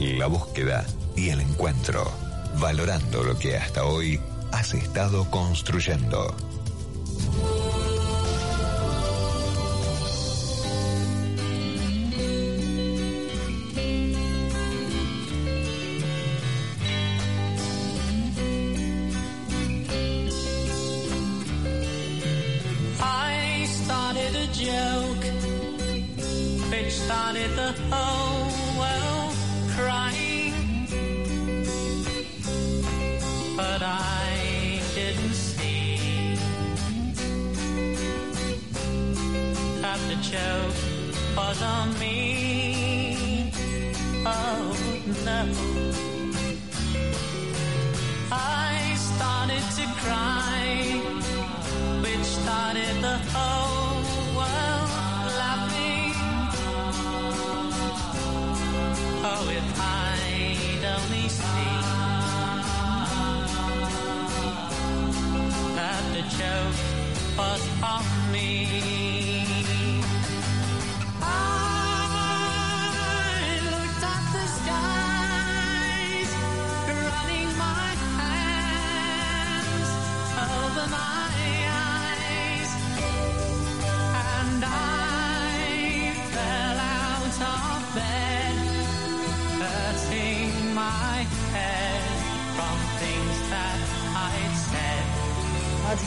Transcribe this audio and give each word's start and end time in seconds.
La 0.00 0.28
búsqueda 0.28 0.86
y 1.14 1.28
el 1.28 1.42
encuentro. 1.42 2.10
Valorando 2.58 3.22
lo 3.22 3.38
que 3.38 3.58
hasta 3.58 3.84
hoy 3.84 4.18
has 4.50 4.72
estado 4.72 5.30
construyendo. 5.30 6.34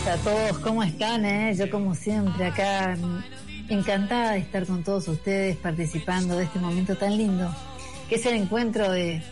Noches 0.03 0.19
a 0.19 0.23
todos, 0.23 0.59
¿cómo 0.59 0.83
están? 0.83 1.23
eh? 1.23 1.55
Yo 1.55 1.69
como 1.69 1.95
siempre 1.95 2.47
acá 2.47 2.97
mm, 2.99 3.71
encantada 3.71 4.31
de 4.31 4.39
estar 4.39 4.65
con 4.65 4.83
todos 4.83 5.07
ustedes 5.07 5.55
participando 5.55 6.35
de 6.35 6.43
este 6.43 6.59
momento 6.59 6.95
tan 6.97 7.17
lindo, 7.17 7.49
que 8.09 8.15
es 8.15 8.25
el 8.25 8.35
encuentro 8.35 8.91
de 8.91 9.23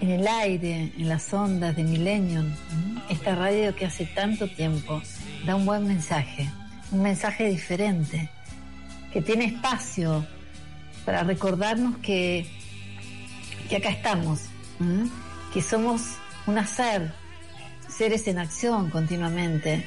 en 0.00 0.10
el 0.10 0.28
aire, 0.28 0.92
en 0.98 1.08
las 1.08 1.32
ondas 1.32 1.76
de 1.76 1.84
Millennium, 1.84 2.52
esta 3.08 3.34
radio 3.34 3.74
que 3.74 3.86
hace 3.86 4.04
tanto 4.04 4.48
tiempo 4.48 5.00
da 5.46 5.56
un 5.56 5.64
buen 5.64 5.86
mensaje, 5.86 6.50
un 6.90 7.02
mensaje 7.02 7.48
diferente, 7.48 8.28
que 9.12 9.22
tiene 9.22 9.46
espacio 9.46 10.26
para 11.06 11.22
recordarnos 11.22 11.96
que, 11.98 12.46
que 13.70 13.76
acá 13.76 13.88
estamos, 13.88 14.40
que 15.54 15.62
somos 15.62 16.02
un 16.46 16.58
hacer, 16.58 17.12
seres 18.00 18.26
en 18.28 18.38
acción 18.38 18.88
continuamente, 18.88 19.84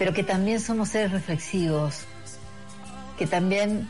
pero 0.00 0.12
que 0.12 0.24
también 0.24 0.58
somos 0.58 0.88
seres 0.88 1.12
reflexivos, 1.12 2.06
que 3.16 3.28
también 3.28 3.86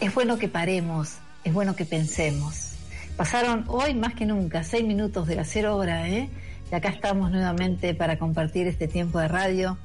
es 0.00 0.14
bueno 0.14 0.38
que 0.38 0.48
paremos, 0.48 1.18
es 1.44 1.52
bueno 1.52 1.76
que 1.76 1.84
pensemos. 1.84 2.76
Pasaron 3.18 3.66
hoy 3.68 3.92
más 3.92 4.14
que 4.14 4.24
nunca 4.24 4.64
seis 4.64 4.86
minutos 4.86 5.26
de 5.26 5.34
la 5.34 5.44
cero 5.44 5.76
hora, 5.76 6.08
¿eh? 6.08 6.30
Y 6.72 6.74
acá 6.74 6.88
estamos 6.88 7.30
nuevamente 7.30 7.94
para 7.94 8.18
compartir 8.18 8.66
este 8.68 8.88
tiempo 8.88 9.18
de 9.18 9.28
radio. 9.28 9.76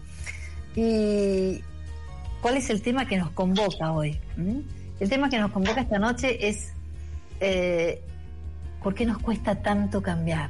¿Y 0.77 1.61
cuál 2.41 2.55
es 2.55 2.69
el 2.69 2.81
tema 2.81 3.05
que 3.05 3.17
nos 3.17 3.31
convoca 3.31 3.91
hoy? 3.91 4.17
¿Mm? 4.37 4.59
El 5.01 5.09
tema 5.09 5.29
que 5.29 5.39
nos 5.39 5.51
convoca 5.51 5.81
esta 5.81 5.99
noche 5.99 6.47
es 6.47 6.71
eh, 7.41 8.01
¿por 8.81 8.93
qué 8.93 9.05
nos 9.05 9.19
cuesta 9.19 9.61
tanto 9.61 10.01
cambiar? 10.01 10.49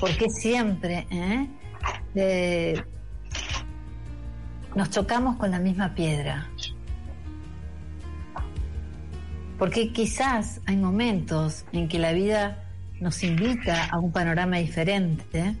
¿Por 0.00 0.16
qué 0.16 0.28
siempre 0.28 1.06
eh, 2.14 2.82
nos 4.74 4.90
chocamos 4.90 5.36
con 5.36 5.50
la 5.50 5.58
misma 5.58 5.94
piedra? 5.94 6.50
Porque 9.58 9.92
quizás 9.92 10.60
hay 10.66 10.76
momentos 10.76 11.64
en 11.72 11.88
que 11.88 11.98
la 11.98 12.12
vida 12.12 12.62
nos 13.00 13.22
invita 13.22 13.86
a 13.86 13.98
un 13.98 14.12
panorama 14.12 14.58
diferente, 14.58 15.56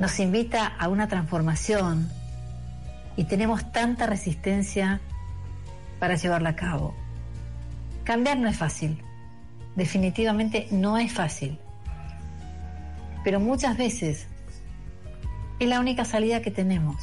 nos 0.00 0.18
invita 0.18 0.66
a 0.66 0.88
una 0.88 1.06
transformación 1.06 2.08
y 3.16 3.24
tenemos 3.24 3.70
tanta 3.70 4.06
resistencia 4.06 5.00
para 6.00 6.16
llevarla 6.16 6.50
a 6.50 6.56
cabo. 6.56 6.96
Cambiar 8.04 8.38
no 8.38 8.48
es 8.48 8.56
fácil, 8.56 9.02
definitivamente 9.76 10.66
no 10.70 10.98
es 10.98 11.12
fácil, 11.12 11.58
pero 13.22 13.40
muchas 13.40 13.76
veces 13.76 14.26
es 15.58 15.68
la 15.68 15.78
única 15.78 16.04
salida 16.04 16.40
que 16.40 16.50
tenemos. 16.50 16.96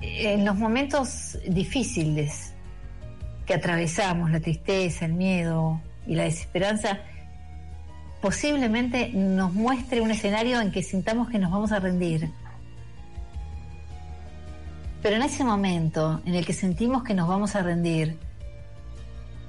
En 0.00 0.44
los 0.44 0.56
momentos 0.56 1.38
difíciles 1.48 2.52
que 3.46 3.54
atravesamos, 3.54 4.30
la 4.30 4.40
tristeza, 4.40 5.04
el 5.04 5.12
miedo 5.12 5.80
y 6.06 6.16
la 6.16 6.24
desesperanza, 6.24 6.98
posiblemente 8.20 9.10
nos 9.12 9.52
muestre 9.52 10.00
un 10.00 10.10
escenario 10.10 10.60
en 10.60 10.72
que 10.72 10.82
sintamos 10.82 11.28
que 11.30 11.38
nos 11.38 11.50
vamos 11.50 11.72
a 11.72 11.78
rendir. 11.78 12.30
Pero 15.02 15.16
en 15.16 15.22
ese 15.22 15.44
momento 15.44 16.20
en 16.24 16.34
el 16.34 16.46
que 16.46 16.52
sentimos 16.52 17.02
que 17.02 17.14
nos 17.14 17.28
vamos 17.28 17.56
a 17.56 17.62
rendir, 17.62 18.18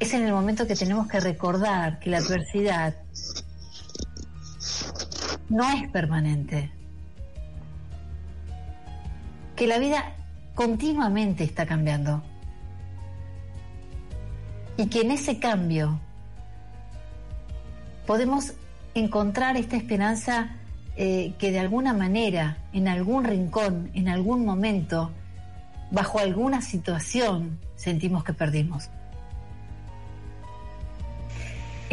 es 0.04 0.14
en 0.14 0.26
el 0.26 0.34
momento 0.34 0.68
que 0.68 0.76
tenemos 0.76 1.08
que 1.08 1.22
recordar 1.22 1.98
que 2.00 2.10
la 2.10 2.18
adversidad 2.18 2.96
no 5.48 5.64
es 5.72 5.90
permanente, 5.92 6.72
que 9.56 9.66
la 9.66 9.80
vida 9.80 10.14
continuamente 10.56 11.46
está 11.46 11.66
cambiando 11.66 12.22
y 14.76 14.88
que 14.88 15.02
en 15.02 15.12
ese 15.12 15.40
cambio 15.40 16.02
podemos 18.06 18.56
encontrar 18.96 19.56
esta 19.56 19.78
esperanza 19.78 20.58
eh, 20.98 21.34
que 21.40 21.54
de 21.54 21.60
alguna 21.60 21.94
manera, 21.94 22.58
en 22.74 22.90
algún 22.90 23.24
rincón, 23.24 23.90
en 23.94 24.10
algún 24.10 24.46
momento, 24.46 25.12
bajo 25.92 26.20
alguna 26.20 26.62
situación, 26.62 27.58
sentimos 27.78 28.26
que 28.26 28.34
perdimos. 28.34 28.90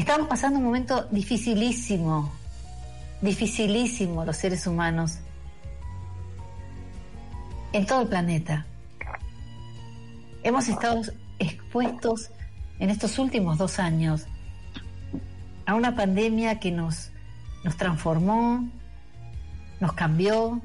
Estamos 0.01 0.29
pasando 0.29 0.59
un 0.59 0.65
momento 0.65 1.07
dificilísimo, 1.11 2.33
dificilísimo 3.21 4.25
los 4.25 4.39
seres 4.39 4.67
humanos 4.67 5.19
en 7.75 7.85
todo 7.85 8.01
el 8.01 8.09
planeta. 8.09 8.65
Hemos 10.43 10.69
estado 10.69 11.03
expuestos 11.39 12.31
en 12.79 12.89
estos 12.89 13.19
últimos 13.19 13.59
dos 13.59 13.79
años 13.79 14.25
a 15.67 15.75
una 15.75 15.95
pandemia 15.95 16.61
que 16.61 16.71
nos, 16.71 17.11
nos 17.63 17.77
transformó, 17.77 18.67
nos 19.81 19.93
cambió, 19.93 20.63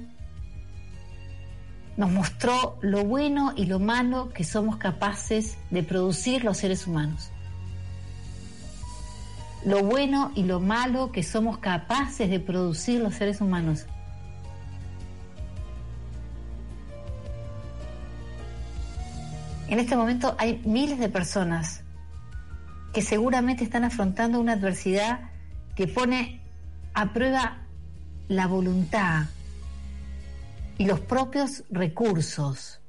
nos 1.98 2.10
mostró 2.10 2.78
lo 2.80 3.04
bueno 3.04 3.52
y 3.54 3.66
lo 3.66 3.80
malo 3.80 4.30
que 4.30 4.46
somos 4.46 4.78
capaces 4.78 5.58
de 5.72 5.84
producir 5.84 6.46
los 6.46 6.56
seres 6.56 6.88
humanos. 6.88 7.32
Lo 9.66 9.84
bueno 9.84 10.32
y 10.36 10.44
lo 10.44 10.60
malo 10.60 11.12
que 11.12 11.24
somos 11.24 11.58
capaces 11.58 12.30
de 12.30 12.40
producir 12.40 13.02
los 13.02 13.16
seres 13.16 13.42
humanos. 13.42 13.88
En 19.68 19.80
este 19.80 19.96
momento 19.96 20.36
hay 20.38 20.62
miles 20.66 21.00
de 21.00 21.10
personas 21.10 21.82
que 22.94 23.02
seguramente 23.02 23.64
están 23.64 23.84
afrontando 23.84 24.40
una 24.40 24.54
adversidad 24.54 25.32
que 25.76 25.88
pone 25.88 26.42
a 26.94 27.12
prueba 27.12 27.64
la 28.28 28.46
voluntad 28.46 29.26
y 30.78 30.86
los 30.86 31.00
propios 31.00 31.64
recursos. 31.72 32.80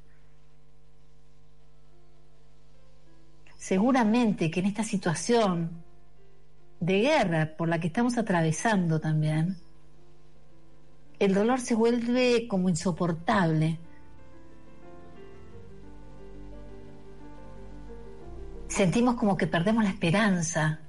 Seguramente 3.56 4.50
que 4.50 4.60
en 4.60 4.66
esta 4.66 4.84
situación 4.84 5.85
de 6.80 7.00
guerra 7.00 7.56
por 7.56 7.68
la 7.68 7.80
que 7.80 7.86
estamos 7.86 8.18
atravesando 8.18 9.00
también, 9.00 9.56
el 11.18 11.34
dolor 11.34 11.60
se 11.60 11.74
vuelve 11.74 12.46
como 12.48 12.68
insoportable. 12.68 13.78
Sentimos 18.68 19.14
como 19.14 19.36
que 19.36 19.46
perdemos 19.46 19.84
la 19.84 19.90
esperanza. 19.90 20.80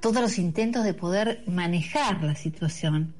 Todos 0.00 0.20
los 0.22 0.38
intentos 0.38 0.82
de 0.82 0.94
poder 0.94 1.44
manejar 1.46 2.24
la 2.24 2.34
situación. 2.34 3.14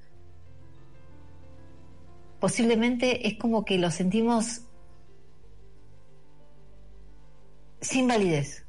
Posiblemente 2.41 3.29
es 3.29 3.39
como 3.39 3.65
que 3.65 3.79
lo 3.79 3.91
sentimos 3.91 4.63
sin 7.81 8.09
validez. 8.09 8.67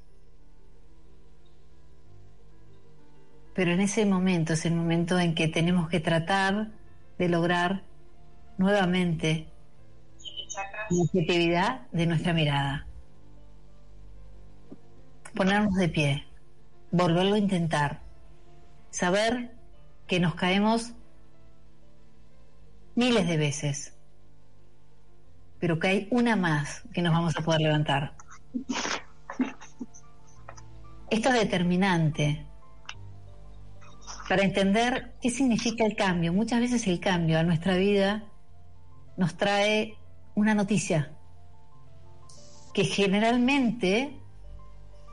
Pero 3.53 3.71
en 3.71 3.81
ese 3.81 4.05
momento 4.05 4.53
es 4.53 4.65
el 4.65 4.73
momento 4.73 5.19
en 5.19 5.35
que 5.35 5.47
tenemos 5.47 5.89
que 5.89 5.99
tratar 5.99 6.71
de 7.17 7.29
lograr 7.29 7.83
nuevamente 8.57 9.47
la 10.89 11.01
objetividad 11.03 11.87
de 11.91 12.05
nuestra 12.05 12.33
mirada. 12.33 12.87
Ponernos 15.35 15.75
de 15.75 15.89
pie, 15.89 16.25
volverlo 16.91 17.35
a 17.35 17.39
intentar, 17.39 18.01
saber 18.89 19.51
que 20.07 20.19
nos 20.19 20.35
caemos 20.35 20.93
miles 22.95 23.27
de 23.27 23.37
veces, 23.37 23.93
pero 25.59 25.79
que 25.79 25.87
hay 25.87 26.07
una 26.11 26.35
más 26.35 26.83
que 26.93 27.01
nos 27.01 27.13
vamos 27.13 27.37
a 27.37 27.41
poder 27.41 27.61
levantar. 27.61 28.20
Esto 31.09 31.29
es 31.29 31.35
determinante 31.35 32.45
para 34.29 34.43
entender 34.43 35.15
qué 35.21 35.29
significa 35.29 35.85
el 35.85 35.95
cambio. 35.95 36.31
Muchas 36.31 36.61
veces 36.61 36.87
el 36.87 36.99
cambio 36.99 37.37
a 37.37 37.43
nuestra 37.43 37.75
vida 37.75 38.23
nos 39.17 39.35
trae 39.35 39.97
una 40.35 40.55
noticia 40.55 41.11
que 42.73 42.85
generalmente, 42.85 44.21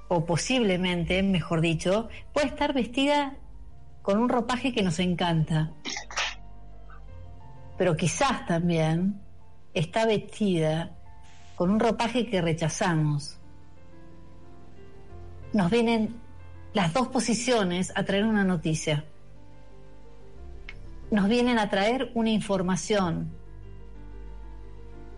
o 0.08 0.24
posiblemente, 0.24 1.22
mejor 1.22 1.60
dicho, 1.60 2.08
puede 2.32 2.46
estar 2.46 2.72
vestida 2.72 3.36
con 4.02 4.18
un 4.18 4.28
ropaje 4.28 4.72
que 4.72 4.82
nos 4.82 5.00
encanta, 5.00 5.72
pero 7.76 7.96
quizás 7.96 8.46
también 8.46 9.20
está 9.74 10.06
vestida 10.06 10.97
con 11.58 11.70
un 11.70 11.80
ropaje 11.80 12.30
que 12.30 12.40
rechazamos. 12.40 13.36
Nos 15.52 15.72
vienen 15.72 16.14
las 16.72 16.94
dos 16.94 17.08
posiciones 17.08 17.92
a 17.96 18.04
traer 18.04 18.26
una 18.26 18.44
noticia. 18.44 19.04
Nos 21.10 21.28
vienen 21.28 21.58
a 21.58 21.68
traer 21.68 22.12
una 22.14 22.30
información, 22.30 23.32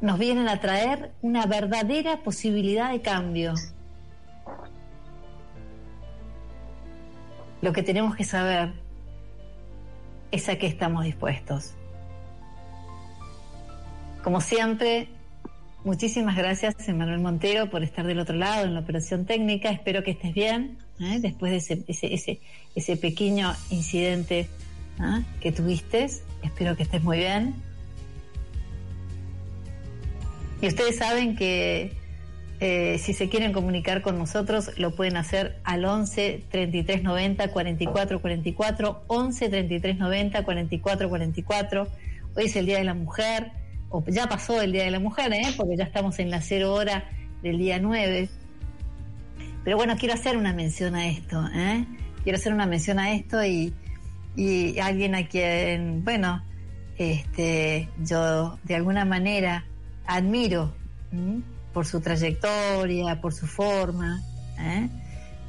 nos 0.01 0.19
vienen 0.19 0.49
a 0.49 0.61
traer 0.61 1.13
una 1.21 1.45
verdadera 1.45 2.23
posibilidad 2.23 2.91
de 2.91 3.03
cambio. 3.03 3.53
Lo 7.61 7.75
que 7.75 7.83
tenemos 7.83 8.17
que 8.17 8.25
saber 8.25 8.73
es 10.31 10.49
a 10.49 10.57
qué 10.57 10.69
estamos 10.69 11.05
dispuestos. 11.05 11.75
Como 14.23 14.41
siempre, 14.41 15.20
muchísimas 15.85 16.37
gracias, 16.37 16.75
Emanuel 16.89 17.21
Montero, 17.21 17.71
por 17.71 17.83
estar 17.83 18.07
del 18.07 18.19
otro 18.19 18.37
lado 18.37 18.65
en 18.65 18.75
la 18.75 18.81
operación 18.81 19.27
técnica. 19.27 19.71
Espero 19.71 20.03
que 20.03 20.13
estés 20.13 20.35
bien 20.35 20.79
¿eh? 21.01 21.19
después 21.21 21.53
de 21.53 21.59
ese, 21.59 21.85
ese, 21.89 22.15
ese, 22.15 22.41
ese 22.75 22.97
pequeño 22.97 23.53
incidente 23.71 24.49
¿eh? 25.01 25.23
que 25.41 25.53
tuviste. 25.53 26.09
Espero 26.43 26.77
que 26.77 26.83
estés 26.83 27.03
muy 27.03 27.19
bien. 27.19 27.55
Y 30.63 30.69
ustedes 30.69 30.97
saben 30.99 31.37
que 31.37 31.93
eh, 32.61 32.99
si 32.99 33.15
se 33.15 33.31
quieren 33.31 33.53
comunicar 33.53 34.03
con 34.03 34.19
nosotros, 34.19 34.73
lo 34.77 34.95
pueden 34.95 35.17
hacer 35.17 35.59
al 35.65 35.87
11 35.87 36.45
33 36.51 37.03
90 37.03 37.49
44 37.51 38.21
44, 38.21 39.05
11 39.07 39.49
33 39.49 39.99
90 39.99 40.45
44 40.45 41.09
44. 41.09 41.89
Hoy 42.37 42.45
es 42.45 42.57
el 42.57 42.67
Día 42.67 42.79
de 42.79 42.85
la 42.85 42.95
Mujer, 42.95 43.51
o 43.91 44.03
ya 44.07 44.29
pasó 44.29 44.61
el 44.63 44.73
Día 44.73 44.85
de 44.85 44.91
la 44.91 45.01
Mujer, 45.01 45.33
¿eh? 45.33 45.53
porque 45.57 45.77
ya 45.77 45.85
estamos 45.85 46.19
en 46.19 46.31
la 46.31 46.41
cero 46.41 46.73
hora 46.73 47.05
del 47.43 47.59
día 47.59 47.79
9. 47.79 48.29
Pero 49.65 49.77
bueno, 49.77 49.97
quiero 49.99 50.15
hacer 50.15 50.37
una 50.37 50.53
mención 50.53 50.95
a 50.95 51.07
esto, 51.09 51.45
¿eh? 51.55 51.85
quiero 52.23 52.39
hacer 52.39 52.55
una 52.55 52.67
mención 52.67 52.99
a 52.99 53.13
esto 53.13 53.45
y, 53.45 53.75
y 54.37 54.79
alguien 54.79 55.15
a 55.15 55.27
quien, 55.27 56.05
bueno, 56.05 56.43
este, 56.99 57.89
yo 57.99 58.59
de 58.65 58.75
alguna 58.77 59.05
manera 59.05 59.65
admiro 60.07 60.75
por 61.73 61.87
su 61.87 62.01
trayectoria, 62.01 63.21
por 63.21 63.33
su 63.33 63.47
forma. 63.47 64.23
¿eh? 64.59 64.89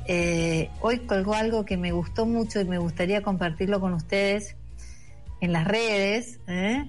Eh, 0.08 0.70
hoy 0.82 1.00
colgó 1.00 1.36
algo 1.36 1.66
que 1.66 1.78
me 1.78 1.92
gustó 1.92 2.26
mucho 2.26 2.62
y 2.62 2.66
me 2.66 2.78
gustaría 2.78 3.22
compartirlo 3.22 3.80
con 3.80 3.94
ustedes 3.94 4.56
en 5.42 5.52
las 5.52 5.68
redes. 5.68 6.40
¿eh? 6.48 6.86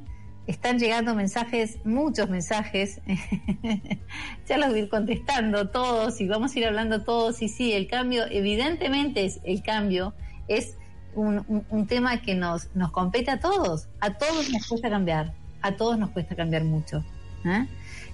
Están 0.46 0.78
llegando 0.78 1.14
mensajes, 1.14 1.78
muchos 1.84 2.28
mensajes. 2.28 3.00
ya 4.48 4.58
los 4.58 4.70
voy 4.70 4.80
a 4.80 4.82
ir 4.82 4.88
contestando 4.88 5.68
todos 5.70 6.20
y 6.20 6.26
vamos 6.26 6.54
a 6.54 6.58
ir 6.58 6.66
hablando 6.66 7.04
todos. 7.04 7.42
Y 7.42 7.48
sí, 7.48 7.72
el 7.72 7.86
cambio, 7.86 8.24
evidentemente 8.28 9.24
es 9.24 9.40
el 9.44 9.62
cambio, 9.62 10.14
es 10.48 10.76
un, 11.14 11.86
tema 11.86 12.22
que 12.22 12.34
nos, 12.34 12.74
nos 12.74 12.90
compete 12.90 13.30
a 13.30 13.40
todos. 13.40 13.88
A 14.00 14.14
todos 14.14 14.50
nos 14.50 14.66
cuesta 14.66 14.90
cambiar. 14.90 15.32
A 15.60 15.76
todos 15.76 15.98
nos 15.98 16.10
cuesta 16.10 16.34
cambiar 16.34 16.64
mucho. 16.64 17.04
¿eh? 17.44 17.66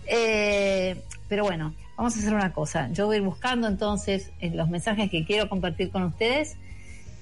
Eh, 0.06 1.02
pero 1.28 1.44
bueno, 1.44 1.74
vamos 1.96 2.16
a 2.16 2.18
hacer 2.18 2.34
una 2.34 2.52
cosa. 2.52 2.90
Yo 2.92 3.06
voy 3.06 3.16
a 3.16 3.18
ir 3.18 3.24
buscando 3.24 3.68
entonces 3.68 4.32
eh, 4.40 4.50
los 4.50 4.68
mensajes 4.68 5.10
que 5.10 5.24
quiero 5.24 5.48
compartir 5.48 5.90
con 5.90 6.02
ustedes. 6.02 6.56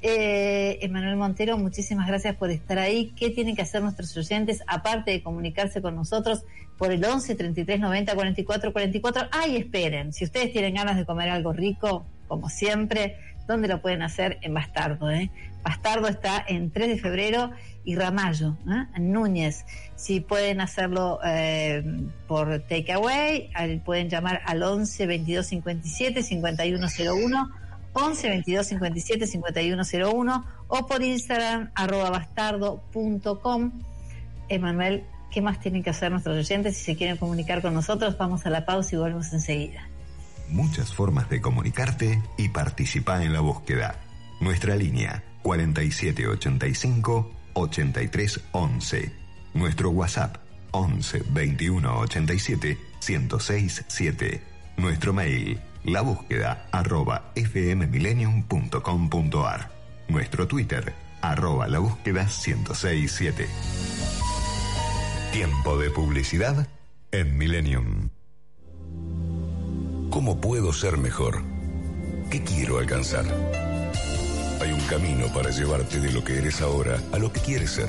Eh, 0.03 0.79
Emanuel 0.83 1.17
Montero, 1.17 1.59
muchísimas 1.59 2.07
gracias 2.07 2.37
por 2.37 2.51
estar 2.51 2.79
ahí. 2.79 3.13
¿Qué 3.17 3.31
tienen 3.31 3.57
que 3.57 3.63
hacer 3.63 3.83
nuestros 3.83 4.17
oyentes 4.17 4.63
aparte 4.67 5.11
de 5.11 5.23
comunicarse 5.23 5.81
con 5.83 5.97
nosotros 5.97 6.45
por 6.77 6.93
el 6.93 7.05
11 7.05 7.35
33 7.35 7.81
90 7.81 8.15
44 8.15 8.73
44? 8.73 9.29
Ay, 9.33 9.57
esperen, 9.57 10.13
si 10.13 10.25
ustedes 10.25 10.53
tienen 10.53 10.75
ganas 10.75 10.97
de 10.97 11.07
comer 11.07 11.31
algo 11.31 11.53
rico, 11.53 12.07
como 12.29 12.49
siempre, 12.49 13.17
¿dónde 13.47 13.69
lo 13.69 13.81
pueden 13.81 14.03
hacer? 14.03 14.39
En 14.43 14.55
Bastardo. 14.55 15.11
¿eh? 15.11 15.31
Bastardo 15.63 16.09
está 16.09 16.45
en 16.47 16.71
3 16.71 16.89
de 16.89 16.99
febrero 16.99 17.51
y 17.85 17.97
Ramallo, 17.97 18.57
¿eh? 18.69 18.85
en 18.97 19.13
Núñez. 19.13 19.65
Si 19.95 20.21
pueden 20.21 20.61
hacerlo 20.61 21.21
eh, 21.25 21.83
por 22.27 22.61
takeaway, 22.61 23.51
pueden 23.85 24.09
llamar 24.09 24.43
al 24.45 24.63
11 24.63 25.07
22 25.07 25.47
57 25.47 26.23
5101, 26.23 27.51
11 27.99 28.29
22 28.29 28.67
57 28.67 29.27
5101 29.27 30.45
o 30.69 30.87
por 30.87 31.03
Instagram 31.03 31.71
arroba 31.75 32.11
bastardo.com. 32.11 33.73
Emanuel, 34.51 35.05
¿qué 35.31 35.41
más 35.41 35.61
tienen 35.61 35.83
que 35.83 35.91
hacer 35.91 36.11
nuestros 36.11 36.37
oyentes? 36.37 36.77
Si 36.77 36.85
se 36.85 36.97
quieren 36.97 37.17
comunicar 37.17 37.63
con 37.63 37.73
nosotros, 37.73 38.19
vamos 38.19 38.45
a 38.45 38.51
la 38.51 38.67
pausa 38.67 38.95
y 38.95 38.99
volvemos 38.99 39.33
enseguida. 39.33 39.89
Muchas 40.51 40.93
formas 40.95 41.31
de 41.31 41.41
comunicarte 41.41 42.23
y 42.37 42.51
participar 42.51 43.23
en 43.23 43.33
la 43.33 43.41
búsqueda. 43.41 43.99
Nuestra 44.41 44.77
línea 44.77 45.25
4785 45.43 47.31
8311. 47.55 49.13
Nuestro 49.55 49.89
WhatsApp 49.89 50.37
11 50.73 51.25
21 51.31 51.99
87 52.01 52.79
1067 53.09 53.85
7. 53.89 54.43
Nuestro 54.77 55.15
mail 55.15 55.59
la 55.87 56.03
búsqueda 56.03 56.69
arroba 56.73 57.33
fmmillenium.com.ar. 57.35 59.71
Nuestro 60.09 60.47
Twitter 60.47 60.93
arroba 61.23 61.67
la 61.69 61.79
búsqueda 61.79 62.25
1067. 62.25 63.49
Tiempo 65.33 65.79
de 65.79 65.89
publicidad 65.91 66.69
en 67.13 67.39
Millennium. 67.39 68.11
¿Cómo 70.11 70.41
puedo 70.41 70.73
ser 70.73 70.99
mejor? 70.99 71.45
¿Qué 72.31 72.43
quiero 72.43 72.79
alcanzar? 72.79 73.25
Hay 74.61 74.73
un 74.73 74.81
camino 74.89 75.27
para 75.33 75.51
llevarte 75.51 76.01
de 76.01 76.11
lo 76.13 76.25
que 76.25 76.39
eres 76.39 76.61
ahora 76.63 77.01
a 77.13 77.19
lo 77.19 77.33
que 77.33 77.41
quieres 77.41 77.71
ser. 77.71 77.89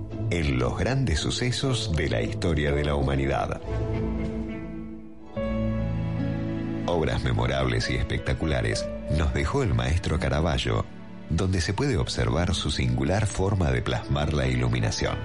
en 0.31 0.57
los 0.57 0.77
grandes 0.77 1.19
sucesos 1.19 1.91
de 1.93 2.09
la 2.09 2.21
historia 2.21 2.71
de 2.71 2.85
la 2.85 2.95
humanidad. 2.95 3.61
Obras 6.85 7.21
memorables 7.21 7.89
y 7.89 7.95
espectaculares 7.95 8.85
nos 9.17 9.33
dejó 9.33 9.61
el 9.61 9.73
maestro 9.73 10.19
Caravaggio, 10.19 10.85
donde 11.29 11.59
se 11.59 11.73
puede 11.73 11.97
observar 11.97 12.55
su 12.55 12.71
singular 12.71 13.27
forma 13.27 13.71
de 13.71 13.81
plasmar 13.81 14.33
la 14.33 14.47
iluminación. 14.47 15.17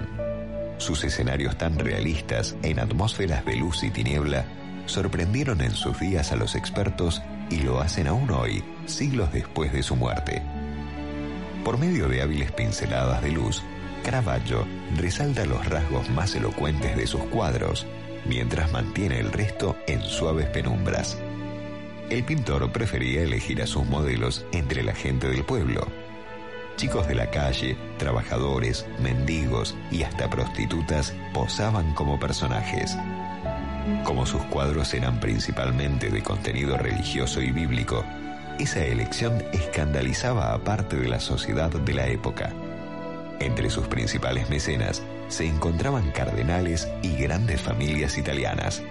Sus 0.77 1.05
escenarios 1.05 1.57
tan 1.57 1.79
realistas 1.79 2.57
en 2.61 2.79
atmósferas 2.79 3.45
de 3.45 3.55
luz 3.55 3.83
y 3.83 3.89
tiniebla 3.89 4.45
sorprendieron 4.87 5.61
en 5.61 5.71
sus 5.71 5.97
días 5.99 6.33
a 6.33 6.35
los 6.35 6.53
expertos 6.53 7.21
y 7.49 7.61
lo 7.61 7.79
hacen 7.79 8.07
aún 8.07 8.29
hoy, 8.29 8.61
siglos 8.87 9.31
después 9.31 9.71
de 9.71 9.83
su 9.83 9.95
muerte. 9.95 10.41
Por 11.63 11.77
medio 11.77 12.09
de 12.09 12.21
hábiles 12.21 12.51
pinceladas 12.51 13.21
de 13.21 13.31
luz, 13.31 13.63
Caravaggio 14.07 14.65
resalta 14.95 15.45
los 15.45 15.65
rasgos 15.65 16.09
más 16.11 16.33
elocuentes 16.33 16.95
de 16.95 17.07
sus 17.07 17.19
cuadros, 17.23 17.85
mientras 18.25 18.71
mantiene 18.71 19.19
el 19.19 19.33
resto 19.33 19.75
en 19.85 20.01
suaves 20.01 20.45
penumbras. 20.45 21.17
El 22.09 22.23
pintor 22.23 22.71
prefería 22.71 23.23
elegir 23.23 23.61
a 23.61 23.67
sus 23.67 23.85
modelos 23.85 24.45
entre 24.53 24.81
la 24.81 24.95
gente 24.95 25.27
del 25.27 25.43
pueblo. 25.43 25.85
Chicos 26.77 27.05
de 27.09 27.15
la 27.15 27.29
calle, 27.31 27.75
trabajadores, 27.97 28.85
mendigos 29.01 29.75
y 29.91 30.03
hasta 30.03 30.29
prostitutas 30.29 31.13
posaban 31.33 31.93
como 31.93 32.17
personajes. 32.17 32.95
Como 34.05 34.25
sus 34.25 34.41
cuadros 34.43 34.93
eran 34.93 35.19
principalmente 35.19 36.09
de 36.11 36.23
contenido 36.23 36.77
religioso 36.77 37.41
y 37.41 37.51
bíblico, 37.51 38.05
esa 38.57 38.85
elección 38.85 39.43
escandalizaba 39.51 40.53
a 40.53 40.59
parte 40.59 40.95
de 40.95 41.09
la 41.09 41.19
sociedad 41.19 41.71
de 41.71 41.93
la 41.93 42.07
época. 42.07 42.53
Entre 43.39 43.69
sus 43.69 43.87
principales 43.87 44.49
mecenas 44.49 45.03
se 45.27 45.45
encontraban 45.45 46.11
cardenales 46.11 46.87
y 47.01 47.15
grandes 47.15 47.61
familias 47.61 48.17
italianas. 48.17 48.81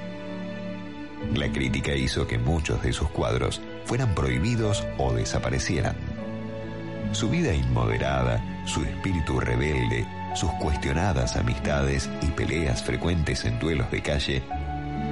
La 1.35 1.51
crítica 1.51 1.95
hizo 1.95 2.27
que 2.27 2.39
muchos 2.39 2.83
de 2.83 2.93
sus 2.93 3.09
cuadros 3.09 3.61
fueran 3.85 4.15
prohibidos 4.15 4.87
o 4.99 5.13
desaparecieran. 5.13 5.97
Su 7.13 7.29
vida 7.31 7.55
inmoderada, 7.55 8.43
su 8.67 8.85
espíritu 8.85 9.41
rebelde, 9.41 10.07
sus 10.35 10.51
cuestionadas 10.61 11.37
amistades 11.37 12.11
y 12.21 12.27
peleas 12.27 12.83
frecuentes 12.83 13.45
en 13.45 13.59
duelos 13.59 13.91
de 13.91 14.03
calle 14.03 14.43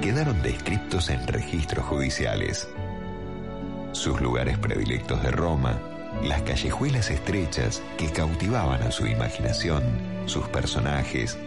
quedaron 0.01 0.41
descriptos 0.41 1.09
en 1.09 1.25
registros 1.27 1.85
judiciales. 1.85 2.69
Sus 3.91 4.21
lugares 4.21 4.57
predilectos 4.57 5.23
de 5.23 5.31
Roma, 5.31 5.79
las 6.23 6.41
callejuelas 6.41 7.11
estrechas 7.11 7.81
que 7.97 8.11
cautivaban 8.11 8.81
a 8.81 8.91
su 8.91 9.05
imaginación, 9.07 9.83
sus 10.25 10.47
personajes, 10.47 11.37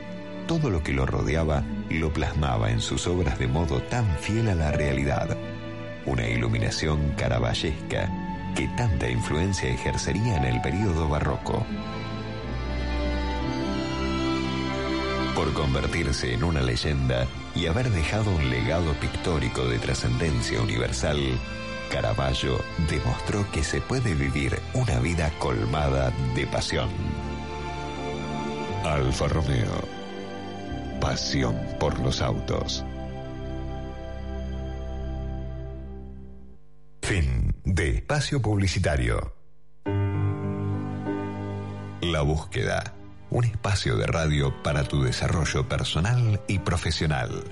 todo 0.47 0.71
lo 0.71 0.83
que 0.83 0.93
lo 0.93 1.05
rodeaba 1.07 1.63
lo 1.91 2.13
plasmaba 2.13 2.71
en 2.71 2.81
sus 2.81 3.07
obras 3.07 3.39
de 3.39 3.47
modo 3.47 3.81
tan 3.83 4.07
fiel 4.19 4.49
a 4.49 4.55
la 4.55 4.73
realidad. 4.73 5.37
Una 6.07 6.27
iluminación 6.27 7.13
caravallesca 7.17 8.11
que 8.55 8.67
tanta 8.77 9.09
influencia 9.11 9.69
ejercería 9.69 10.37
en 10.37 10.45
el 10.45 10.61
período 10.61 11.09
barroco. 11.09 11.65
Por 15.35 15.53
convertirse 15.53 16.35
en 16.35 16.43
una 16.43 16.63
leyenda 16.63 17.27
y 17.55 17.67
haber 17.67 17.91
dejado 17.91 18.31
un 18.31 18.51
legado 18.51 18.93
pictórico 18.95 19.67
de 19.67 19.79
trascendencia 19.79 20.61
universal, 20.61 21.39
Caravaggio 21.91 22.63
demostró 22.89 23.51
que 23.51 23.65
se 23.65 23.81
puede 23.81 24.15
vivir 24.15 24.59
una 24.75 24.99
vida 25.01 25.31
colmada 25.39 26.13
de 26.35 26.47
pasión. 26.47 26.89
Alfa 28.85 29.29
Romeo. 29.29 29.89
Pasión 31.01 31.57
por 31.79 31.99
los 32.01 32.21
autos. 32.21 32.85
Fin 37.03 37.55
de 37.65 37.97
espacio 37.97 38.41
publicitario. 38.43 39.35
La 42.03 42.23
búsqueda. 42.23 42.95
Un 43.31 43.45
espacio 43.45 43.97
de 43.97 44.07
radio 44.07 44.63
para 44.63 44.85
tu 44.85 45.03
desarrollo 45.03 45.69
personal 45.69 46.41
y 46.49 46.59
profesional. 46.59 47.45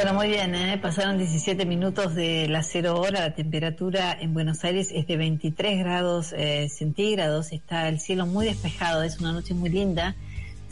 Bueno, 0.00 0.14
muy 0.14 0.28
bien, 0.28 0.54
¿eh? 0.54 0.78
pasaron 0.80 1.18
17 1.18 1.66
minutos 1.66 2.14
de 2.14 2.46
la 2.46 2.62
cero 2.62 3.00
hora, 3.00 3.18
la 3.18 3.34
temperatura 3.34 4.16
en 4.20 4.32
Buenos 4.32 4.62
Aires 4.62 4.92
es 4.94 5.08
de 5.08 5.16
23 5.16 5.76
grados 5.80 6.32
eh, 6.38 6.68
centígrados, 6.68 7.50
está 7.50 7.88
el 7.88 7.98
cielo 7.98 8.24
muy 8.24 8.46
despejado, 8.46 9.02
es 9.02 9.18
una 9.18 9.32
noche 9.32 9.54
muy 9.54 9.70
linda. 9.70 10.14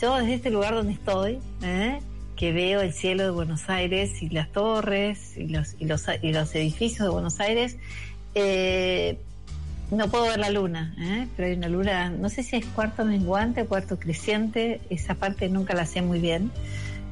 Yo 0.01 0.15
desde 0.15 0.35
este 0.35 0.51
lugar 0.51 0.75
donde 0.75 0.93
estoy, 0.93 1.41
¿eh? 1.65 1.99
que 2.37 2.53
veo 2.53 2.83
el 2.83 2.93
cielo 2.93 3.25
de 3.25 3.31
Buenos 3.31 3.69
Aires 3.69 4.23
y 4.23 4.29
las 4.29 4.53
torres 4.53 5.37
y 5.37 5.49
los, 5.49 5.75
y 5.81 5.87
los, 5.87 6.55
edificios 6.55 7.01
de 7.01 7.09
Buenos 7.09 7.41
Aires, 7.41 7.79
eh, 8.37 9.19
no 9.91 10.07
puedo 10.07 10.27
ver 10.27 10.39
la 10.39 10.51
luna, 10.51 10.95
¿eh? 11.01 11.27
pero 11.35 11.49
hay 11.49 11.55
una 11.57 11.69
luna, 11.69 12.11
no 12.11 12.29
sé 12.29 12.45
si 12.45 12.55
es 12.55 12.65
cuarto 12.65 13.05
menguante 13.05 13.67
cuarto 13.67 13.99
creciente, 13.99 14.81
esa 14.89 15.17
parte 15.17 15.49
nunca 15.49 15.75
la 15.75 15.85
sé 15.85 16.01
muy 16.01 16.21
bien, 16.21 16.53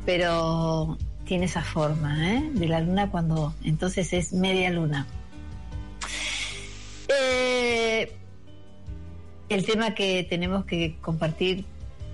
pero 0.06 0.96
tiene 1.24 1.46
esa 1.46 1.62
forma 1.62 2.32
¿eh? 2.32 2.50
de 2.52 2.68
la 2.68 2.80
luna 2.80 3.10
cuando 3.10 3.54
entonces 3.64 4.12
es 4.12 4.32
media 4.32 4.70
luna. 4.70 5.06
Eh, 7.08 8.12
el 9.48 9.64
tema 9.64 9.94
que 9.94 10.24
tenemos 10.24 10.64
que 10.64 10.96
compartir, 11.00 11.64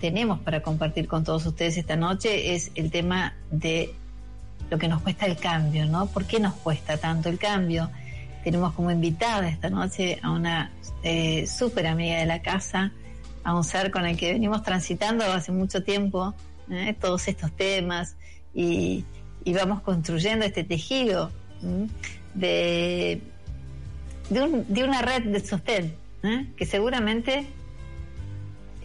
tenemos 0.01 0.41
para 0.41 0.63
compartir 0.63 1.07
con 1.09 1.25
todos 1.25 1.47
ustedes 1.47 1.77
esta 1.77 1.97
noche 1.97 2.55
es 2.55 2.71
el 2.75 2.91
tema 2.91 3.35
de 3.51 3.95
lo 4.71 4.79
que 4.79 4.89
nos 4.89 5.03
cuesta 5.03 5.27
el 5.27 5.37
cambio, 5.37 5.87
¿no? 5.87 6.07
¿Por 6.07 6.27
qué 6.27 6.39
nos 6.39 6.55
cuesta 6.55 6.97
tanto 6.97 7.29
el 7.29 7.39
cambio? 7.39 7.91
Tenemos 8.45 8.73
como 8.75 8.91
invitada 8.91 9.49
esta 9.49 9.69
noche 9.69 10.19
a 10.23 10.31
una 10.31 10.71
eh, 11.03 11.47
súper 11.47 11.87
amiga 11.87 12.19
de 12.19 12.27
la 12.27 12.41
casa, 12.43 12.93
a 13.43 13.55
un 13.55 13.65
ser 13.65 13.91
con 13.91 14.07
el 14.07 14.17
que 14.17 14.33
venimos 14.33 14.63
transitando 14.63 15.25
hace 15.25 15.51
mucho 15.51 15.83
tiempo 15.83 16.35
¿eh? 16.71 16.95
todos 16.99 17.27
estos 17.29 17.53
temas 17.53 18.17
y, 18.55 19.05
vamos 19.55 19.81
construyendo 19.83 20.45
este 20.45 20.63
tejido 20.65 21.31
de, 22.35 23.21
de, 24.31 24.43
un- 24.43 24.65
de 24.73 24.85
una 24.85 25.03
red 25.03 25.25
de 25.25 25.41
sostén 25.41 25.95
que 26.57 26.67
seguramente, 26.67 27.47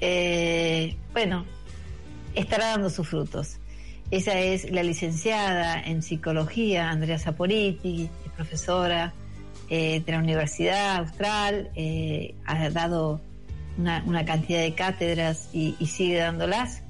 eh, 0.01 0.95
bueno, 1.13 1.45
estará 2.33 2.67
dando 2.69 2.89
sus 2.89 3.07
frutos. 3.07 3.57
Ella 4.11 4.39
es 4.39 4.69
la 4.71 4.83
licenciada 4.83 5.81
en 5.81 6.01
psicología, 6.01 6.89
Andrea 6.89 7.17
Saporiti, 7.19 8.09
es 8.25 8.31
profesora 8.31 9.13
eh, 9.69 10.01
de 10.05 10.11
la 10.11 10.19
Universidad 10.19 10.97
Austral, 10.97 11.71
eh, 11.75 12.35
ha 12.45 12.69
dado 12.69 13.19
una, 13.77 14.23
cantidad 14.25 14.61
de 14.61 14.73
cátedras 14.73 15.49
y 15.53 15.73
sigue 15.85 16.17
dándolas. 16.17 16.81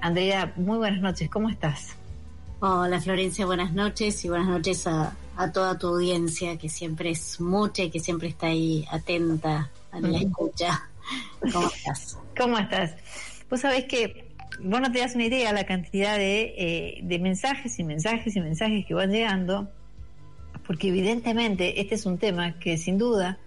Andrea, 0.00 0.52
muy 0.56 0.78
buenas 0.78 1.00
noches, 1.00 1.28
¿cómo 1.28 1.48
estás? 1.48 1.96
Hola 2.60 3.00
Florencia, 3.00 3.46
buenas 3.46 3.72
noches 3.72 4.24
y 4.24 4.28
buenas 4.28 4.48
noches 4.48 4.86
a, 4.86 5.16
a 5.36 5.52
toda 5.52 5.78
tu 5.78 5.88
audiencia 5.88 6.56
que 6.56 6.68
siempre 6.68 7.10
es 7.10 7.40
mucha 7.40 7.82
y 7.82 7.90
que 7.90 8.00
siempre 8.00 8.28
está 8.28 8.48
ahí 8.48 8.86
atenta 8.90 9.70
a 9.90 10.00
la 10.00 10.18
escucha. 10.18 10.88
¿Cómo 11.52 11.68
estás? 11.68 12.18
¿Cómo 12.36 12.58
estás? 12.58 12.94
Vos 13.50 13.60
sabés 13.60 13.84
que 13.86 14.28
vos 14.60 14.80
no 14.80 14.90
te 14.92 15.00
das 15.00 15.14
una 15.14 15.24
idea 15.24 15.52
la 15.52 15.66
cantidad 15.66 16.16
de, 16.16 16.54
eh, 16.56 17.00
de 17.02 17.18
mensajes 17.18 17.78
y 17.78 17.84
mensajes 17.84 18.36
y 18.36 18.40
mensajes 18.40 18.86
que 18.86 18.94
van 18.94 19.10
llegando 19.10 19.68
porque 20.66 20.88
evidentemente 20.88 21.80
este 21.80 21.94
es 21.94 22.06
un 22.06 22.18
tema 22.18 22.58
que 22.58 22.76
sin 22.76 22.98
duda 22.98 23.38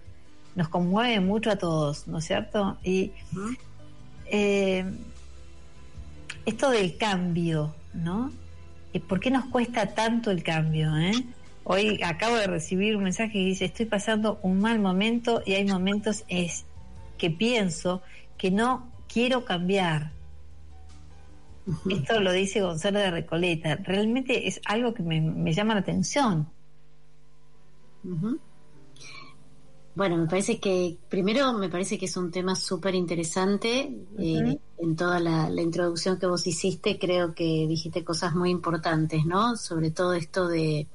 nos 0.54 0.68
conmueve 0.68 1.20
mucho 1.20 1.50
a 1.50 1.56
todos, 1.56 2.08
¿no 2.08 2.18
es 2.18 2.24
cierto? 2.24 2.76
Y 2.82 3.12
eh, 4.26 4.84
esto 6.46 6.70
del 6.70 6.96
cambio, 6.96 7.74
¿no? 7.94 8.32
¿Y 8.92 8.98
¿Por 8.98 9.20
qué 9.20 9.30
nos 9.30 9.46
cuesta 9.46 9.94
tanto 9.94 10.30
el 10.30 10.42
cambio? 10.42 10.96
Eh? 10.96 11.12
Hoy 11.64 12.00
acabo 12.02 12.36
de 12.36 12.46
recibir 12.46 12.96
un 12.96 13.04
mensaje 13.04 13.32
que 13.32 13.38
dice, 13.38 13.64
estoy 13.66 13.86
pasando 13.86 14.38
un 14.42 14.60
mal 14.60 14.80
momento 14.80 15.42
y 15.46 15.54
hay 15.54 15.64
momentos 15.64 16.24
es 16.28 16.64
que 17.16 17.30
pienso 17.30 18.02
que 18.36 18.50
no 18.50 18.90
quiero 19.08 19.44
cambiar. 19.44 20.10
Esto 21.88 22.20
lo 22.20 22.32
dice 22.32 22.60
Gonzalo 22.60 22.98
de 22.98 23.12
Recoleta. 23.12 23.76
Realmente 23.76 24.48
es 24.48 24.60
algo 24.64 24.94
que 24.94 25.04
me, 25.04 25.20
me 25.20 25.52
llama 25.52 25.74
la 25.74 25.80
atención. 25.80 26.48
Bueno, 29.94 30.16
me 30.16 30.26
parece 30.26 30.58
que 30.58 30.96
primero 31.08 31.52
me 31.52 31.68
parece 31.68 31.98
que 31.98 32.06
es 32.06 32.16
un 32.16 32.30
tema 32.30 32.54
súper 32.54 32.94
interesante. 32.94 33.94
eh, 34.18 34.58
en 34.78 34.96
toda 34.96 35.20
la, 35.20 35.48
la 35.48 35.62
introducción 35.62 36.18
que 36.18 36.26
vos 36.26 36.46
hiciste, 36.46 36.98
creo 36.98 37.34
que 37.34 37.66
dijiste 37.68 38.04
cosas 38.04 38.34
muy 38.34 38.50
importantes, 38.50 39.24
¿no? 39.26 39.56
Sobre 39.56 39.90
todo 39.90 40.14
esto 40.14 40.48
de 40.48 40.88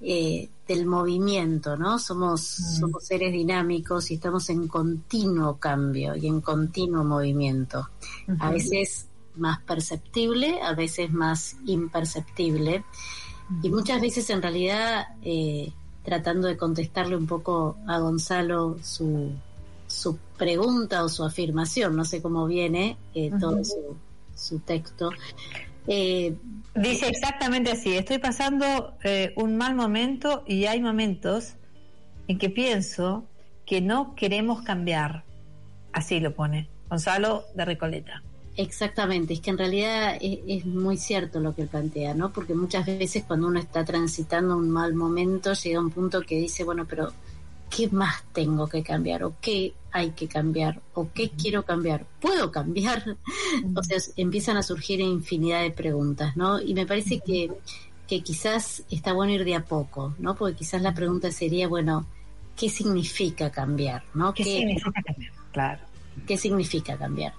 eh, 0.00 0.50
del 0.66 0.86
movimiento, 0.86 1.76
¿no? 1.76 1.98
Somos 1.98 2.40
somos 2.42 3.04
seres 3.04 3.32
dinámicos 3.32 4.10
y 4.10 4.14
estamos 4.14 4.48
en 4.50 4.66
continuo 4.66 5.58
cambio 5.58 6.16
y 6.16 6.26
en 6.26 6.40
continuo 6.40 7.04
movimiento. 7.04 7.88
A 8.40 8.50
veces 8.50 9.06
más 9.36 9.60
perceptible, 9.60 10.60
a 10.60 10.74
veces 10.74 11.12
más 11.12 11.56
imperceptible. 11.66 12.84
Y 13.62 13.70
muchas 13.70 14.00
veces 14.00 14.28
en 14.30 14.42
realidad, 14.42 15.06
eh, 15.22 15.72
tratando 16.02 16.48
de 16.48 16.56
contestarle 16.56 17.16
un 17.16 17.26
poco 17.26 17.76
a 17.86 17.98
Gonzalo 17.98 18.78
su, 18.82 19.30
su 19.86 20.18
pregunta 20.36 21.04
o 21.04 21.08
su 21.08 21.24
afirmación, 21.24 21.96
no 21.96 22.04
sé 22.04 22.20
cómo 22.20 22.46
viene 22.46 22.96
eh, 23.14 23.30
todo 23.38 23.64
su, 23.64 23.96
su 24.34 24.58
texto. 24.60 25.10
Eh, 25.86 26.34
Dice 26.74 27.06
exactamente 27.08 27.70
así, 27.70 27.96
estoy 27.96 28.18
pasando 28.18 28.94
eh, 29.04 29.34
un 29.36 29.56
mal 29.56 29.74
momento 29.74 30.42
y 30.46 30.64
hay 30.64 30.80
momentos 30.80 31.54
en 32.28 32.38
que 32.38 32.48
pienso 32.48 33.26
que 33.66 33.82
no 33.82 34.14
queremos 34.14 34.62
cambiar. 34.62 35.24
Así 35.92 36.18
lo 36.18 36.34
pone 36.34 36.70
Gonzalo 36.88 37.44
de 37.54 37.64
Recoleta. 37.66 38.22
Exactamente, 38.56 39.34
es 39.34 39.40
que 39.40 39.50
en 39.50 39.58
realidad 39.58 40.16
es, 40.20 40.40
es 40.46 40.66
muy 40.66 40.96
cierto 40.96 41.40
lo 41.40 41.54
que 41.54 41.64
plantea, 41.64 42.14
¿no? 42.14 42.32
Porque 42.32 42.54
muchas 42.54 42.84
veces 42.84 43.24
cuando 43.26 43.46
uno 43.46 43.58
está 43.58 43.84
transitando 43.84 44.56
un 44.56 44.70
mal 44.70 44.94
momento 44.94 45.54
llega 45.54 45.80
un 45.80 45.90
punto 45.90 46.20
que 46.20 46.36
dice, 46.36 46.62
bueno, 46.62 46.86
pero 46.86 47.12
¿qué 47.74 47.88
más 47.88 48.22
tengo 48.32 48.68
que 48.68 48.82
cambiar? 48.82 49.24
¿O 49.24 49.34
qué 49.40 49.72
hay 49.90 50.10
que 50.10 50.28
cambiar? 50.28 50.80
¿O 50.94 51.10
qué 51.12 51.30
quiero 51.30 51.64
cambiar? 51.64 52.06
¿Puedo 52.20 52.50
cambiar? 52.50 53.16
O 53.74 53.82
sea, 53.82 53.98
empiezan 54.16 54.56
a 54.56 54.62
surgir 54.62 55.00
infinidad 55.00 55.62
de 55.62 55.70
preguntas, 55.70 56.36
¿no? 56.36 56.60
Y 56.60 56.74
me 56.74 56.86
parece 56.86 57.20
que, 57.20 57.50
que 58.08 58.22
quizás 58.22 58.84
está 58.90 59.12
bueno 59.12 59.32
ir 59.32 59.44
de 59.44 59.54
a 59.54 59.64
poco, 59.64 60.14
¿no? 60.18 60.34
Porque 60.34 60.56
quizás 60.56 60.82
la 60.82 60.94
pregunta 60.94 61.30
sería, 61.30 61.68
bueno, 61.68 62.06
¿qué 62.56 62.68
significa 62.68 63.50
cambiar? 63.50 64.04
¿no? 64.14 64.32
¿Qué 64.34 64.44
significa 64.44 65.02
cambiar? 65.02 65.32
Claro. 65.52 65.80
¿Qué 66.26 66.36
significa 66.36 66.96
cambiar? 66.96 67.32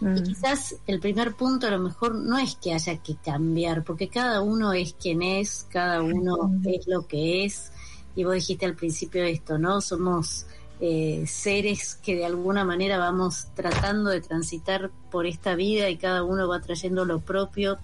Y 0.00 0.04
Mm. 0.04 0.22
quizás 0.22 0.76
el 0.86 1.00
primer 1.00 1.34
punto 1.34 1.66
a 1.66 1.70
lo 1.70 1.80
mejor 1.80 2.14
no 2.14 2.38
es 2.38 2.54
que 2.56 2.72
haya 2.72 2.96
que 2.98 3.16
cambiar, 3.16 3.82
porque 3.84 4.08
cada 4.08 4.40
uno 4.42 4.72
es 4.72 4.94
quien 4.94 5.22
es, 5.22 5.66
cada 5.70 6.02
uno 6.02 6.52
es 6.64 6.86
lo 6.86 7.06
que 7.06 7.44
es. 7.44 7.72
Y 8.14 8.24
vos 8.24 8.34
dijiste 8.34 8.66
al 8.66 8.74
principio 8.74 9.24
esto, 9.24 9.58
¿no? 9.58 9.80
Somos 9.80 10.46
eh, 10.80 11.24
seres 11.26 11.96
que 11.96 12.14
de 12.14 12.24
alguna 12.24 12.64
manera 12.64 12.98
vamos 12.98 13.48
tratando 13.54 14.10
de 14.10 14.20
transitar 14.20 14.90
por 15.10 15.26
esta 15.26 15.56
vida 15.56 15.88
y 15.90 15.96
cada 15.96 16.22
uno 16.22 16.46
va 16.48 16.60
trayendo 16.60 17.04
lo 17.04 17.18
propio, 17.20 17.78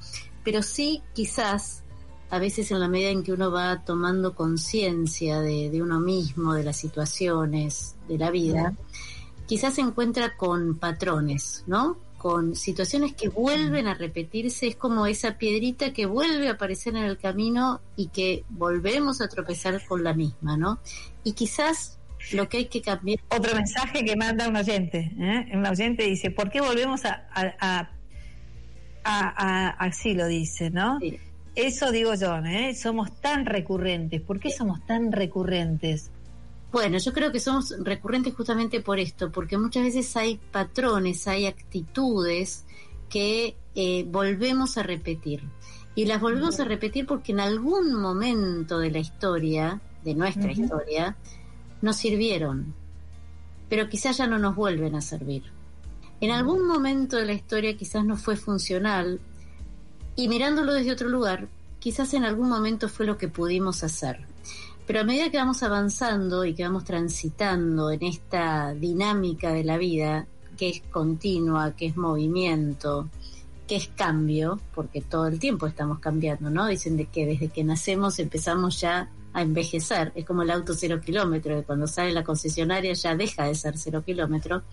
pero 0.45 0.63
sí 0.63 1.03
quizás 1.13 1.83
a 2.31 2.39
veces 2.39 2.71
en 2.71 2.81
la 2.81 2.89
medida 2.89 3.11
en 3.11 3.23
que 3.23 3.33
uno 3.33 3.51
va 3.51 3.85
tomando 3.85 4.35
conciencia 4.35 5.41
de, 5.41 5.71
de 5.71 5.83
uno 5.83 6.01
mismo, 6.01 6.55
de 6.55 6.65
las 6.65 6.77
situaciones, 6.77 7.97
de 8.09 8.19
la 8.19 8.31
vida, 8.31 8.75
quizás 9.47 9.75
se 9.75 9.81
encuentra 9.83 10.37
con 10.37 10.77
patrones, 10.79 11.65
¿no? 11.67 11.97
Con 12.25 12.57
situaciones 12.57 13.13
que 13.13 13.29
vuelven 13.29 13.87
a 13.87 13.93
repetirse, 13.93 14.67
es 14.67 14.77
como 14.77 15.07
esa 15.07 15.37
piedrita 15.37 15.93
que 15.93 16.07
vuelve 16.07 16.49
a 16.49 16.53
aparecer 16.53 16.97
en 16.97 17.05
el 17.05 17.19
camino 17.19 17.83
y 17.97 18.07
que 18.09 18.45
volvemos 18.49 19.21
a 19.21 19.29
tropezar 19.29 19.85
con 19.87 20.03
la 20.03 20.15
misma, 20.15 20.57
¿no? 20.57 20.79
Y 21.23 21.33
quizás 21.35 21.99
lo 22.33 22.49
que 22.49 22.57
hay 22.57 22.65
que 22.65 22.81
cambiar, 22.81 23.21
Otro 23.29 23.55
mensaje 23.55 24.03
que 24.07 24.17
manda 24.17 24.49
un 24.49 24.57
oyente. 24.57 25.13
¿eh? 25.21 25.49
Un 25.53 25.67
oyente 25.67 26.05
dice, 26.05 26.31
¿por 26.31 26.49
qué 26.49 26.63
volvemos 26.63 27.05
a... 27.05 27.27
a, 27.35 27.91
a- 29.05 29.69
así 29.85 30.15
lo 30.15 30.27
dice, 30.27 30.71
¿no? 30.71 30.99
Sí. 31.01 31.19
Eso 31.55 31.93
digo 31.93 32.15
yo, 32.15 32.39
¿eh? 32.39 32.75
Somos 32.75 33.21
tan 33.21 33.45
recurrentes. 33.45 34.23
¿Por 34.23 34.41
qué 34.41 34.51
somos 34.51 34.85
tan 34.87 35.13
recurrentes? 35.13 36.11
Bueno, 36.75 36.99
yo 36.99 37.13
creo 37.13 37.31
que 37.31 37.39
somos 37.39 37.73
recurrentes 37.79 38.35
justamente 38.35 38.81
por 38.81 38.99
esto, 38.99 39.31
porque 39.31 39.57
muchas 39.57 39.85
veces 39.85 40.17
hay 40.17 40.41
patrones, 40.51 41.29
hay 41.29 41.47
actitudes 41.47 42.65
que 43.09 43.57
eh, 43.77 44.05
volvemos 44.09 44.77
a 44.77 44.83
repetir. 44.83 45.45
Y 45.95 46.07
las 46.07 46.21
volvemos 46.21 46.59
a 46.59 46.65
repetir 46.65 47.07
porque 47.07 47.31
en 47.31 47.39
algún 47.39 47.95
momento 47.95 48.81
de 48.81 48.91
la 48.91 48.99
historia, 48.99 49.81
de 50.03 50.17
nuestra 50.17 50.51
historia, 50.51 51.17
nos 51.81 51.95
sirvieron, 51.95 52.75
pero 53.69 53.89
quizás 53.89 54.17
ya 54.17 54.27
no 54.27 54.41
nos 54.41 54.57
vuelven 54.57 54.97
a 54.97 55.01
servir. 55.01 55.45
En 56.21 56.33
algún 56.33 56.67
momento 56.67 57.17
de 57.17 57.27
la 57.27 57.35
historia 57.35 57.77
quizás 57.77 58.05
no 58.05 58.17
fue 58.17 58.35
funcional 58.35 59.21
y 60.17 60.27
mirándolo 60.27 60.73
desde 60.73 60.91
otro 60.91 61.09
lugar, 61.09 61.47
quizás 61.79 62.15
en 62.15 62.25
algún 62.25 62.49
momento 62.49 62.89
fue 62.89 63.07
lo 63.07 63.17
que 63.17 63.29
pudimos 63.29 63.85
hacer. 63.85 64.34
Pero 64.87 65.01
a 65.01 65.05
medida 65.05 65.31
que 65.31 65.39
vamos 65.39 65.63
avanzando 65.63 66.45
y 66.45 66.55
que 66.55 66.63
vamos 66.63 66.85
transitando 66.85 67.91
en 67.91 68.03
esta 68.03 68.75
dinámica 68.75 69.51
de 69.51 69.65
la 69.65 69.79
vida, 69.79 70.27
que 70.59 70.69
es 70.69 70.83
continua, 70.91 71.75
que 71.75 71.87
es 71.87 71.97
movimiento, 71.97 73.09
que 73.67 73.77
es 73.77 73.89
cambio, 73.89 74.61
porque 74.75 75.01
todo 75.01 75.27
el 75.27 75.39
tiempo 75.39 75.67
estamos 75.67 76.01
cambiando, 76.01 76.51
¿no? 76.51 76.67
Dicen 76.67 76.99
de 76.99 77.07
que 77.07 77.25
desde 77.25 77.49
que 77.49 77.65
nacemos 77.65 78.19
empezamos 78.19 78.79
ya 78.79 79.09
a 79.33 79.43
envejecer, 79.43 80.13
es 80.15 80.27
como 80.27 80.43
el 80.43 80.51
auto 80.51 80.75
cero 80.75 81.01
kilómetro, 81.03 81.57
que 81.57 81.65
cuando 81.65 81.87
sale 81.87 82.13
la 82.13 82.23
concesionaria 82.23 82.93
ya 82.93 83.17
deja 83.17 83.45
de 83.45 83.55
ser 83.55 83.79
cero 83.79 84.03
kilómetro. 84.05 84.65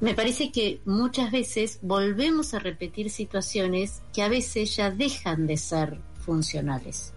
Me 0.00 0.14
parece 0.14 0.50
que 0.50 0.80
muchas 0.86 1.30
veces 1.30 1.78
volvemos 1.82 2.54
a 2.54 2.58
repetir 2.58 3.10
situaciones 3.10 4.02
que 4.12 4.22
a 4.22 4.28
veces 4.28 4.74
ya 4.74 4.90
dejan 4.90 5.46
de 5.46 5.58
ser 5.58 6.00
funcionales 6.24 7.12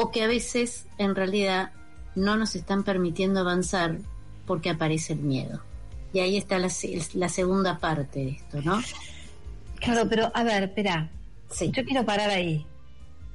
o 0.00 0.10
que 0.12 0.22
a 0.22 0.26
veces 0.28 0.86
en 0.96 1.14
realidad 1.16 1.72
no 2.14 2.36
nos 2.36 2.54
están 2.54 2.84
permitiendo 2.84 3.40
avanzar 3.40 3.98
porque 4.46 4.70
aparece 4.70 5.14
el 5.14 5.20
miedo. 5.20 5.60
Y 6.12 6.20
ahí 6.20 6.36
está 6.36 6.58
la, 6.58 6.68
se- 6.70 7.00
la 7.14 7.28
segunda 7.28 7.78
parte 7.78 8.20
de 8.20 8.30
esto, 8.30 8.62
¿no? 8.62 8.80
Claro, 9.80 10.08
pero 10.08 10.30
a 10.34 10.44
ver, 10.44 10.62
espera. 10.64 11.10
Sí, 11.50 11.70
Yo 11.74 11.84
quiero 11.84 12.04
parar 12.04 12.30
ahí. 12.30 12.64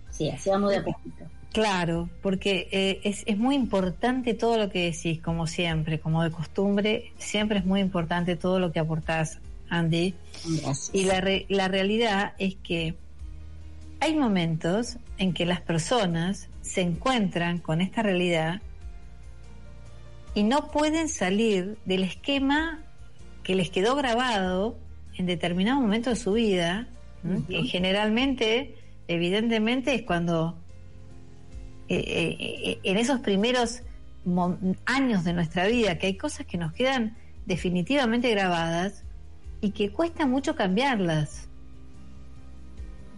sí, 0.09 0.29
así 0.29 0.49
vamos 0.49 0.71
de 0.71 0.77
a 0.77 0.83
poquito. 0.83 1.25
Claro, 1.51 2.09
porque 2.21 2.67
eh, 2.71 2.99
es, 3.03 3.23
es 3.27 3.37
muy 3.37 3.55
importante 3.55 4.33
todo 4.33 4.57
lo 4.57 4.69
que 4.71 4.89
decís, 4.91 5.21
como 5.21 5.45
siempre, 5.47 5.99
como 5.99 6.23
de 6.23 6.31
costumbre, 6.31 7.11
siempre 7.17 7.59
es 7.59 7.65
muy 7.65 7.79
importante 7.81 8.35
todo 8.35 8.59
lo 8.59 8.71
que 8.71 8.79
aportás, 8.79 9.39
Andy. 9.69 10.15
Gracias. 10.45 10.89
Y 10.93 11.03
la, 11.05 11.21
re- 11.21 11.45
la 11.49 11.67
realidad 11.67 12.33
es 12.39 12.55
que 12.55 12.95
hay 13.99 14.15
momentos 14.15 14.97
en 15.17 15.33
que 15.33 15.45
las 15.45 15.61
personas 15.61 16.49
se 16.73 16.81
encuentran 16.81 17.59
con 17.59 17.81
esta 17.81 18.01
realidad 18.01 18.59
y 20.33 20.41
no 20.41 20.71
pueden 20.71 21.07
salir 21.07 21.77
del 21.85 22.03
esquema 22.03 22.79
que 23.43 23.53
les 23.53 23.69
quedó 23.69 23.95
grabado 23.95 24.75
en 25.15 25.27
determinado 25.27 25.79
momento 25.79 26.09
de 26.09 26.15
su 26.15 26.33
vida, 26.33 26.87
que 27.47 27.63
generalmente, 27.65 28.75
evidentemente, 29.07 29.93
es 29.93 30.01
cuando 30.01 30.57
eh, 31.89 31.95
eh, 31.95 32.37
eh, 32.39 32.79
en 32.81 32.97
esos 32.97 33.19
primeros 33.19 33.83
años 34.85 35.23
de 35.23 35.33
nuestra 35.33 35.67
vida, 35.67 35.99
que 35.99 36.07
hay 36.07 36.17
cosas 36.17 36.47
que 36.47 36.57
nos 36.57 36.73
quedan 36.73 37.15
definitivamente 37.45 38.31
grabadas 38.31 39.03
y 39.61 39.69
que 39.71 39.91
cuesta 39.91 40.25
mucho 40.25 40.55
cambiarlas. 40.55 41.47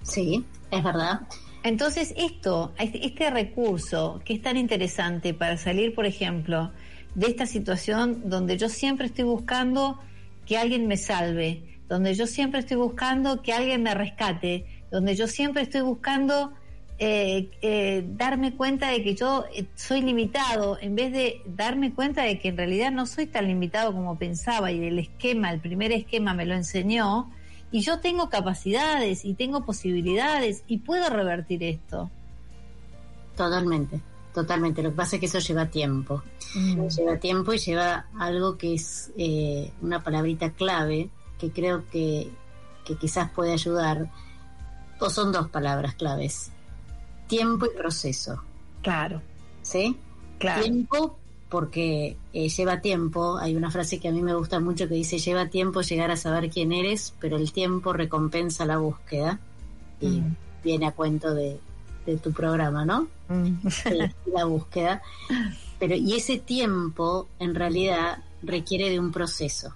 Sí, 0.03 0.43
es 0.71 0.83
verdad. 0.83 1.21
Entonces, 1.65 2.13
esto, 2.15 2.75
este 2.77 3.07
este 3.07 3.31
recurso 3.31 4.21
que 4.23 4.35
es 4.35 4.41
tan 4.43 4.55
interesante 4.55 5.33
para 5.33 5.57
salir, 5.57 5.95
por 5.95 6.05
ejemplo, 6.05 6.71
de 7.15 7.25
esta 7.25 7.47
situación 7.47 8.29
donde 8.29 8.55
yo 8.55 8.69
siempre 8.69 9.07
estoy 9.07 9.23
buscando 9.23 9.99
que 10.45 10.59
alguien 10.59 10.85
me 10.85 10.95
salve, 10.95 11.63
donde 11.89 12.13
yo 12.13 12.27
siempre 12.27 12.59
estoy 12.59 12.77
buscando 12.77 13.41
que 13.41 13.51
alguien 13.51 13.81
me 13.81 13.95
rescate, 13.95 14.83
donde 14.91 15.15
yo 15.15 15.25
siempre 15.25 15.63
estoy 15.63 15.81
buscando 15.81 16.53
eh, 16.99 17.49
eh, 17.63 18.05
darme 18.09 18.53
cuenta 18.53 18.91
de 18.91 19.01
que 19.01 19.15
yo 19.15 19.45
eh, 19.51 19.65
soy 19.73 20.03
limitado, 20.03 20.77
en 20.79 20.93
vez 20.93 21.11
de 21.11 21.41
darme 21.47 21.95
cuenta 21.95 22.21
de 22.21 22.37
que 22.37 22.49
en 22.49 22.57
realidad 22.57 22.91
no 22.91 23.07
soy 23.07 23.25
tan 23.25 23.47
limitado 23.47 23.91
como 23.91 24.19
pensaba 24.19 24.71
y 24.71 24.85
el 24.85 24.99
esquema, 24.99 25.51
el 25.51 25.61
primer 25.61 25.91
esquema 25.91 26.35
me 26.35 26.45
lo 26.45 26.53
enseñó, 26.53 27.31
y 27.75 27.81
yo 27.81 27.99
tengo 27.99 28.29
capacidades 28.29 29.25
y 29.25 29.33
tengo 29.33 29.65
posibilidades 29.65 30.63
y 30.65 30.77
puedo 30.77 31.09
revertir 31.09 31.61
esto. 31.61 32.09
Totalmente, 33.35 33.99
totalmente. 34.33 34.81
Lo 34.81 34.91
que 34.91 34.95
pasa 34.95 35.17
es 35.17 35.19
que 35.19 35.25
eso 35.25 35.39
lleva 35.39 35.65
tiempo. 35.65 36.23
Mm. 36.55 36.87
Lleva 36.87 37.17
tiempo 37.17 37.51
y 37.51 37.57
lleva 37.57 38.05
algo 38.17 38.57
que 38.57 38.75
es 38.75 39.11
eh, 39.17 39.73
una 39.81 40.01
palabrita 40.01 40.51
clave 40.51 41.09
que 41.37 41.51
creo 41.51 41.83
que, 41.91 42.31
que 42.85 42.95
quizás 42.95 43.29
puede 43.31 43.51
ayudar. 43.51 44.09
O 45.01 45.09
son 45.09 45.33
dos 45.33 45.49
palabras 45.49 45.95
claves. 45.95 46.53
Tiempo 47.27 47.65
y 47.65 47.77
proceso. 47.77 48.41
Claro, 48.83 49.21
¿Sí? 49.63 49.97
claro. 50.39 50.63
Tiempo 50.63 51.19
porque 51.55 52.17
eh, 52.33 52.49
lleva 52.49 52.81
tiempo. 52.81 53.37
Hay 53.37 53.55
una 53.55 53.71
frase 53.71 53.97
que 53.97 54.09
a 54.09 54.11
mí 54.11 54.21
me 54.21 54.33
gusta 54.35 54.59
mucho 54.59 54.89
que 54.89 54.95
dice, 54.95 55.19
lleva 55.19 55.45
tiempo 55.47 55.79
llegar 55.79 56.11
a 56.11 56.17
saber 56.17 56.49
quién 56.49 56.73
eres, 56.73 57.13
pero 57.21 57.37
el 57.37 57.53
tiempo 57.53 57.93
recompensa 57.93 58.65
la 58.65 58.77
búsqueda. 58.77 59.39
Y 60.01 60.19
Mm. 60.19 60.35
viene 60.65 60.85
a 60.87 60.91
cuento 60.91 61.33
de, 61.33 61.57
de 62.05 62.17
tu 62.17 62.33
programa, 62.33 62.83
¿no? 62.83 63.07
Mm. 63.29 63.69
Sí, 63.69 63.89
la 64.35 64.43
búsqueda. 64.43 65.01
Pero, 65.79 65.95
y 65.95 66.15
ese 66.15 66.39
tiempo, 66.39 67.29
en 67.39 67.55
realidad, 67.55 68.17
requiere 68.43 68.89
de 68.89 68.99
un 68.99 69.13
proceso. 69.13 69.73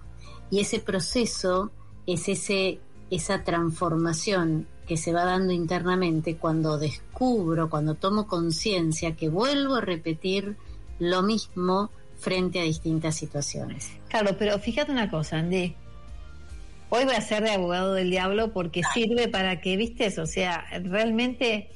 Y 0.51 0.59
ese 0.59 0.79
proceso 0.79 1.71
es 2.05 2.27
ese, 2.27 2.79
esa 3.09 3.45
transformación 3.45 4.67
que 4.85 4.97
se 4.97 5.13
va 5.13 5.23
dando 5.23 5.53
internamente 5.53 6.35
cuando 6.35 6.77
descubro, 6.77 7.69
cuando 7.69 7.95
tomo 7.95 8.27
conciencia 8.27 9.15
que 9.15 9.29
vuelvo 9.29 9.75
a 9.75 9.81
repetir 9.81 10.57
lo 10.99 11.21
mismo 11.23 11.89
frente 12.17 12.59
a 12.59 12.63
distintas 12.63 13.15
situaciones. 13.15 13.91
Claro, 14.09 14.35
pero 14.37 14.59
fíjate 14.59 14.91
una 14.91 15.09
cosa, 15.09 15.37
Andy. 15.37 15.75
Hoy 16.89 17.05
voy 17.05 17.15
a 17.15 17.21
ser 17.21 17.43
de 17.43 17.51
abogado 17.51 17.93
del 17.93 18.09
diablo 18.09 18.51
porque 18.51 18.81
sirve 18.93 19.27
para 19.27 19.61
que, 19.61 19.77
viste, 19.77 20.07
o 20.19 20.25
sea, 20.25 20.65
realmente 20.83 21.69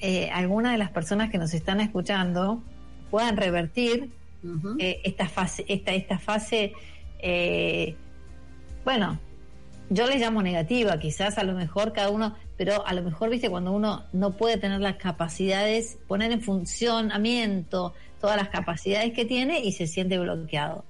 eh, 0.00 0.28
algunas 0.32 0.72
de 0.72 0.78
las 0.78 0.90
personas 0.90 1.30
que 1.30 1.38
nos 1.38 1.54
están 1.54 1.80
escuchando 1.80 2.62
puedan 3.10 3.36
revertir 3.36 4.10
eh, 4.78 5.00
esta 5.04 5.28
fase, 5.28 5.64
esta, 5.68 5.92
esta 5.92 6.18
fase, 6.18 6.72
eh, 7.20 7.94
bueno, 8.84 9.18
yo 9.90 10.06
le 10.06 10.18
llamo 10.18 10.42
negativa, 10.42 10.98
quizás 10.98 11.36
a 11.36 11.44
lo 11.44 11.52
mejor 11.52 11.92
cada 11.92 12.10
uno, 12.10 12.36
pero 12.56 12.86
a 12.86 12.94
lo 12.94 13.02
mejor, 13.02 13.28
viste, 13.28 13.50
cuando 13.50 13.72
uno 13.72 14.04
no 14.12 14.36
puede 14.36 14.56
tener 14.56 14.80
las 14.80 14.96
capacidades, 14.96 15.98
poner 16.06 16.32
en 16.32 16.40
funcionamiento 16.40 17.92
todas 18.20 18.36
las 18.36 18.48
capacidades 18.50 19.12
que 19.12 19.24
tiene 19.24 19.60
y 19.60 19.72
se 19.72 19.86
siente 19.86 20.18
bloqueado. 20.18 20.84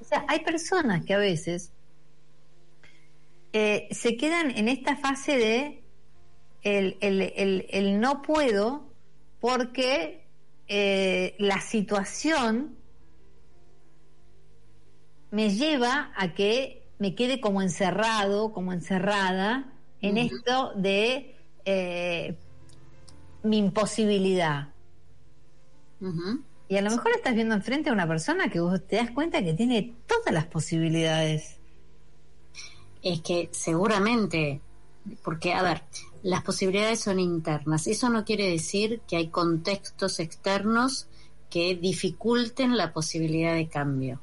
O 0.00 0.04
sea, 0.04 0.24
hay 0.28 0.40
personas 0.40 1.04
que 1.04 1.14
a 1.14 1.18
veces 1.18 1.70
eh, 3.52 3.88
se 3.90 4.16
quedan 4.16 4.50
en 4.56 4.68
esta 4.68 4.96
fase 4.96 5.36
de 5.36 5.82
el, 6.62 6.96
el- 7.00 7.32
el- 7.36 7.66
el 7.70 8.00
no 8.00 8.22
puedo 8.22 8.88
porque 9.40 10.24
eh, 10.68 11.34
la 11.38 11.60
situación 11.60 12.76
me 15.30 15.50
lleva 15.50 16.12
a 16.16 16.34
que 16.34 16.82
me 16.98 17.14
quede 17.14 17.40
como 17.40 17.62
encerrado, 17.62 18.52
como 18.52 18.72
encerrada 18.72 19.72
en 20.00 20.18
esto 20.18 20.72
de 20.76 21.36
eh, 21.64 22.36
mi 23.42 23.58
imposibilidad. 23.58 24.68
Ujú. 26.00 26.42
Y 26.72 26.78
a 26.78 26.80
lo 26.80 26.90
mejor 26.90 27.12
estás 27.14 27.34
viendo 27.34 27.54
enfrente 27.54 27.90
a 27.90 27.92
una 27.92 28.08
persona 28.08 28.48
que 28.48 28.58
vos 28.58 28.80
te 28.86 28.96
das 28.96 29.10
cuenta 29.10 29.44
que 29.44 29.52
tiene 29.52 29.92
todas 30.06 30.32
las 30.32 30.46
posibilidades. 30.46 31.58
Es 33.02 33.20
que 33.20 33.50
seguramente, 33.52 34.62
porque, 35.22 35.52
a 35.52 35.62
ver, 35.62 35.82
las 36.22 36.42
posibilidades 36.42 37.00
son 37.00 37.20
internas. 37.20 37.86
Eso 37.86 38.08
no 38.08 38.24
quiere 38.24 38.48
decir 38.48 39.02
que 39.06 39.16
hay 39.16 39.28
contextos 39.28 40.18
externos 40.18 41.08
que 41.50 41.74
dificulten 41.76 42.78
la 42.78 42.94
posibilidad 42.94 43.54
de 43.54 43.68
cambio. 43.68 44.20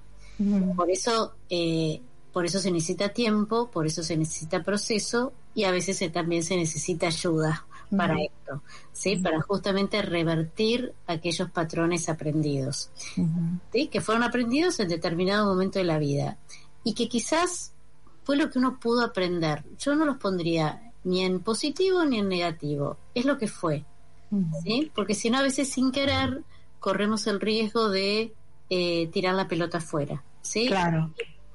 Por 0.75 0.89
eso, 0.89 1.35
eh, 1.51 2.01
por 2.33 2.45
eso 2.47 2.59
se 2.59 2.71
necesita 2.71 3.09
tiempo, 3.09 3.69
por 3.69 3.85
eso 3.85 4.01
se 4.01 4.17
necesita 4.17 4.63
proceso 4.63 5.33
y 5.53 5.65
a 5.65 5.71
veces 5.71 5.97
se- 5.97 6.09
también 6.09 6.41
se 6.41 6.55
necesita 6.55 7.05
ayuda 7.05 7.67
para 7.95 8.21
esto, 8.21 8.61
¿sí? 8.93 9.15
Para 9.17 9.41
justamente 9.41 10.01
revertir 10.01 10.93
aquellos 11.07 11.49
patrones 11.49 12.09
aprendidos. 12.09 12.91
¿sí? 13.73 13.87
que 13.87 14.01
fueron 14.01 14.23
aprendidos 14.23 14.79
en 14.79 14.89
determinado 14.89 15.45
momento 15.45 15.79
de 15.79 15.85
la 15.85 15.97
vida 15.97 16.37
y 16.83 16.93
que 16.93 17.09
quizás 17.09 17.73
fue 18.23 18.37
lo 18.37 18.49
que 18.49 18.59
uno 18.59 18.79
pudo 18.79 19.03
aprender. 19.03 19.63
Yo 19.79 19.95
no 19.95 20.05
los 20.05 20.17
pondría 20.17 20.93
ni 21.03 21.23
en 21.23 21.39
positivo 21.39 22.05
ni 22.05 22.19
en 22.19 22.27
negativo, 22.27 22.97
es 23.15 23.25
lo 23.25 23.37
que 23.37 23.47
fue, 23.47 23.85
¿sí? 24.63 24.91
porque 24.93 25.15
si 25.15 25.29
no 25.29 25.39
a 25.39 25.43
veces 25.43 25.69
sin 25.69 25.91
querer 25.91 26.43
corremos 26.79 27.27
el 27.27 27.39
riesgo 27.39 27.89
de 27.89 28.33
eh, 28.69 29.07
tirar 29.07 29.35
la 29.35 29.47
pelota 29.47 29.79
afuera. 29.79 30.23
¿sí? 30.41 30.67
Claro. 30.67 31.13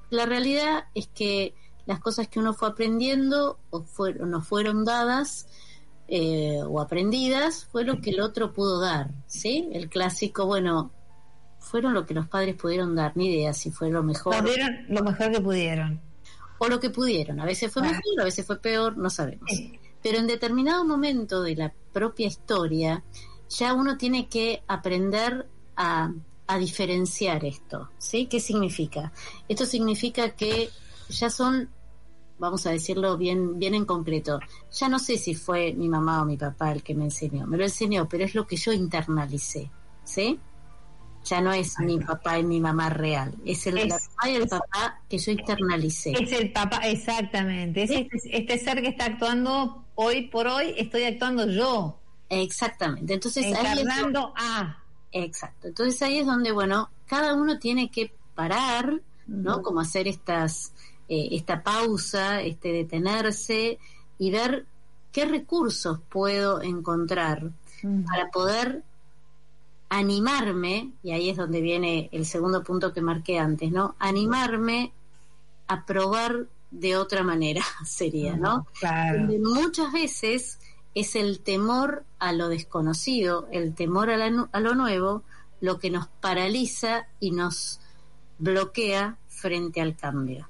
La 0.09 0.25
realidad 0.25 0.85
es 0.93 1.07
que 1.07 1.53
las 1.85 1.99
cosas 1.99 2.27
que 2.27 2.39
uno 2.39 2.53
fue 2.53 2.69
aprendiendo 2.69 3.59
o 3.69 3.81
fueron, 3.83 4.31
nos 4.31 4.47
fueron 4.47 4.85
dadas 4.85 5.47
eh, 6.07 6.61
o 6.67 6.79
aprendidas 6.81 7.65
fue 7.71 7.83
lo 7.83 7.99
que 8.01 8.11
el 8.11 8.19
otro 8.21 8.53
pudo 8.53 8.79
dar, 8.79 9.11
¿sí? 9.27 9.69
El 9.73 9.89
clásico, 9.89 10.45
bueno, 10.45 10.91
fueron 11.59 11.93
lo 11.93 12.05
que 12.05 12.13
los 12.13 12.27
padres 12.27 12.55
pudieron 12.55 12.95
dar, 12.95 13.13
ni 13.17 13.33
idea 13.33 13.53
si 13.53 13.71
fue 13.71 13.89
lo 13.89 14.03
mejor 14.03 14.35
Pudieron 14.43 14.85
lo 14.89 15.01
mejor 15.03 15.31
que 15.31 15.41
pudieron. 15.41 16.01
o 16.59 16.67
lo 16.67 16.79
que 16.79 16.89
pudieron. 16.89 17.39
A 17.39 17.45
veces 17.45 17.71
fue 17.71 17.81
Ah. 17.81 17.87
mejor, 17.87 18.21
a 18.21 18.23
veces 18.23 18.45
fue 18.45 18.59
peor, 18.59 18.97
no 18.97 19.09
sabemos. 19.09 19.49
Sí. 19.49 19.79
Pero 20.03 20.19
en 20.19 20.27
determinado 20.27 20.85
momento 20.85 21.41
de 21.41 21.55
la 21.55 21.73
propia 21.91 22.27
historia, 22.27 23.03
ya 23.49 23.73
uno 23.73 23.97
tiene 23.97 24.27
que 24.29 24.61
aprender 24.67 25.47
a, 25.75 26.11
a 26.47 26.57
diferenciar 26.59 27.43
esto. 27.45 27.89
¿sí? 27.97 28.27
¿Qué 28.27 28.39
significa? 28.39 29.11
Esto 29.49 29.65
significa 29.65 30.29
que 30.35 30.69
ya 31.09 31.31
son, 31.31 31.69
vamos 32.37 32.65
a 32.67 32.71
decirlo 32.71 33.17
bien, 33.17 33.57
bien 33.59 33.73
en 33.75 33.85
concreto, 33.85 34.39
ya 34.71 34.89
no 34.89 34.99
sé 34.99 35.17
si 35.17 35.35
fue 35.35 35.73
mi 35.73 35.87
mamá 35.89 36.21
o 36.21 36.25
mi 36.25 36.37
papá 36.37 36.71
el 36.71 36.83
que 36.83 36.93
me 36.95 37.05
enseñó, 37.05 37.47
me 37.47 37.57
lo 37.57 37.63
enseñó, 37.63 38.07
pero 38.09 38.23
es 38.25 38.35
lo 38.35 38.45
que 38.45 38.57
yo 38.57 38.71
internalicé. 38.73 39.69
¿Sí? 40.03 40.39
Ya 41.23 41.41
no 41.41 41.51
es 41.53 41.79
mi 41.79 41.97
papá 41.99 42.37
y 42.37 42.43
mi 42.43 42.59
mamá 42.61 42.89
real, 42.89 43.33
es 43.45 43.65
el 43.65 43.79
Es- 43.79 43.87
la 43.89 43.95
mamá 43.95 44.29
y 44.31 44.35
el 44.35 44.47
papá 44.47 45.01
que 45.09 45.17
yo 45.17 45.31
internalicé. 45.31 46.11
Es 46.11 46.31
el 46.33 46.51
papá, 46.51 46.77
exactamente. 46.87 47.83
Es 47.83 47.89
este, 47.91 48.37
este 48.37 48.59
ser 48.59 48.81
que 48.83 48.89
está 48.89 49.05
actuando 49.05 49.83
hoy 49.95 50.27
por 50.27 50.45
hoy, 50.47 50.73
estoy 50.77 51.03
actuando 51.03 51.49
yo, 51.49 51.99
Exactamente. 52.29 53.13
Entonces 53.13 53.45
ahí 53.45 53.51
es 53.53 53.57
encarnando 53.81 54.33
a. 54.35 54.83
Exacto. 55.11 55.67
Entonces 55.67 56.01
ahí 56.01 56.17
es 56.19 56.25
donde, 56.25 56.51
bueno, 56.51 56.89
cada 57.05 57.33
uno 57.35 57.59
tiene 57.59 57.89
que 57.91 58.11
parar, 58.33 58.99
¿no? 59.27 59.53
Ujú. 59.53 59.61
Como 59.63 59.79
hacer 59.79 60.07
estas, 60.07 60.73
eh, 61.07 61.29
esta 61.31 61.63
pausa, 61.63 62.41
este 62.41 62.71
detenerse 62.71 63.79
y 64.17 64.31
ver 64.31 64.65
qué 65.11 65.25
recursos 65.25 65.99
puedo 66.09 66.61
encontrar 66.61 67.51
para 68.07 68.31
poder 68.31 68.83
animarme, 69.89 70.91
y 71.03 71.11
ahí 71.11 71.29
es 71.29 71.37
donde 71.37 71.61
viene 71.61 72.09
el 72.11 72.25
segundo 72.25 72.63
punto 72.63 72.91
que 72.93 73.01
marqué 73.01 73.37
antes, 73.39 73.71
¿no? 73.71 73.95
Animarme 73.99 74.91
a 75.67 75.85
probar 75.85 76.47
de 76.71 76.97
otra 76.97 77.23
manera, 77.23 77.61
sería, 77.85 78.35
¿no? 78.35 78.67
Claro. 78.79 79.19
donde 79.19 79.39
muchas 79.39 79.93
veces 79.93 80.59
es 80.95 81.15
el 81.15 81.39
temor 81.39 82.03
a 82.19 82.31
lo 82.31 82.49
desconocido, 82.49 83.47
el 83.51 83.75
temor 83.75 84.09
a, 84.09 84.17
la 84.17 84.49
a 84.51 84.59
lo 84.59 84.75
nuevo, 84.75 85.23
lo 85.61 85.79
que 85.79 85.91
nos 85.91 86.07
paraliza 86.07 87.07
y 87.19 87.31
nos 87.31 87.79
bloquea 88.39 89.17
frente 89.27 89.81
al 89.81 89.95
cambio. 89.95 90.47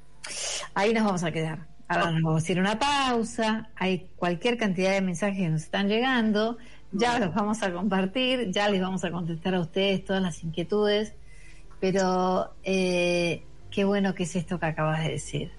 Ahí 0.73 0.93
nos 0.93 1.03
vamos 1.03 1.23
a 1.23 1.31
quedar. 1.31 1.67
Ahora 1.87 2.11
nos 2.11 2.23
vamos 2.23 2.47
a 2.47 2.51
ir 2.51 2.57
a 2.57 2.61
una 2.61 2.79
pausa. 2.79 3.69
Hay 3.75 4.09
cualquier 4.15 4.57
cantidad 4.57 4.91
de 4.91 5.01
mensajes 5.01 5.37
que 5.37 5.49
nos 5.49 5.63
están 5.63 5.87
llegando. 5.87 6.57
Ya 6.91 7.19
los 7.19 7.33
vamos 7.33 7.61
a 7.63 7.71
compartir. 7.71 8.51
Ya 8.51 8.69
les 8.69 8.81
vamos 8.81 9.03
a 9.03 9.11
contestar 9.11 9.55
a 9.55 9.59
ustedes 9.59 10.03
todas 10.03 10.21
las 10.21 10.43
inquietudes. 10.43 11.13
Pero 11.79 12.53
eh, 12.63 13.43
qué 13.69 13.83
bueno 13.83 14.15
que 14.15 14.23
es 14.23 14.35
esto 14.35 14.59
que 14.59 14.65
acabas 14.65 15.03
de 15.03 15.11
decir. 15.11 15.51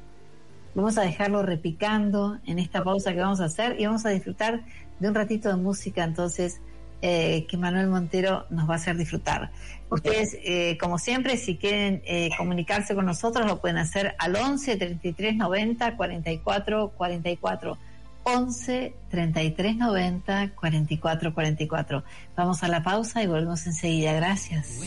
Vamos 0.75 0.99
a 0.99 1.03
dejarlo 1.03 1.43
repicando 1.43 2.39
en 2.45 2.59
esta 2.59 2.83
pausa 2.85 3.13
que 3.15 3.21
vamos 3.21 3.41
a 3.41 3.45
hacer 3.45 3.81
y 3.81 3.87
vamos 3.87 4.05
a 4.05 4.11
disfrutar 4.11 4.65
de 4.99 5.09
un 5.09 5.15
ratito 5.15 5.49
de 5.49 5.57
música 5.57 6.05
entonces 6.05 6.61
eh, 7.03 7.47
que 7.49 7.57
Manuel 7.57 7.89
Montero 7.89 8.47
nos 8.51 8.69
va 8.69 8.75
a 8.75 8.77
hacer 8.77 8.97
disfrutar. 8.97 9.51
Ustedes, 9.89 10.37
eh, 10.45 10.77
como 10.81 10.99
siempre, 10.99 11.37
si 11.37 11.57
quieren 11.57 12.03
eh, 12.05 12.31
comunicarse 12.37 12.95
con 12.95 13.07
nosotros, 13.07 13.47
lo 13.47 13.61
pueden 13.61 13.79
hacer 13.79 14.15
al 14.19 14.35
11 14.35 14.77
33 14.77 15.37
90 15.37 15.97
44 15.97 16.93
44. 16.97 17.79
11 18.25 18.95
33 19.09 19.77
90 19.77 20.51
44 20.57 21.33
44. 21.33 22.05
Vamos 22.37 22.63
a 22.65 22.69
la 22.69 22.83
pausa 22.83 23.23
y 23.23 23.29
volvemos 23.29 23.67
enseguida. 23.67 24.15
Gracias. 24.15 24.81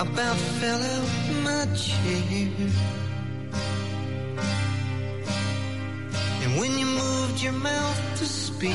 About 0.00 0.36
fell 0.58 0.82
out 0.82 1.08
my 1.44 1.76
chair. 1.76 3.09
And 6.50 6.58
when 6.58 6.76
you 6.76 6.86
moved 6.86 7.40
your 7.40 7.52
mouth 7.52 8.18
to 8.18 8.26
speak, 8.26 8.72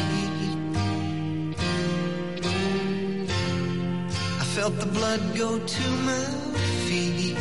I 4.39 4.45
felt 4.55 4.79
the 4.79 4.85
blood 4.85 5.19
go 5.35 5.59
to 5.59 5.89
my 6.09 6.25
feet. 6.87 7.37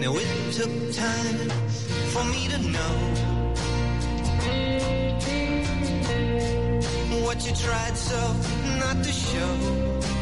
Now 0.00 0.16
it 0.16 0.52
took 0.52 0.72
time 0.94 1.50
for 2.12 2.24
me 2.32 2.48
to 2.48 2.58
know 2.74 2.94
what 7.26 7.44
you 7.46 7.52
tried 7.54 7.96
so 7.98 8.20
not 8.80 9.04
to 9.04 9.12
show. 9.12 10.21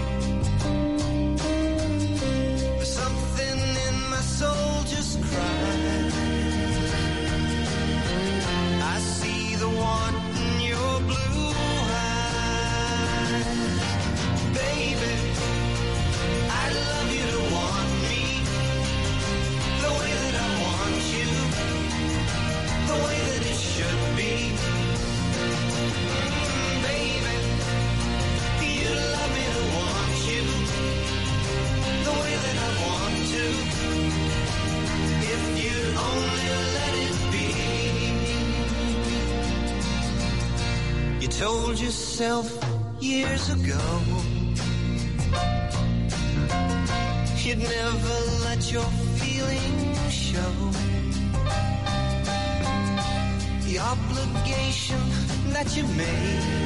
Told 41.40 41.80
yourself 41.80 42.46
years 43.00 43.48
ago 43.48 43.80
you'd 47.42 47.56
never 47.56 48.16
let 48.44 48.70
your 48.70 48.90
feelings 49.16 50.12
show. 50.12 50.54
The 53.64 53.78
obligation 53.78 55.00
that 55.54 55.74
you 55.74 55.84
made 55.96 56.59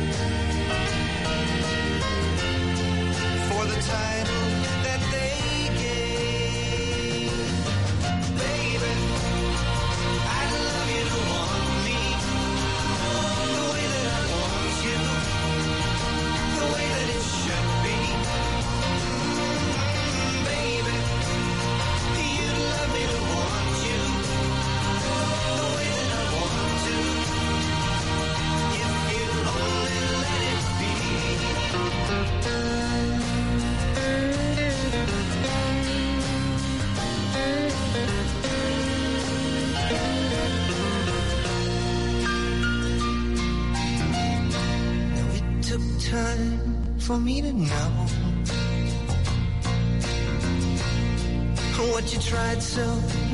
so 52.74 52.84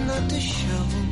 not 0.05 0.29
to 0.29 0.39
show. 0.39 1.10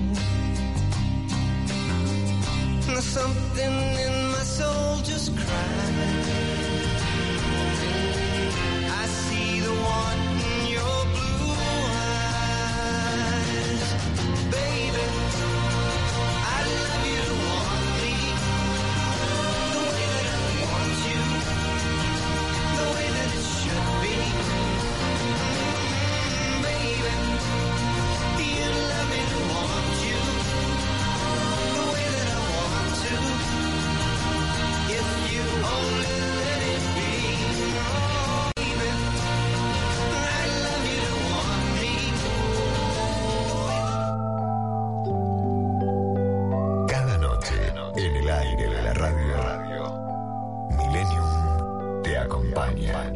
Acompaña. 52.28 53.10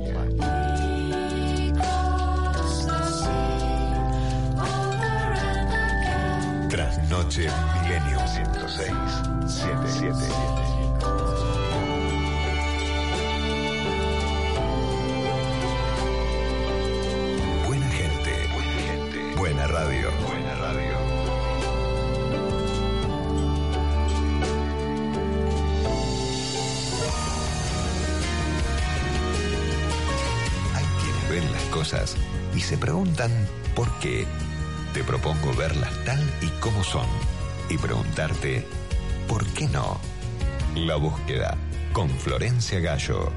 Trasnoche 6.69 7.51
Millennium 7.83 8.27
106 8.27 8.93
77. 9.47 10.72
Se 32.73 32.79
preguntan 32.79 33.31
por 33.77 33.87
qué. 33.99 34.27
Te 34.95 35.05
propongo 35.05 35.53
verlas 35.53 35.93
tal 36.07 36.19
y 36.41 36.47
como 36.59 36.83
son 36.83 37.05
y 37.69 37.77
preguntarte 37.77 38.67
por 39.29 39.47
qué 39.49 39.69
no. 39.69 40.01
La 40.75 40.97
búsqueda 40.97 41.59
con 41.93 42.09
Florencia 42.09 42.81
Gallo. 42.81 43.31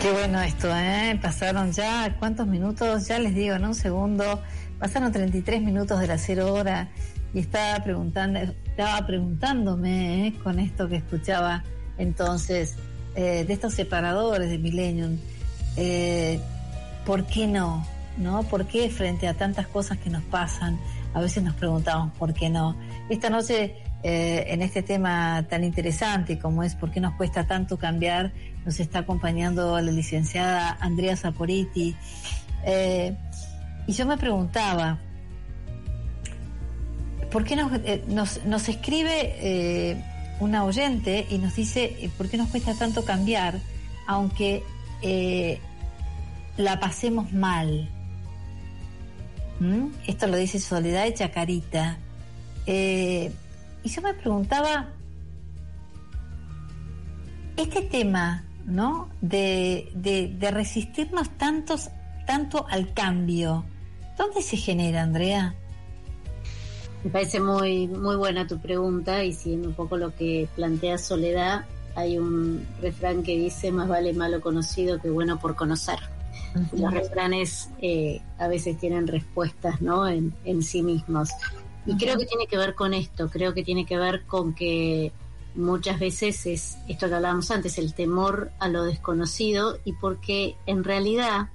Qué 0.00 0.12
bueno 0.12 0.40
esto, 0.40 0.68
¿eh? 0.72 1.18
Pasaron 1.20 1.72
ya, 1.72 2.14
¿cuántos 2.20 2.46
minutos? 2.46 3.08
Ya 3.08 3.18
les 3.18 3.34
digo, 3.34 3.56
en 3.56 3.64
un 3.64 3.74
segundo. 3.74 4.40
Pasaron 4.78 5.10
33 5.10 5.62
minutos 5.62 5.98
de 5.98 6.06
la 6.06 6.16
cero 6.16 6.54
hora 6.54 6.90
y 7.32 7.38
estaba 7.40 7.82
preguntando, 7.82 8.40
estaba 8.40 9.06
preguntándome 9.06 10.26
¿eh? 10.26 10.34
con 10.42 10.58
esto 10.58 10.88
que 10.88 10.96
escuchaba 10.96 11.62
entonces 11.98 12.76
eh, 13.14 13.44
de 13.44 13.52
estos 13.52 13.74
separadores 13.74 14.50
de 14.50 14.58
Millennium. 14.58 15.18
eh, 15.76 16.40
¿Por 17.04 17.26
qué 17.26 17.46
no? 17.46 17.86
¿No? 18.18 18.42
¿Por 18.42 18.66
qué 18.66 18.90
frente 18.90 19.26
a 19.28 19.34
tantas 19.34 19.66
cosas 19.66 19.98
que 19.98 20.10
nos 20.10 20.22
pasan? 20.24 20.78
A 21.14 21.20
veces 21.20 21.42
nos 21.42 21.54
preguntamos 21.54 22.12
por 22.18 22.34
qué 22.34 22.50
no. 22.50 22.76
Esta 23.08 23.30
noche, 23.30 23.74
en 24.02 24.62
este 24.62 24.82
tema 24.82 25.44
tan 25.48 25.64
interesante 25.64 26.38
como 26.38 26.62
es 26.62 26.74
por 26.74 26.90
qué 26.90 27.00
nos 27.00 27.14
cuesta 27.14 27.46
tanto 27.46 27.78
cambiar, 27.78 28.32
nos 28.64 28.78
está 28.78 29.00
acompañando 29.00 29.80
la 29.80 29.90
licenciada 29.90 30.76
Andrea 30.80 31.16
Saporiti. 31.16 31.96
Y 33.86 33.92
yo 33.92 34.06
me 34.06 34.18
preguntaba, 34.18 34.98
¿por 37.30 37.44
qué 37.44 37.56
nos, 37.56 37.72
eh, 37.72 38.04
nos, 38.08 38.44
nos 38.44 38.68
escribe 38.68 39.34
eh, 39.38 40.04
una 40.40 40.64
oyente 40.64 41.26
y 41.30 41.38
nos 41.38 41.54
dice 41.54 41.96
eh, 42.00 42.10
por 42.16 42.28
qué 42.28 42.36
nos 42.36 42.48
cuesta 42.48 42.74
tanto 42.74 43.04
cambiar, 43.04 43.58
aunque 44.06 44.62
la 46.56 46.78
pasemos 46.78 47.32
mal. 47.32 47.88
¿Mm? 49.60 49.86
Esto 50.06 50.26
lo 50.26 50.36
dice 50.36 50.58
Soledad 50.58 51.04
de 51.04 51.14
Chacarita. 51.14 51.98
Y 52.66 53.88
yo 53.88 54.02
me 54.02 54.12
preguntaba, 54.14 54.90
este 57.56 57.82
tema, 57.82 58.44
¿no? 58.66 59.08
De, 59.20 59.90
de, 59.94 60.28
de 60.28 60.50
resistirnos 60.50 61.30
tantos, 61.38 61.90
tanto 62.26 62.66
al 62.68 62.92
cambio, 62.92 63.64
¿dónde 64.18 64.42
se 64.42 64.56
genera, 64.56 65.02
Andrea? 65.02 65.54
Me 67.04 67.10
parece 67.10 67.40
muy, 67.40 67.88
muy 67.88 68.16
buena 68.16 68.46
tu 68.46 68.60
pregunta 68.60 69.24
y 69.24 69.32
siguiendo 69.32 69.68
un 69.68 69.74
poco 69.74 69.96
lo 69.96 70.14
que 70.14 70.48
plantea 70.54 70.98
Soledad, 70.98 71.64
hay 71.94 72.18
un 72.18 72.66
refrán 72.80 73.22
que 73.22 73.36
dice 73.36 73.72
más 73.72 73.88
vale 73.88 74.12
malo 74.12 74.40
conocido 74.40 75.00
que 75.00 75.10
bueno 75.10 75.38
por 75.38 75.56
conocer. 75.56 75.98
Los 76.72 76.92
refranes 76.92 77.70
eh, 77.80 78.20
a 78.38 78.48
veces 78.48 78.78
tienen 78.78 79.06
respuestas 79.06 79.80
¿no? 79.80 80.08
en, 80.08 80.34
en 80.44 80.62
sí 80.62 80.82
mismos. 80.82 81.30
Y 81.86 81.96
creo 81.96 82.18
que 82.18 82.26
tiene 82.26 82.46
que 82.46 82.58
ver 82.58 82.74
con 82.74 82.92
esto, 82.92 83.30
creo 83.30 83.54
que 83.54 83.64
tiene 83.64 83.86
que 83.86 83.96
ver 83.96 84.24
con 84.26 84.54
que 84.54 85.12
muchas 85.54 85.98
veces 85.98 86.46
es 86.46 86.78
esto 86.88 87.08
que 87.08 87.14
hablábamos 87.14 87.50
antes, 87.50 87.78
el 87.78 87.94
temor 87.94 88.52
a 88.58 88.68
lo 88.68 88.84
desconocido 88.84 89.78
y 89.84 89.94
porque 89.94 90.56
en 90.66 90.84
realidad 90.84 91.48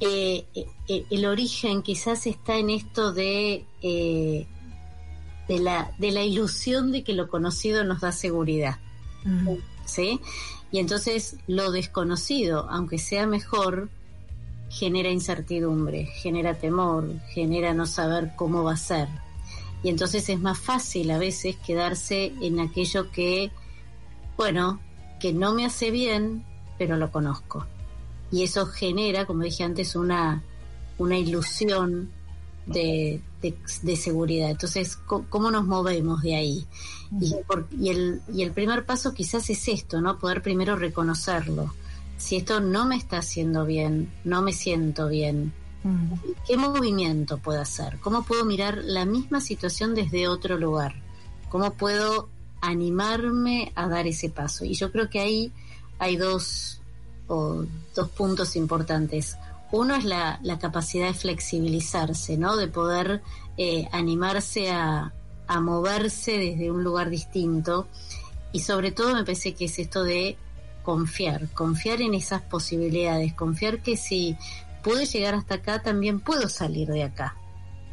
eh, 0.00 0.46
eh, 0.88 1.04
el 1.10 1.26
origen 1.26 1.82
quizás 1.82 2.26
está 2.26 2.56
en 2.56 2.70
esto 2.70 3.12
de, 3.12 3.66
eh, 3.82 4.46
de, 5.46 5.58
la, 5.58 5.92
de 5.98 6.10
la 6.10 6.24
ilusión 6.24 6.90
de 6.90 7.04
que 7.04 7.12
lo 7.12 7.28
conocido 7.28 7.84
nos 7.84 8.00
da 8.00 8.10
seguridad. 8.10 8.78
¿Sí? 9.84 10.20
Y 10.72 10.78
entonces 10.78 11.36
lo 11.46 11.70
desconocido, 11.70 12.66
aunque 12.70 12.98
sea 12.98 13.26
mejor, 13.26 13.90
genera 14.70 15.10
incertidumbre, 15.10 16.06
genera 16.06 16.54
temor, 16.54 17.12
genera 17.34 17.74
no 17.74 17.86
saber 17.86 18.32
cómo 18.36 18.62
va 18.62 18.74
a 18.74 18.76
ser. 18.78 19.08
Y 19.82 19.90
entonces 19.90 20.28
es 20.28 20.40
más 20.40 20.58
fácil 20.58 21.10
a 21.10 21.18
veces 21.18 21.56
quedarse 21.56 22.32
en 22.40 22.60
aquello 22.60 23.10
que, 23.10 23.50
bueno, 24.36 24.80
que 25.18 25.32
no 25.32 25.52
me 25.52 25.66
hace 25.66 25.90
bien, 25.90 26.44
pero 26.78 26.96
lo 26.96 27.10
conozco. 27.10 27.66
Y 28.32 28.42
eso 28.44 28.66
genera, 28.66 29.26
como 29.26 29.42
dije 29.42 29.64
antes, 29.64 29.96
una, 29.96 30.42
una 30.98 31.18
ilusión 31.18 32.10
de, 32.66 33.20
de, 33.42 33.56
de 33.82 33.96
seguridad. 33.96 34.50
Entonces, 34.50 34.96
¿cómo 34.96 35.50
nos 35.50 35.66
movemos 35.66 36.22
de 36.22 36.36
ahí? 36.36 36.66
Y, 37.20 37.34
por- 37.46 37.66
y, 37.76 37.88
el, 37.88 38.20
y 38.32 38.42
el 38.42 38.52
primer 38.52 38.86
paso 38.86 39.12
quizás 39.14 39.50
es 39.50 39.66
esto, 39.66 40.00
¿no? 40.00 40.18
Poder 40.18 40.42
primero 40.42 40.76
reconocerlo. 40.76 41.74
Si 42.18 42.36
esto 42.36 42.60
no 42.60 42.84
me 42.86 42.96
está 42.96 43.18
haciendo 43.18 43.64
bien, 43.64 44.12
no 44.24 44.42
me 44.42 44.52
siento 44.52 45.08
bien. 45.08 45.52
¿qué 46.46 46.58
movimiento 46.58 47.38
puedo 47.38 47.58
hacer? 47.62 47.98
¿Cómo 48.00 48.22
puedo 48.24 48.44
mirar 48.44 48.82
la 48.84 49.06
misma 49.06 49.40
situación 49.40 49.94
desde 49.94 50.28
otro 50.28 50.58
lugar? 50.58 50.94
¿Cómo 51.48 51.72
puedo 51.72 52.28
animarme 52.60 53.72
a 53.74 53.88
dar 53.88 54.06
ese 54.06 54.28
paso? 54.28 54.66
Y 54.66 54.74
yo 54.74 54.92
creo 54.92 55.08
que 55.08 55.20
ahí 55.20 55.52
hay 55.98 56.16
dos, 56.16 56.79
o 57.30 57.64
dos 57.94 58.08
puntos 58.10 58.56
importantes. 58.56 59.36
Uno 59.72 59.94
es 59.94 60.04
la, 60.04 60.40
la 60.42 60.58
capacidad 60.58 61.06
de 61.06 61.14
flexibilizarse, 61.14 62.36
¿no? 62.36 62.56
De 62.56 62.66
poder 62.66 63.22
eh, 63.56 63.88
animarse 63.92 64.70
a, 64.70 65.12
a 65.46 65.60
moverse 65.60 66.38
desde 66.38 66.70
un 66.70 66.82
lugar 66.82 67.08
distinto. 67.08 67.86
Y 68.52 68.60
sobre 68.60 68.90
todo 68.90 69.14
me 69.14 69.22
parece 69.22 69.54
que 69.54 69.66
es 69.66 69.78
esto 69.78 70.02
de 70.02 70.36
confiar, 70.82 71.48
confiar 71.50 72.02
en 72.02 72.14
esas 72.14 72.42
posibilidades, 72.42 73.32
confiar 73.34 73.80
que 73.80 73.96
si 73.96 74.36
pude 74.82 75.06
llegar 75.06 75.34
hasta 75.34 75.56
acá, 75.56 75.82
también 75.82 76.20
puedo 76.20 76.48
salir 76.48 76.88
de 76.88 77.04
acá. 77.04 77.36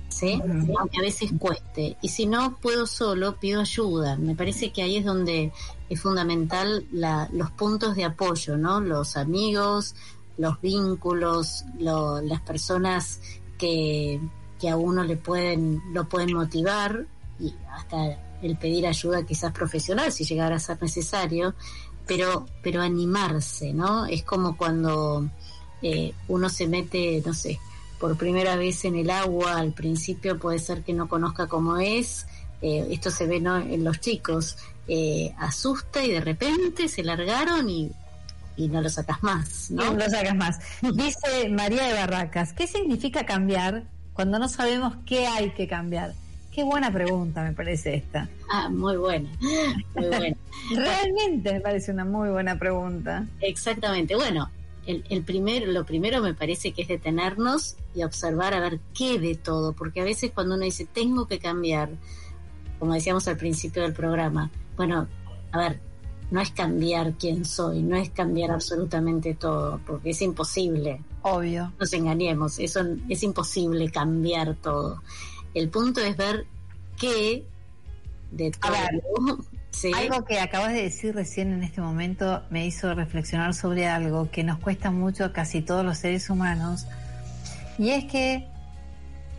¿Sí? 0.10 0.42
Aunque 0.80 0.98
a 0.98 1.02
veces 1.02 1.32
cueste. 1.38 1.98
Y 2.02 2.10
si 2.10 2.26
no 2.26 2.58
puedo 2.58 2.86
solo, 2.88 3.36
pido 3.40 3.62
ayuda. 3.62 4.16
Me 4.18 4.36
parece 4.36 4.72
que 4.72 4.82
ahí 4.82 4.98
es 4.98 5.06
donde 5.06 5.52
es 5.90 6.02
fundamental 6.02 6.86
la, 6.92 7.30
los 7.34 7.52
puntos 7.52 7.96
de 7.96 8.06
apoyo, 8.06 8.58
¿no? 8.58 8.80
Los 8.80 9.16
amigos, 9.18 9.96
los 10.38 10.60
vínculos, 10.62 11.66
lo- 11.80 12.22
las 12.22 12.42
personas 12.42 13.20
que, 13.58 14.20
que 14.60 14.70
a 14.70 14.78
uno 14.78 15.04
le 15.04 15.18
pueden, 15.18 15.82
lo 15.94 16.08
pueden 16.08 16.34
motivar 16.34 17.06
y 17.40 17.54
hasta 17.72 18.18
el 18.42 18.58
pedir 18.58 18.88
ayuda 18.88 19.24
quizás 19.26 19.52
profesional 19.52 20.12
si 20.12 20.24
llegara 20.24 20.56
a 20.56 20.60
ser 20.60 20.82
necesario, 20.82 21.54
pero, 22.08 22.46
pero 22.64 22.82
animarse, 22.82 23.74
¿no? 23.74 24.06
Es 24.06 24.24
como 24.24 24.56
cuando 24.58 25.28
eh, 25.82 26.14
uno 26.28 26.50
se 26.50 26.68
mete, 26.68 27.22
no 27.26 27.34
sé, 27.34 27.60
por 28.00 28.18
primera 28.18 28.56
vez 28.56 28.86
en 28.86 28.96
el 28.96 29.10
agua, 29.10 29.58
al 29.58 29.74
principio 29.74 30.38
puede 30.38 30.60
ser 30.60 30.84
que 30.84 30.94
no 30.94 31.08
conozca 31.08 31.48
cómo 31.48 31.78
es, 31.78 32.28
eh, 32.62 32.88
esto 32.92 33.12
se 33.12 33.26
ve 33.26 33.40
¿no? 33.40 33.58
en 33.58 33.84
los 33.84 34.00
chicos, 34.00 34.58
eh, 34.88 35.34
asusta 35.38 36.04
y 36.04 36.12
de 36.12 36.22
repente 36.22 36.88
se 36.88 37.04
largaron 37.04 37.70
y, 37.70 37.92
y 38.56 38.68
no 38.70 38.82
lo 38.82 38.90
sacas 38.90 39.22
más, 39.22 39.70
¿no? 39.72 39.86
No 39.86 39.94
lo 39.94 40.10
sacas 40.10 40.36
más. 40.36 40.60
Dice 40.82 41.50
María 41.50 41.84
de 41.84 41.94
Barracas, 41.94 42.54
¿qué 42.54 42.68
significa 42.68 43.26
cambiar 43.26 43.84
cuando 44.14 44.40
no 44.40 44.48
sabemos 44.50 44.96
qué 45.06 45.28
hay 45.28 45.52
que 45.52 45.68
cambiar? 45.68 46.14
Qué 46.52 46.64
buena 46.64 46.92
pregunta 46.92 47.44
me 47.44 47.54
parece 47.54 47.96
esta. 47.96 48.28
Ah, 48.50 48.68
muy 48.70 48.98
buena, 48.98 49.30
muy 49.94 50.08
buena. 50.08 50.36
Realmente 50.76 51.54
me 51.54 51.62
parece 51.62 51.92
una 51.92 52.04
muy 52.04 52.30
buena 52.30 52.58
pregunta. 52.58 53.28
Exactamente. 53.42 54.16
Bueno, 54.16 54.50
el, 54.88 55.04
el 55.10 55.24
primer, 55.24 55.68
lo 55.68 55.86
primero 55.86 56.22
me 56.22 56.34
parece 56.34 56.72
que 56.72 56.82
es 56.82 56.88
detenernos 56.88 57.76
y 57.94 58.04
observar 58.04 58.54
a 58.54 58.60
ver 58.60 58.80
qué 58.96 59.20
de 59.20 59.36
todo, 59.36 59.74
porque 59.74 60.02
a 60.02 60.06
veces 60.06 60.32
cuando 60.34 60.56
uno 60.56 60.64
dice 60.64 60.88
tengo 60.92 61.28
que 61.28 61.40
cambiar, 61.40 61.90
como 62.80 62.94
decíamos 62.94 63.28
al 63.28 63.38
principio 63.38 63.84
del 63.84 63.94
programa, 63.94 64.50
bueno, 64.76 65.08
a 65.52 65.58
ver, 65.58 65.80
no 66.32 66.42
es 66.42 66.52
cambiar 66.52 67.14
quién 67.14 67.46
soy, 67.46 67.82
no 67.82 67.96
es 67.96 68.10
cambiar 68.10 68.52
absolutamente 68.52 69.34
todo, 69.34 69.80
porque 69.86 70.12
es 70.12 70.22
imposible. 70.22 71.02
Obvio. 71.22 71.64
No 71.64 71.74
nos 71.80 71.94
engañemos, 71.94 72.60
eso 72.60 72.82
es 73.10 73.24
imposible 73.24 73.92
cambiar 73.92 74.56
todo. 74.56 75.02
El 75.54 75.70
punto 75.70 76.02
es 76.02 76.16
ver 76.18 76.46
qué 76.98 77.46
de 78.32 78.48
A 78.62 78.68
todo. 78.68 78.72
ver, 78.72 79.02
¿sí? 79.78 79.92
Algo 79.96 80.26
que 80.26 80.40
acabas 80.40 80.74
de 80.74 80.84
decir 80.84 81.14
recién 81.14 81.54
en 81.54 81.64
este 81.64 81.82
momento 81.82 82.44
me 82.50 82.66
hizo 82.66 82.94
reflexionar 82.94 83.54
sobre 83.54 83.88
algo 83.88 84.30
que 84.32 84.44
nos 84.44 84.60
cuesta 84.60 84.92
mucho 84.92 85.26
a 85.26 85.34
casi 85.34 85.62
todos 85.62 85.86
los 85.86 85.98
seres 85.98 86.30
humanos. 86.30 86.88
Y 87.78 87.92
es 87.92 88.06
que, 88.06 88.48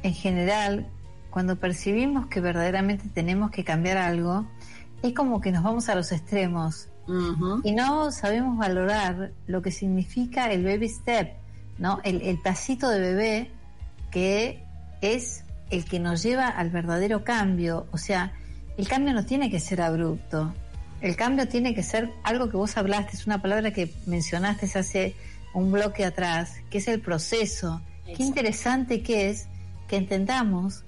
en 0.03 0.15
general, 0.15 0.87
cuando 1.31 1.57
percibimos 1.57 2.27
que 2.29 2.41
verdaderamente 2.41 3.09
tenemos 3.13 3.51
que 3.51 3.65
cambiar 3.65 3.97
algo, 3.97 4.47
es 5.03 5.13
como 5.13 5.41
que 5.41 5.53
nos 5.53 5.63
vamos 5.63 5.89
a 5.89 5.95
los 5.95 6.13
extremos 6.13 6.89
y 7.65 7.73
no 7.73 8.11
sabemos 8.11 8.59
valorar 8.59 9.33
lo 9.47 9.63
que 9.63 9.71
significa 9.71 10.53
el 10.53 10.63
baby 10.63 10.91
step, 10.91 11.33
¿no? 11.79 12.01
El, 12.05 12.21
el 12.21 12.39
pasito 12.39 12.91
de 12.91 13.01
bebé 13.01 13.51
que 14.11 14.63
es 15.01 15.45
el 15.71 15.87
que 15.87 16.01
nos 16.01 16.23
lleva 16.23 16.49
al 16.49 16.69
verdadero 16.71 17.25
cambio. 17.25 17.87
O 17.93 17.99
sea, 17.99 18.33
el 18.79 18.87
cambio 18.87 19.13
no 19.13 19.25
tiene 19.25 19.51
que 19.51 19.59
ser 19.59 19.83
abrupto. 19.83 20.55
El 21.01 21.17
cambio 21.17 21.49
tiene 21.49 21.75
que 21.75 21.83
ser 21.83 22.11
algo 22.23 22.49
que 22.49 22.57
vos 22.57 22.77
hablaste, 22.77 23.17
es 23.17 23.27
una 23.27 23.43
palabra 23.43 23.73
que 23.73 23.93
mencionaste 24.07 24.67
hace 24.79 25.15
un 25.53 25.73
bloque 25.73 26.05
atrás, 26.05 26.55
que 26.71 26.79
es 26.79 26.87
el 26.87 27.01
proceso. 27.01 27.83
Qué 28.05 28.23
interesante 28.23 29.03
que 29.03 29.31
es 29.31 29.49
que 29.89 29.97
entendamos 29.97 30.85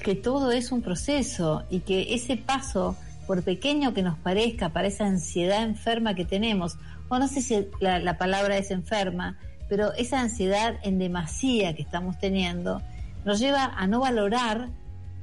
que 0.00 0.16
todo 0.16 0.50
es 0.50 0.72
un 0.72 0.82
proceso 0.82 1.64
y 1.70 1.80
que 1.80 2.14
ese 2.14 2.36
paso, 2.36 2.96
por 3.28 3.42
pequeño 3.44 3.94
que 3.94 4.02
nos 4.02 4.18
parezca, 4.18 4.70
para 4.70 4.88
esa 4.88 5.06
ansiedad 5.06 5.62
enferma 5.62 6.14
que 6.14 6.24
tenemos, 6.24 6.76
o 7.08 7.20
no 7.20 7.28
sé 7.28 7.40
si 7.40 7.68
la, 7.78 8.00
la 8.00 8.18
palabra 8.18 8.56
es 8.58 8.72
enferma, 8.72 9.38
pero 9.68 9.92
esa 9.94 10.20
ansiedad 10.20 10.76
en 10.82 10.98
demasía 10.98 11.74
que 11.76 11.82
estamos 11.82 12.18
teniendo, 12.18 12.82
nos 13.24 13.38
lleva 13.38 13.64
a 13.64 13.86
no 13.86 14.00
valorar 14.00 14.68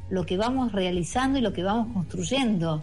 lo 0.09 0.25
que 0.25 0.37
vamos 0.37 0.71
realizando 0.71 1.39
y 1.39 1.41
lo 1.41 1.53
que 1.53 1.63
vamos 1.63 1.93
construyendo. 1.93 2.81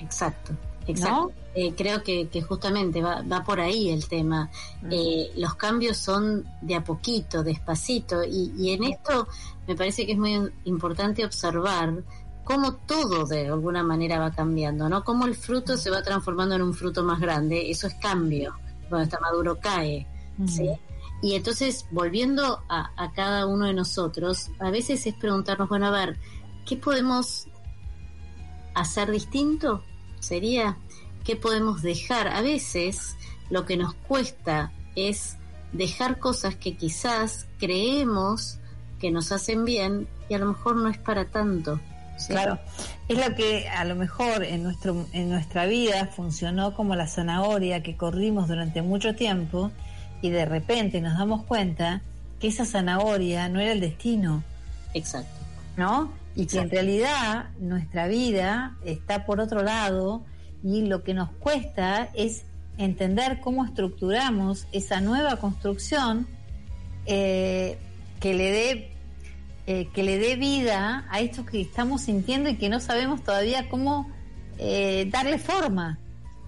Exacto, 0.00 0.52
exacto. 0.86 1.32
Eh, 1.54 1.72
creo 1.74 2.02
que, 2.02 2.28
que 2.28 2.42
justamente 2.42 3.00
va, 3.00 3.22
va 3.22 3.42
por 3.42 3.60
ahí 3.60 3.88
el 3.88 4.06
tema. 4.08 4.50
Eh, 4.90 5.32
los 5.36 5.54
cambios 5.54 5.96
son 5.96 6.44
de 6.60 6.74
a 6.74 6.84
poquito, 6.84 7.42
despacito, 7.42 8.22
y, 8.24 8.52
y 8.58 8.72
en 8.72 8.84
esto 8.84 9.26
me 9.66 9.74
parece 9.74 10.04
que 10.04 10.12
es 10.12 10.18
muy 10.18 10.38
importante 10.64 11.24
observar 11.24 12.02
cómo 12.44 12.74
todo 12.74 13.26
de 13.26 13.48
alguna 13.48 13.82
manera 13.82 14.20
va 14.20 14.30
cambiando, 14.30 14.88
¿no? 14.88 15.02
Cómo 15.02 15.26
el 15.26 15.34
fruto 15.34 15.76
se 15.76 15.90
va 15.90 16.02
transformando 16.02 16.54
en 16.54 16.62
un 16.62 16.74
fruto 16.74 17.02
más 17.02 17.20
grande, 17.20 17.70
eso 17.70 17.88
es 17.88 17.94
cambio. 17.94 18.54
Cuando 18.88 19.04
está 19.04 19.18
maduro 19.18 19.58
cae, 19.58 20.06
¿sí? 20.46 20.70
Y 21.22 21.34
entonces, 21.34 21.86
volviendo 21.90 22.62
a, 22.68 23.12
cada 23.14 23.46
uno 23.46 23.66
de 23.66 23.72
nosotros, 23.72 24.50
a 24.58 24.70
veces 24.70 25.06
es 25.06 25.14
preguntarnos, 25.14 25.68
bueno, 25.68 25.86
a 25.86 25.90
ver, 25.90 26.18
¿qué 26.66 26.76
podemos 26.76 27.48
hacer 28.74 29.10
distinto? 29.10 29.82
sería 30.26 30.76
qué 31.24 31.36
podemos 31.36 31.82
dejar. 31.82 32.28
A 32.28 32.42
veces 32.42 33.16
lo 33.50 33.64
que 33.64 33.76
nos 33.76 33.94
cuesta 33.94 34.72
es 34.94 35.36
dejar 35.72 36.18
cosas 36.18 36.56
que 36.56 36.76
quizás 36.76 37.46
creemos 37.58 38.58
que 39.00 39.10
nos 39.10 39.32
hacen 39.32 39.64
bien 39.64 40.08
y 40.28 40.34
a 40.34 40.38
lo 40.38 40.46
mejor 40.46 40.76
no 40.76 40.88
es 40.88 40.98
para 40.98 41.26
tanto. 41.26 41.80
Claro, 42.28 42.58
es 43.08 43.18
lo 43.18 43.34
que 43.34 43.68
a 43.68 43.84
lo 43.84 43.94
mejor 43.94 44.42
en 44.42 44.62
nuestro 44.62 45.06
en 45.12 45.28
nuestra 45.28 45.66
vida 45.66 46.06
funcionó 46.06 46.72
como 46.72 46.96
la 46.96 47.06
zanahoria 47.06 47.82
que 47.82 47.94
corrimos 47.94 48.48
durante 48.48 48.80
mucho 48.80 49.14
tiempo 49.14 49.70
y 50.22 50.30
de 50.30 50.44
repente 50.44 51.00
nos 51.00 51.18
damos 51.18 51.44
cuenta 51.44 52.02
que 52.40 52.48
esa 52.48 52.64
zanahoria 52.64 53.48
no 53.48 53.60
era 53.60 53.72
el 53.72 53.80
destino, 53.80 54.42
Exacto. 54.94 55.30
¿no? 55.76 56.12
Y 56.34 56.46
que 56.46 56.58
en 56.58 56.70
realidad 56.70 57.46
nuestra 57.58 58.08
vida 58.08 58.76
está 58.84 59.24
por 59.24 59.40
otro 59.40 59.62
lado 59.62 60.24
y 60.62 60.82
lo 60.82 61.02
que 61.02 61.14
nos 61.14 61.30
cuesta 61.30 62.10
es 62.14 62.44
entender 62.76 63.40
cómo 63.40 63.64
estructuramos 63.64 64.66
esa 64.72 65.00
nueva 65.00 65.36
construcción 65.36 66.26
eh, 67.06 67.78
que 68.20 68.34
le 68.34 68.50
dé 68.50 68.96
eh, 69.68 69.88
que 69.92 70.04
le 70.04 70.18
dé 70.18 70.36
vida 70.36 71.06
a 71.10 71.18
esto 71.18 71.44
que 71.44 71.60
estamos 71.60 72.02
sintiendo 72.02 72.48
y 72.48 72.54
que 72.56 72.68
no 72.68 72.78
sabemos 72.78 73.24
todavía 73.24 73.68
cómo 73.68 74.08
eh, 74.58 75.08
darle 75.10 75.38
forma. 75.38 75.98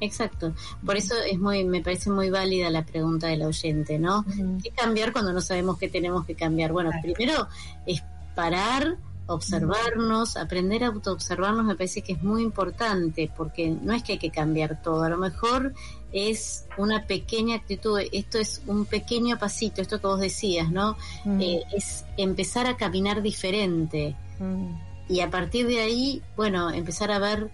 Exacto. 0.00 0.54
Por 0.84 0.96
eso 0.96 1.14
es 1.28 1.38
muy, 1.38 1.64
me 1.64 1.82
parece 1.82 2.10
muy 2.10 2.30
válida 2.30 2.70
la 2.70 2.84
pregunta 2.84 3.28
del 3.28 3.42
oyente, 3.42 3.98
¿no? 3.98 4.24
¿Qué 4.62 4.70
cambiar 4.70 5.12
cuando 5.12 5.32
no 5.32 5.40
sabemos 5.40 5.78
qué 5.78 5.88
tenemos 5.88 6.24
que 6.24 6.34
cambiar? 6.34 6.72
Bueno, 6.72 6.90
primero 7.02 7.48
es 7.86 8.02
parar, 8.34 8.96
observarnos, 9.26 10.36
aprender 10.36 10.84
a 10.84 10.88
autoobservarnos 10.88 11.64
me 11.64 11.74
parece 11.74 12.02
que 12.02 12.12
es 12.12 12.22
muy 12.22 12.42
importante, 12.42 13.30
porque 13.36 13.68
no 13.68 13.92
es 13.92 14.02
que 14.02 14.12
hay 14.12 14.18
que 14.18 14.30
cambiar 14.30 14.80
todo, 14.82 15.02
a 15.02 15.08
lo 15.10 15.18
mejor 15.18 15.74
es 16.12 16.64
una 16.78 17.06
pequeña 17.06 17.56
actitud, 17.56 18.00
esto 18.12 18.38
es 18.38 18.62
un 18.66 18.86
pequeño 18.86 19.38
pasito, 19.38 19.82
esto 19.82 20.00
que 20.00 20.06
vos 20.06 20.20
decías, 20.20 20.70
¿no? 20.70 20.96
Mm. 21.24 21.40
Eh, 21.42 21.62
es 21.76 22.06
empezar 22.16 22.66
a 22.66 22.78
caminar 22.78 23.20
diferente 23.20 24.16
Mm. 24.38 24.74
y 25.08 25.20
a 25.20 25.30
partir 25.30 25.66
de 25.66 25.80
ahí, 25.80 26.22
bueno, 26.36 26.70
empezar 26.70 27.10
a 27.10 27.18
ver 27.18 27.50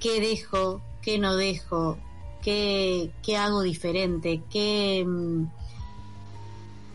qué 0.00 0.20
dejo, 0.20 0.80
qué 1.06 1.20
no 1.20 1.36
dejo, 1.36 1.96
qué, 2.42 3.12
qué 3.22 3.36
hago 3.36 3.62
diferente, 3.62 4.42
qué, 4.50 5.04
mm, 5.06 5.44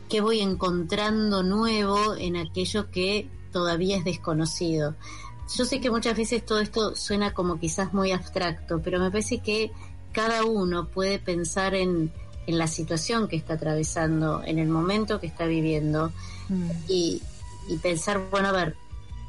qué 0.09 0.20
voy 0.20 0.41
encontrando 0.41 1.43
nuevo 1.43 2.16
en 2.18 2.36
aquello 2.36 2.91
que 2.91 3.30
todavía 3.53 3.95
es 3.95 4.03
desconocido. 4.03 4.95
Yo 5.55 5.64
sé 5.64 5.80
que 5.80 5.89
muchas 5.89 6.18
veces 6.18 6.45
todo 6.45 6.59
esto 6.59 6.93
suena 6.93 7.34
como 7.34 7.57
quizás 7.57 7.93
muy 7.93 8.12
abstracto, 8.12 8.82
pero 8.84 8.99
me 8.99 9.12
parece 9.12 9.39
que 9.39 9.72
cada 10.12 10.43
uno 10.43 10.89
puede 10.89 11.18
pensar 11.18 11.74
en, 11.74 12.12
en 12.47 12.57
la 12.57 12.68
situación 12.68 13.30
que 13.30 13.38
está 13.38 13.53
atravesando, 13.53 14.43
en 14.43 14.59
el 14.59 14.68
momento 14.68 15.22
que 15.22 15.28
está 15.28 15.45
viviendo, 15.45 16.12
Mm. 16.49 16.70
y, 16.89 17.22
y 17.70 17.78
pensar, 17.78 18.28
bueno, 18.30 18.49
a 18.49 18.51
ver, 18.51 18.76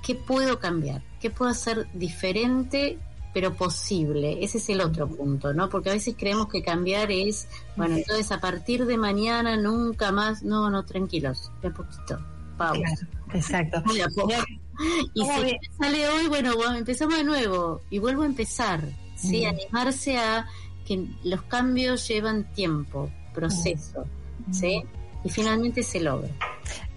¿qué 0.05 0.17
puedo 0.17 0.59
cambiar? 0.59 1.03
¿Qué 1.21 1.31
puedo 1.31 1.53
hacer 1.53 1.87
diferente 1.95 2.99
pero 3.33 3.55
posible? 3.55 4.45
Ese 4.45 4.59
es 4.59 4.69
el 4.69 4.81
otro 4.81 5.09
punto, 5.09 5.53
¿no? 5.55 5.69
Porque 5.69 5.91
a 5.91 5.93
veces 5.93 6.15
creemos 6.19 6.49
que 6.49 6.63
cambiar 6.63 7.11
es, 7.11 7.49
bueno, 7.77 7.97
entonces 7.97 8.31
a 8.33 8.41
partir 8.41 8.87
de 8.87 8.97
mañana 8.97 9.57
nunca 9.57 10.13
más, 10.13 10.43
no, 10.43 10.71
no, 10.71 10.85
tranquilos, 10.85 11.51
de 11.63 11.69
a 11.69 11.73
poquito, 11.73 12.19
pausa. 12.57 12.81
Claro, 12.81 13.09
exacto. 13.35 13.79
A 14.05 14.09
poco. 14.15 14.35
Y 15.15 15.21
¿Cómo 15.21 15.39
si 15.39 15.45
bien? 15.45 15.57
sale 15.79 16.09
hoy, 16.09 16.29
bueno, 16.29 16.53
empezamos 16.75 17.17
de 17.17 17.25
nuevo 17.25 17.83
y 17.91 17.99
vuelvo 17.99 18.23
a 18.23 18.27
empezar, 18.27 18.83
¿sí? 19.17 19.45
Animarse 19.45 20.19
a 20.19 20.47
que 20.87 21.07
los 21.25 21.43
cambios 21.43 22.09
llevan 22.09 22.53
tiempo, 22.55 23.11
proceso, 23.35 24.05
¿sí? 24.51 24.83
Y 25.25 25.29
finalmente 25.29 25.83
se 25.83 26.01
logra. 26.01 26.31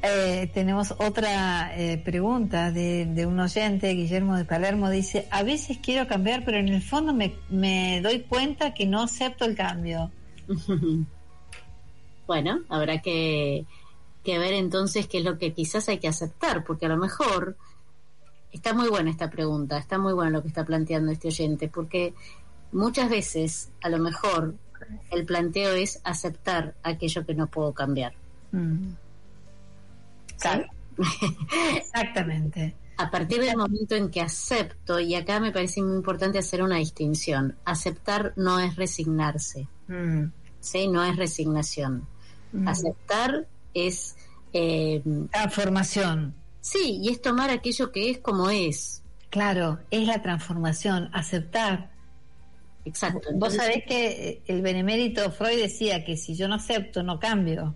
Eh, 0.07 0.51
tenemos 0.53 0.93
otra 0.99 1.75
eh, 1.75 1.97
pregunta 1.97 2.71
de, 2.71 3.07
de 3.07 3.25
un 3.25 3.39
oyente, 3.39 3.89
Guillermo 3.89 4.35
de 4.35 4.45
Palermo, 4.45 4.91
dice, 4.91 5.27
a 5.31 5.41
veces 5.41 5.79
quiero 5.81 6.07
cambiar, 6.07 6.45
pero 6.45 6.59
en 6.59 6.69
el 6.69 6.83
fondo 6.83 7.11
me, 7.11 7.33
me 7.49 8.01
doy 8.01 8.19
cuenta 8.19 8.75
que 8.75 8.85
no 8.85 9.01
acepto 9.01 9.45
el 9.45 9.55
cambio. 9.55 10.11
bueno, 12.27 12.61
habrá 12.69 13.01
que, 13.01 13.65
que 14.23 14.37
ver 14.37 14.53
entonces 14.53 15.07
qué 15.07 15.17
es 15.17 15.23
lo 15.23 15.39
que 15.39 15.53
quizás 15.53 15.89
hay 15.89 15.97
que 15.97 16.07
aceptar, 16.07 16.63
porque 16.65 16.85
a 16.85 16.89
lo 16.89 16.97
mejor 16.97 17.57
está 18.51 18.75
muy 18.75 18.89
buena 18.89 19.09
esta 19.09 19.31
pregunta, 19.31 19.79
está 19.79 19.97
muy 19.97 20.13
bueno 20.13 20.29
lo 20.29 20.41
que 20.43 20.49
está 20.49 20.65
planteando 20.65 21.11
este 21.11 21.29
oyente, 21.29 21.67
porque 21.67 22.13
muchas 22.71 23.09
veces 23.09 23.71
a 23.81 23.89
lo 23.89 23.97
mejor 23.97 24.53
el 25.09 25.25
planteo 25.25 25.73
es 25.73 25.99
aceptar 26.03 26.75
aquello 26.83 27.25
que 27.25 27.33
no 27.33 27.47
puedo 27.47 27.73
cambiar. 27.73 28.13
Mm. 28.51 29.04
Claro. 30.39 30.65
Exactamente. 31.77 32.75
A 32.97 33.11
partir 33.11 33.41
del 33.41 33.57
momento 33.57 33.95
en 33.95 34.09
que 34.09 34.21
acepto, 34.21 34.99
y 34.99 35.15
acá 35.15 35.39
me 35.39 35.51
parece 35.51 35.81
muy 35.81 35.97
importante 35.97 36.37
hacer 36.39 36.63
una 36.63 36.77
distinción, 36.77 37.57
aceptar 37.65 38.33
no 38.37 38.59
es 38.59 38.75
resignarse, 38.75 39.67
Mm. 39.87 40.31
¿sí? 40.61 40.87
no 40.87 41.03
es 41.03 41.15
resignación. 41.17 42.07
Mm. 42.53 42.67
Aceptar 42.67 43.47
es, 43.73 44.15
eh, 44.53 45.03
Transformación. 45.31 46.33
sí, 46.61 46.99
y 47.03 47.09
es 47.09 47.21
tomar 47.21 47.49
aquello 47.49 47.91
que 47.91 48.09
es 48.11 48.19
como 48.19 48.49
es. 48.49 49.03
Claro, 49.29 49.79
es 49.91 50.07
la 50.07 50.21
transformación, 50.21 51.09
aceptar. 51.13 51.91
Exacto. 52.85 53.29
Vos 53.33 53.55
sabés 53.55 53.83
que 53.85 54.41
el 54.47 54.61
benemérito 54.61 55.29
Freud 55.31 55.57
decía 55.59 56.05
que 56.05 56.15
si 56.15 56.35
yo 56.35 56.47
no 56.47 56.55
acepto, 56.55 57.03
no 57.03 57.19
cambio. 57.19 57.75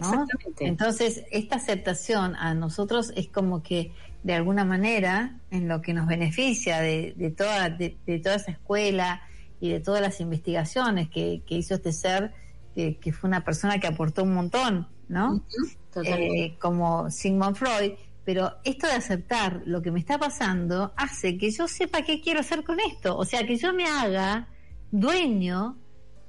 ¿No? 0.00 0.08
Exactamente. 0.08 0.66
Entonces, 0.66 1.24
esta 1.30 1.56
aceptación 1.56 2.36
a 2.36 2.54
nosotros 2.54 3.12
es 3.16 3.28
como 3.28 3.62
que 3.62 3.92
de 4.22 4.34
alguna 4.34 4.64
manera, 4.64 5.38
en 5.50 5.68
lo 5.68 5.82
que 5.82 5.92
nos 5.92 6.06
beneficia 6.06 6.80
de, 6.80 7.12
de 7.16 7.30
toda, 7.30 7.68
de, 7.68 7.98
de 8.06 8.18
toda 8.20 8.36
esa 8.36 8.52
escuela 8.52 9.22
y 9.60 9.68
de 9.68 9.80
todas 9.80 10.00
las 10.00 10.20
investigaciones 10.20 11.10
que, 11.10 11.42
que 11.46 11.56
hizo 11.56 11.74
este 11.74 11.92
ser, 11.92 12.32
que, 12.74 12.96
que 12.98 13.12
fue 13.12 13.28
una 13.28 13.44
persona 13.44 13.78
que 13.78 13.86
aportó 13.86 14.22
un 14.22 14.34
montón, 14.34 14.88
¿no? 15.08 15.34
Ujú, 15.34 15.70
totalmente. 15.92 16.44
Eh, 16.44 16.58
como 16.58 17.10
Sigmund 17.10 17.54
Freud, 17.56 17.92
pero 18.24 18.52
esto 18.64 18.86
de 18.86 18.94
aceptar 18.94 19.62
lo 19.66 19.82
que 19.82 19.90
me 19.90 20.00
está 20.00 20.18
pasando 20.18 20.94
hace 20.96 21.36
que 21.36 21.50
yo 21.50 21.68
sepa 21.68 22.02
qué 22.02 22.20
quiero 22.22 22.40
hacer 22.40 22.64
con 22.64 22.80
esto, 22.80 23.16
o 23.16 23.24
sea, 23.26 23.46
que 23.46 23.56
yo 23.56 23.74
me 23.74 23.84
haga 23.84 24.48
dueño 24.90 25.76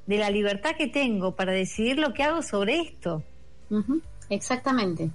de 0.05 0.17
la 0.17 0.29
libertad 0.29 0.71
que 0.77 0.87
tengo 0.87 1.35
para 1.35 1.53
decidir 1.53 1.97
lo 1.97 2.13
que 2.13 2.23
hago 2.23 2.41
sobre 2.41 2.81
esto. 2.81 3.23
Exactamente. 4.29 5.11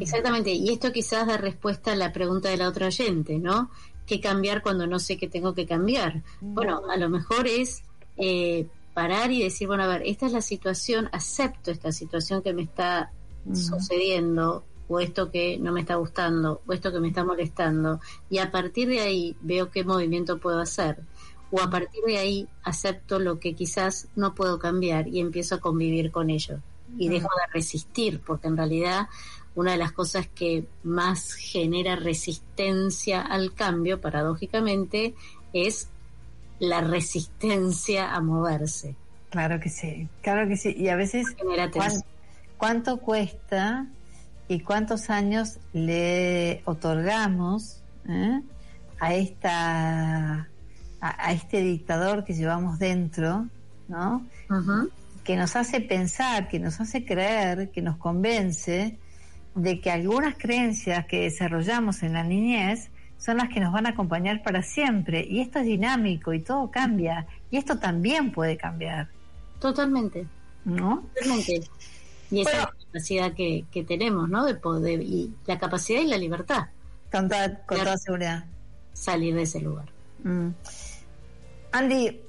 Exactamente. 0.00 0.52
Y 0.52 0.70
esto 0.70 0.92
quizás 0.92 1.26
da 1.26 1.36
respuesta 1.36 1.92
a 1.92 1.96
la 1.96 2.12
pregunta 2.12 2.48
de 2.48 2.56
la 2.56 2.68
otra 2.68 2.86
oyente, 2.86 3.38
¿no? 3.38 3.70
¿Qué 4.06 4.20
cambiar 4.20 4.62
cuando 4.62 4.86
no 4.86 4.98
sé 4.98 5.16
qué 5.16 5.28
tengo 5.28 5.54
que 5.54 5.66
cambiar? 5.66 6.22
Bueno, 6.40 6.82
a 6.90 6.96
lo 6.96 7.08
mejor 7.08 7.46
es 7.46 7.82
eh, 8.16 8.66
parar 8.94 9.30
y 9.30 9.42
decir, 9.42 9.68
bueno, 9.68 9.84
a 9.84 9.88
ver, 9.88 10.02
esta 10.04 10.26
es 10.26 10.32
la 10.32 10.42
situación, 10.42 11.08
acepto 11.12 11.70
esta 11.70 11.92
situación 11.92 12.42
que 12.42 12.52
me 12.52 12.62
está 12.62 13.12
sucediendo, 13.52 14.64
o 14.88 15.00
esto 15.00 15.30
que 15.30 15.58
no 15.58 15.72
me 15.72 15.80
está 15.80 15.96
gustando, 15.96 16.60
o 16.66 16.72
esto 16.72 16.92
que 16.92 17.00
me 17.00 17.08
está 17.08 17.24
molestando, 17.24 18.00
y 18.28 18.38
a 18.38 18.50
partir 18.50 18.88
de 18.88 19.00
ahí 19.00 19.36
veo 19.40 19.70
qué 19.70 19.84
movimiento 19.84 20.38
puedo 20.38 20.60
hacer. 20.60 20.98
O 21.50 21.60
a 21.60 21.68
partir 21.68 22.02
de 22.06 22.16
ahí 22.16 22.48
acepto 22.62 23.18
lo 23.18 23.38
que 23.38 23.54
quizás 23.54 24.08
no 24.16 24.34
puedo 24.34 24.58
cambiar 24.58 25.08
y 25.08 25.20
empiezo 25.20 25.56
a 25.56 25.60
convivir 25.60 26.10
con 26.10 26.30
ello. 26.30 26.60
Y 26.98 27.08
dejo 27.08 27.28
de 27.28 27.52
resistir, 27.52 28.20
porque 28.20 28.48
en 28.48 28.56
realidad 28.56 29.08
una 29.54 29.72
de 29.72 29.78
las 29.78 29.92
cosas 29.92 30.26
que 30.28 30.66
más 30.82 31.34
genera 31.34 31.96
resistencia 31.96 33.20
al 33.20 33.54
cambio, 33.54 34.00
paradójicamente, 34.00 35.14
es 35.52 35.88
la 36.58 36.80
resistencia 36.80 38.14
a 38.14 38.20
moverse. 38.20 38.96
Claro 39.30 39.58
que 39.60 39.68
sí, 39.68 40.08
claro 40.22 40.48
que 40.48 40.56
sí. 40.56 40.74
Y 40.76 40.88
a 40.88 40.96
veces, 40.96 41.28
Genera 41.36 41.70
¿cuán- 41.70 41.88
tensión. 41.90 42.04
¿cuánto 42.58 42.96
cuesta 42.98 43.86
y 44.48 44.60
cuántos 44.60 45.10
años 45.10 45.58
le 45.72 46.62
otorgamos 46.64 47.82
eh, 48.08 48.40
a 49.00 49.14
esta 49.14 50.48
a, 51.00 51.26
a 51.28 51.32
este 51.32 51.60
dictador 51.62 52.24
que 52.24 52.34
llevamos 52.34 52.78
dentro, 52.78 53.48
¿no? 53.88 54.24
Que 55.24 55.36
nos 55.36 55.56
hace 55.56 55.80
pensar, 55.80 56.48
que 56.48 56.58
nos 56.58 56.80
hace 56.80 57.04
creer, 57.04 57.70
que 57.70 57.82
nos 57.82 57.96
convence 57.96 58.98
de 59.54 59.80
que 59.80 59.90
algunas 59.90 60.36
creencias 60.36 61.06
que 61.06 61.20
desarrollamos 61.20 62.02
en 62.02 62.14
la 62.14 62.22
niñez 62.24 62.90
son 63.18 63.36
las 63.36 63.48
que 63.50 63.60
nos 63.60 63.72
van 63.72 63.86
a 63.86 63.90
acompañar 63.90 64.42
para 64.42 64.62
siempre. 64.62 65.24
Y 65.28 65.40
esto 65.40 65.60
es 65.60 65.66
dinámico 65.66 66.32
y 66.32 66.40
todo 66.40 66.70
cambia. 66.70 67.26
Y 67.50 67.56
esto 67.56 67.78
también 67.78 68.32
puede 68.32 68.56
cambiar, 68.56 69.08
Totalmente. 69.60 70.26
¿no? 70.64 71.04
Totalmente. 71.14 71.60
Y 72.32 72.40
esa 72.40 72.50
Bueno. 72.50 72.62
es 72.62 72.78
la 72.78 72.84
capacidad 72.86 73.32
que, 73.34 73.64
que 73.70 73.84
tenemos, 73.84 74.28
¿no? 74.28 74.44
De 74.44 74.54
poder, 74.54 75.00
y 75.02 75.32
la 75.46 75.58
capacidad 75.58 76.00
y 76.00 76.06
la 76.06 76.16
libertad, 76.18 76.66
Con 77.12 77.28
toda, 77.28 77.58
con 77.66 77.78
toda 77.78 77.96
seguridad. 77.98 78.44
salir 78.92 79.34
de 79.36 79.42
ese 79.42 79.60
lugar. 79.60 79.86
Mm. 80.24 80.48
Andy, 81.72 82.20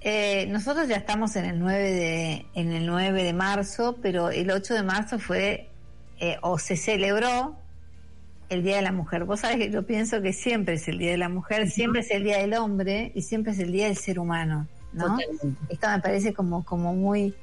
eh, 0.00 0.46
nosotros 0.48 0.88
ya 0.88 0.96
estamos 0.96 1.34
en 1.36 1.46
el 1.46 1.58
9 1.58 1.92
de 1.92 2.46
en 2.54 2.72
el 2.72 2.86
9 2.86 3.24
de 3.24 3.32
marzo, 3.32 3.98
pero 4.02 4.30
el 4.30 4.50
8 4.50 4.74
de 4.74 4.82
marzo 4.82 5.18
fue 5.18 5.70
eh, 6.20 6.36
o 6.42 6.58
se 6.58 6.76
celebró 6.76 7.56
el 8.48 8.62
Día 8.62 8.76
de 8.76 8.82
la 8.82 8.92
Mujer. 8.92 9.24
Vos 9.24 9.40
sabés 9.40 9.56
que 9.56 9.70
yo 9.70 9.84
pienso 9.84 10.22
que 10.22 10.32
siempre 10.32 10.74
es 10.74 10.86
el 10.88 10.98
Día 10.98 11.10
de 11.10 11.18
la 11.18 11.28
Mujer, 11.28 11.68
siempre 11.70 12.00
es 12.02 12.10
el 12.10 12.24
Día 12.24 12.38
del 12.38 12.54
Hombre 12.54 13.10
y 13.14 13.22
siempre 13.22 13.52
es 13.52 13.58
el 13.58 13.72
Día 13.72 13.86
del 13.86 13.96
Ser 13.96 14.18
Humano, 14.18 14.68
¿no? 14.92 15.04
Totalmente. 15.16 15.60
Esto 15.68 15.88
me 15.88 16.00
parece 16.00 16.32
como, 16.32 16.64
como 16.64 16.94
muy... 16.94 17.34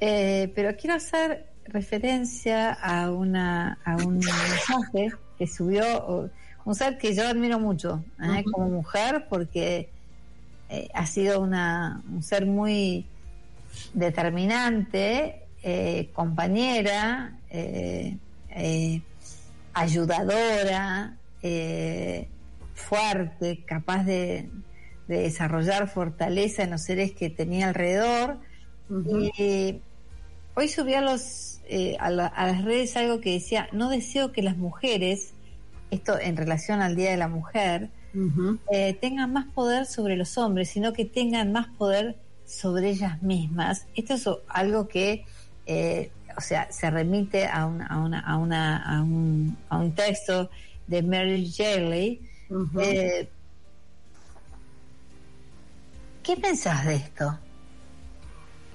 eh, 0.00 0.50
pero 0.54 0.74
quiero 0.76 0.96
hacer 0.96 1.46
referencia 1.66 2.72
a, 2.72 3.10
una, 3.10 3.78
a 3.84 3.96
un 3.96 4.18
mensaje 4.18 5.12
que 5.38 5.46
subió 5.46 6.30
un 6.64 6.74
ser 6.74 6.98
que 6.98 7.14
yo 7.14 7.26
admiro 7.26 7.58
mucho 7.58 8.04
¿eh? 8.22 8.44
Como 8.50 8.68
mujer 8.68 9.26
porque 9.28 9.88
eh, 10.70 10.88
ha 10.94 11.04
sido 11.06 11.40
una, 11.40 12.02
un 12.10 12.22
ser 12.22 12.46
muy 12.46 13.04
determinante, 13.94 15.42
eh, 15.62 16.08
compañera, 16.12 17.36
eh, 17.50 18.16
eh, 18.50 19.02
ayudadora, 19.74 21.16
fuerte, 22.74 23.62
capaz 23.66 24.04
de, 24.04 24.48
de 25.08 25.18
desarrollar 25.22 25.88
fortaleza 25.88 26.62
en 26.62 26.70
los 26.70 26.82
seres 26.82 27.12
que 27.12 27.30
tenía 27.30 27.68
alrededor. 27.68 28.38
Y 29.38 29.80
hoy 30.54 30.68
subí 30.68 30.94
a, 30.94 31.00
los, 31.00 31.60
eh, 31.68 31.96
a, 32.00 32.10
la- 32.10 32.26
a 32.26 32.46
las 32.46 32.64
redes 32.64 32.96
algo 32.96 33.20
que 33.20 33.32
decía, 33.32 33.68
no 33.72 33.88
deseo 33.88 34.32
que 34.32 34.42
las 34.42 34.56
mujeres, 34.56 35.32
esto 35.90 36.18
en 36.18 36.36
relación 36.36 36.80
al 36.80 36.96
Día 36.96 37.10
de 37.10 37.16
la 37.16 37.28
Mujer, 37.28 37.90
Eh, 38.72 38.94
tengan 39.00 39.32
más 39.32 39.46
poder 39.46 39.86
sobre 39.86 40.16
los 40.16 40.36
hombres, 40.38 40.70
sino 40.70 40.92
que 40.92 41.04
tengan 41.04 41.52
más 41.52 41.68
poder 41.68 42.16
sobre 42.44 42.90
ellas 42.90 43.22
mismas. 43.22 43.86
Esto 43.94 44.14
es 44.14 44.28
algo 44.48 44.88
que, 44.88 45.24
eh, 45.66 46.10
o 46.36 46.40
sea, 46.40 46.70
se 46.72 46.90
remite 46.90 47.46
a, 47.46 47.66
una, 47.66 47.86
a, 47.86 47.98
una, 47.98 48.20
a, 48.20 48.36
una, 48.36 48.76
a, 48.98 49.02
un, 49.02 49.56
a 49.68 49.78
un 49.78 49.94
texto 49.94 50.50
de 50.86 51.02
Mary 51.02 51.44
Shelley. 51.44 52.20
Eh, 52.80 53.28
¿Qué 56.22 56.36
pensás 56.36 56.84
de 56.84 56.96
esto? 56.96 57.38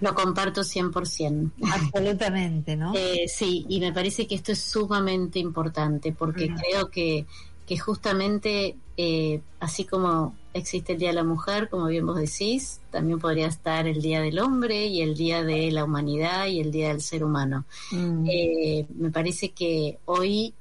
Lo 0.01 0.13
comparto 0.13 0.61
100%. 0.61 1.51
Absolutamente, 1.71 2.75
¿no? 2.75 2.93
Eh, 2.95 3.25
sí, 3.27 3.65
y 3.69 3.79
me 3.79 3.93
parece 3.93 4.27
que 4.27 4.35
esto 4.35 4.51
es 4.51 4.59
sumamente 4.61 5.39
importante 5.39 6.11
porque 6.11 6.53
creo 6.53 6.89
que, 6.89 7.25
que 7.65 7.77
justamente 7.77 8.77
eh, 8.97 9.41
así 9.59 9.85
como 9.85 10.35
existe 10.53 10.93
el 10.93 10.99
Día 10.99 11.09
de 11.09 11.15
la 11.15 11.23
Mujer, 11.23 11.67
como 11.69 11.87
bien 11.87 12.05
vos 12.05 12.17
decís, 12.17 12.79
también 12.91 13.19
podría 13.19 13.47
estar 13.47 13.87
el 13.87 14.01
Día 14.01 14.21
del 14.21 14.39
Hombre 14.39 14.85
y 14.85 15.01
el 15.01 15.15
Día 15.15 15.43
de 15.43 15.69
la 15.71 15.83
Humanidad 15.83 16.47
y 16.47 16.61
el 16.61 16.71
Día 16.71 16.89
del 16.89 17.01
Ser 17.01 17.23
Humano. 17.23 17.65
Mm. 17.91 18.25
Eh, 18.29 18.85
me 18.95 19.11
parece 19.11 19.49
que 19.49 19.99
hoy 20.05 20.53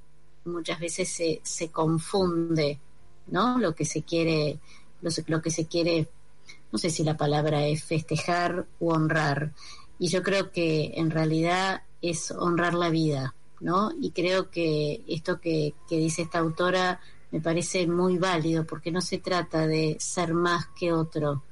muchas 0.44 0.80
veces 0.80 1.08
se, 1.08 1.40
se 1.44 1.68
confunde, 1.68 2.80
¿no? 3.28 3.58
Lo 3.58 3.74
que 3.74 3.84
se 3.84 4.02
quiere, 4.02 4.58
lo, 5.00 5.10
lo 5.28 5.40
que 5.40 5.50
se 5.50 5.66
quiere, 5.66 6.08
no 6.72 6.78
sé 6.78 6.90
si 6.90 7.04
la 7.04 7.16
palabra 7.16 7.66
es 7.66 7.84
festejar 7.84 8.66
u 8.80 8.90
honrar. 8.90 9.52
Y 9.98 10.08
yo 10.08 10.22
creo 10.24 10.50
que 10.50 10.94
en 10.96 11.10
realidad 11.10 11.82
es 12.02 12.32
honrar 12.32 12.74
la 12.74 12.90
vida, 12.90 13.34
¿no? 13.64 13.92
Y 13.98 14.10
creo 14.10 14.50
que 14.50 15.02
esto 15.08 15.40
que, 15.40 15.74
dice 15.88 16.22
esta 16.22 16.38
autora 16.38 17.00
me 17.32 17.40
parece 17.40 17.86
muy 17.86 18.18
válido 18.18 18.64
porque 18.66 18.92
no 18.92 19.00
se 19.00 19.18
trata 19.18 19.66
de 19.66 19.96
ser 19.98 20.34
más 20.34 20.66
que 20.78 20.92
otro, 20.92 21.42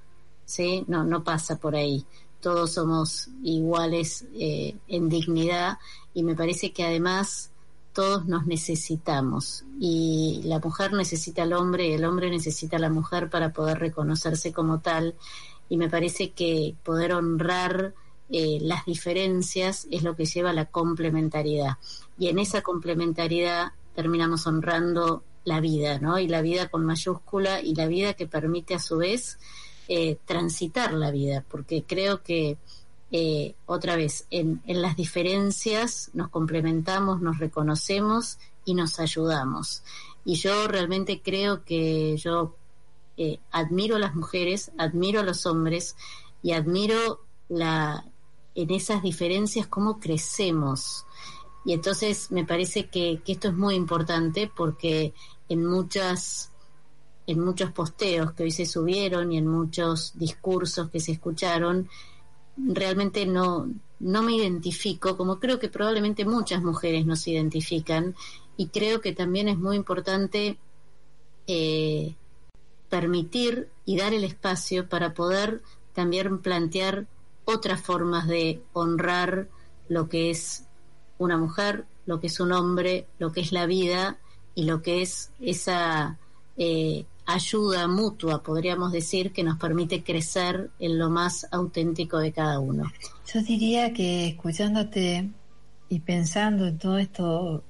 ¿sí? 0.44 0.84
No, 0.86 1.04
no 1.04 1.24
pasa 1.24 1.56
por 1.56 1.74
ahí. 1.74 2.04
Todos 2.40 2.74
somos 2.74 3.30
iguales 3.42 4.26
eh, 4.34 4.76
en 4.88 5.08
dignidad 5.08 5.78
y 6.12 6.22
me 6.22 6.34
parece 6.34 6.72
que 6.72 6.84
además 6.84 7.50
todos 7.94 8.26
nos 8.26 8.46
necesitamos 8.46 9.64
y 9.80 10.42
la 10.44 10.58
mujer 10.58 10.92
necesita 10.92 11.42
al 11.42 11.54
hombre 11.54 11.88
y 11.88 11.92
el 11.92 12.04
hombre 12.04 12.30
necesita 12.30 12.76
a 12.76 12.80
la 12.80 12.90
mujer 12.90 13.30
para 13.30 13.52
poder 13.52 13.78
reconocerse 13.78 14.52
como 14.52 14.80
tal 14.80 15.14
y 15.68 15.78
me 15.78 15.88
parece 15.88 16.30
que 16.30 16.74
poder 16.82 17.12
honrar 17.12 17.94
eh, 18.30 18.58
las 18.62 18.86
diferencias 18.86 19.86
es 19.90 20.02
lo 20.02 20.16
que 20.16 20.24
lleva 20.24 20.50
a 20.50 20.54
la 20.54 20.66
complementariedad 20.66 21.76
y 22.22 22.28
en 22.28 22.38
esa 22.38 22.62
complementariedad 22.62 23.72
terminamos 23.96 24.46
honrando 24.46 25.24
la 25.42 25.58
vida, 25.58 25.98
¿no? 25.98 26.20
Y 26.20 26.28
la 26.28 26.40
vida 26.40 26.68
con 26.68 26.86
mayúscula 26.86 27.60
y 27.60 27.74
la 27.74 27.88
vida 27.88 28.14
que 28.14 28.28
permite 28.28 28.74
a 28.74 28.78
su 28.78 28.98
vez 28.98 29.40
eh, 29.88 30.18
transitar 30.24 30.92
la 30.92 31.10
vida, 31.10 31.44
porque 31.50 31.82
creo 31.82 32.22
que 32.22 32.58
eh, 33.10 33.56
otra 33.66 33.96
vez 33.96 34.28
en, 34.30 34.62
las 34.66 34.94
diferencias 34.94 36.12
nos 36.14 36.28
complementamos, 36.28 37.20
nos 37.20 37.40
reconocemos 37.40 38.38
y 38.64 38.74
nos 38.74 39.00
ayudamos. 39.00 39.82
Y 40.24 40.36
yo 40.36 40.68
realmente 40.68 41.22
creo 41.22 41.64
que 41.64 42.16
yo 42.18 42.54
eh, 43.16 43.40
admiro 43.50 43.96
a 43.96 43.98
las 43.98 44.14
mujeres, 44.14 44.70
admiro 44.78 45.18
a 45.18 45.24
los 45.24 45.44
hombres 45.44 45.96
y 46.40 46.52
admiro 46.52 47.24
la 47.48 48.04
en 48.54 48.70
esas 48.70 49.02
diferencias 49.02 49.66
cómo 49.66 49.98
crecemos. 49.98 51.06
Y 51.64 51.72
entonces 51.72 52.30
me 52.30 52.44
parece 52.44 52.88
que, 52.88 53.20
esto 53.26 53.48
es 53.48 53.54
muy 53.54 53.74
importante 53.74 54.50
porque 54.54 55.14
en 55.48 55.64
muchas 55.64 56.48
en 57.24 57.38
muchos 57.38 57.70
posteos 57.70 58.32
que 58.32 58.42
hoy 58.42 58.50
se 58.50 58.66
subieron 58.66 59.30
y 59.30 59.38
en 59.38 59.46
muchos 59.46 60.18
discursos 60.18 60.90
que 60.90 60.98
se 60.98 61.12
escucharon, 61.12 61.88
realmente 62.56 63.26
no, 63.26 63.68
no 64.00 64.22
me 64.22 64.34
identifico, 64.34 65.16
como 65.16 65.38
creo 65.38 65.60
que 65.60 65.68
probablemente 65.68 66.24
muchas 66.24 66.64
mujeres 66.64 67.06
nos 67.06 67.26
identifican, 67.28 68.16
y 68.56 68.66
creo 68.66 69.00
que 69.00 69.12
también 69.12 69.48
es 69.48 69.56
muy 69.56 69.76
importante 69.76 70.58
eh, 71.46 72.16
permitir 72.88 73.70
y 73.84 73.96
dar 73.96 74.12
el 74.12 74.24
espacio 74.24 74.88
para 74.88 75.14
poder 75.14 75.62
también 75.92 76.38
plantear 76.38 77.06
otras 77.44 77.80
formas 77.80 78.26
de 78.26 78.62
honrar 78.72 79.48
lo 79.88 80.08
que 80.08 80.30
es 80.30 80.66
una 81.22 81.38
mujer, 81.38 81.84
lo 82.06 82.20
que 82.20 82.26
es 82.26 82.40
un 82.40 82.52
hombre, 82.52 83.06
lo 83.18 83.32
que 83.32 83.40
es 83.40 83.52
la 83.52 83.66
vida 83.66 84.18
y 84.54 84.64
lo 84.64 84.82
que 84.82 85.02
es 85.02 85.30
esa 85.40 86.18
eh, 86.56 87.04
ayuda 87.26 87.86
mutua, 87.88 88.42
podríamos 88.42 88.92
decir, 88.92 89.32
que 89.32 89.44
nos 89.44 89.58
permite 89.58 90.02
crecer 90.02 90.70
en 90.78 90.98
lo 90.98 91.10
más 91.10 91.46
auténtico 91.50 92.18
de 92.18 92.32
cada 92.32 92.58
uno. 92.58 92.90
Yo 93.32 93.42
diría 93.42 93.92
que 93.92 94.28
escuchándote 94.28 95.30
y 95.88 96.00
pensando 96.00 96.66
en 96.66 96.78
todo 96.78 96.98
esto 96.98 97.62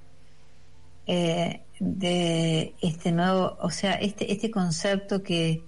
eh, 1.06 1.62
de 1.78 2.74
este 2.80 3.12
nuevo, 3.12 3.56
o 3.60 3.70
sea, 3.70 3.94
este, 3.94 4.32
este 4.32 4.50
concepto 4.50 5.22
que, 5.22 5.64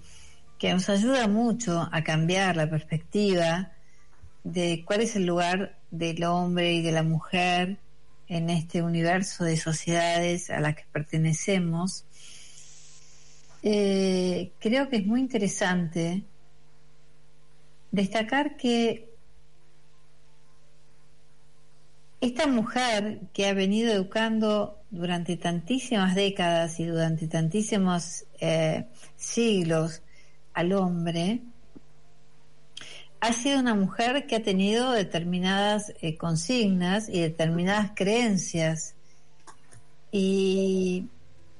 que 0.57 0.73
nos 0.73 0.89
ayuda 0.89 1.27
mucho 1.27 1.87
a 1.91 2.03
cambiar 2.03 2.55
la 2.55 2.69
perspectiva 2.69 3.71
de 4.43 4.83
cuál 4.85 5.01
es 5.01 5.15
el 5.15 5.25
lugar 5.25 5.77
del 5.97 6.23
hombre 6.23 6.73
y 6.73 6.81
de 6.81 6.91
la 6.91 7.03
mujer 7.03 7.77
en 8.27 8.49
este 8.49 8.81
universo 8.81 9.43
de 9.43 9.57
sociedades 9.57 10.49
a 10.49 10.59
las 10.59 10.75
que 10.75 10.85
pertenecemos. 10.91 12.05
Eh, 13.63 14.51
creo 14.59 14.89
que 14.89 14.97
es 14.97 15.05
muy 15.05 15.19
interesante 15.19 16.23
destacar 17.91 18.57
que 18.57 19.15
esta 22.21 22.47
mujer 22.47 23.21
que 23.33 23.47
ha 23.47 23.53
venido 23.53 23.93
educando 23.93 24.79
durante 24.89 25.37
tantísimas 25.37 26.15
décadas 26.15 26.79
y 26.79 26.85
durante 26.85 27.27
tantísimos 27.27 28.25
eh, 28.39 28.87
siglos 29.15 30.01
al 30.53 30.73
hombre, 30.73 31.41
ha 33.19 33.33
sido 33.33 33.59
una 33.59 33.73
mujer 33.75 34.27
que 34.27 34.35
ha 34.35 34.43
tenido 34.43 34.91
determinadas 34.91 35.93
eh, 36.01 36.17
consignas 36.17 37.09
y 37.09 37.21
determinadas 37.21 37.91
creencias 37.95 38.95
y, 40.11 41.07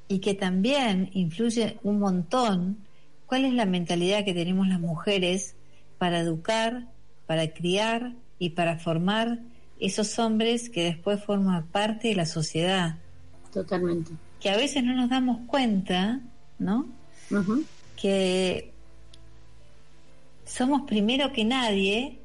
y 0.07 0.19
que 0.19 0.33
también 0.33 1.09
influye 1.13 1.79
un 1.83 1.99
montón 1.99 2.77
cuál 3.25 3.45
es 3.45 3.53
la 3.53 3.65
mentalidad 3.65 4.23
que 4.23 4.33
tenemos 4.33 4.67
las 4.67 4.79
mujeres 4.79 5.55
para 5.97 6.19
educar, 6.19 6.87
para 7.25 7.53
criar 7.53 8.13
y 8.37 8.51
para 8.51 8.77
formar 8.77 9.39
esos 9.79 10.17
hombres 10.19 10.69
que 10.69 10.83
después 10.83 11.23
forman 11.23 11.65
parte 11.67 12.09
de 12.09 12.15
la 12.15 12.25
sociedad, 12.25 12.97
Totalmente. 13.51 14.11
que 14.39 14.49
a 14.49 14.57
veces 14.57 14.83
no 14.83 14.93
nos 14.93 15.09
damos 15.09 15.39
cuenta, 15.47 16.21
¿no? 16.59 16.87
Ujú. 17.31 17.63
Que 17.95 18.71
somos 20.45 20.83
primero 20.83 21.33
que 21.33 21.45
nadie 21.45 22.19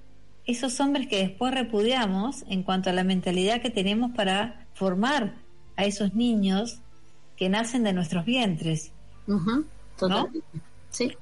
esos 0.46 0.80
hombres 0.80 1.06
que 1.06 1.18
después 1.18 1.54
repudiamos 1.54 2.44
en 2.48 2.62
cuanto 2.62 2.90
a 2.90 2.92
la 2.92 3.04
mentalidad 3.04 3.62
que 3.62 3.70
tenemos 3.70 4.12
para 4.12 4.66
formar 4.74 5.34
a 5.76 5.84
esos 5.84 6.14
niños 6.14 6.78
que 7.36 7.48
nacen 7.48 7.84
de 7.84 7.92
nuestros 7.92 8.24
vientres. 8.24 8.92
Ujú, 9.26 9.64
Totalmente. 9.96 10.42
Sí. 10.90 11.12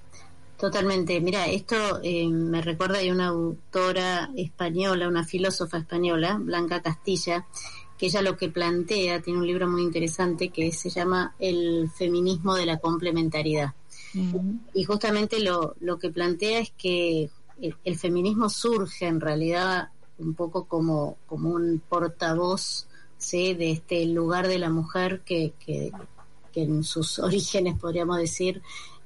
Totalmente. 0.59 1.21
Mira, 1.21 1.47
esto 1.47 2.01
eh, 2.03 2.27
me 2.29 2.61
recuerda 2.61 2.99
de 2.99 3.13
una 3.13 3.29
autora 3.29 4.31
española, 4.37 5.07
una 5.07 5.25
filósofa 5.25 5.79
española, 5.79 6.37
Blanca 6.41 6.83
Castilla, 6.83 7.47
que 7.97 8.07
ella 8.07 8.23
lo 8.23 8.37
que 8.37 8.49
plantea, 8.49 9.21
tiene 9.21 9.39
un 9.39 9.47
libro 9.47 9.69
muy 9.69 9.83
interesante 9.83 10.49
que 10.49 10.73
se 10.73 10.91
llama 10.91 11.35
El 11.39 11.89
feminismo 11.91 12.57
de 12.57 12.67
la 12.67 12.79
complementariedad. 12.79 13.75
Y 14.75 14.85
justamente 14.85 15.41
lo, 15.41 15.75
lo 15.81 15.99
que 15.99 16.11
plantea 16.11 16.61
es 16.61 16.73
que 16.77 17.31
el, 17.61 17.77
el 17.85 17.99
feminismo 17.99 18.49
surge 18.49 19.07
en 19.07 19.21
realidad 19.21 19.89
un 20.19 20.35
poco 20.35 20.65
como, 20.65 21.17
como 21.27 21.51
un 21.51 21.81
portavoz 21.89 22.87
¿sí? 23.17 23.55
de 23.55 23.73
este 23.73 24.05
lugar 24.07 24.49
de 24.49 24.59
la 24.59 24.71
mujer 24.71 25.23
que, 25.25 25.53
que, 25.65 25.93
que 26.53 26.63
en 26.63 26.83
sus 26.85 27.19
orígenes, 27.19 27.79
podríamos 27.79 28.19
decir, 28.19 28.63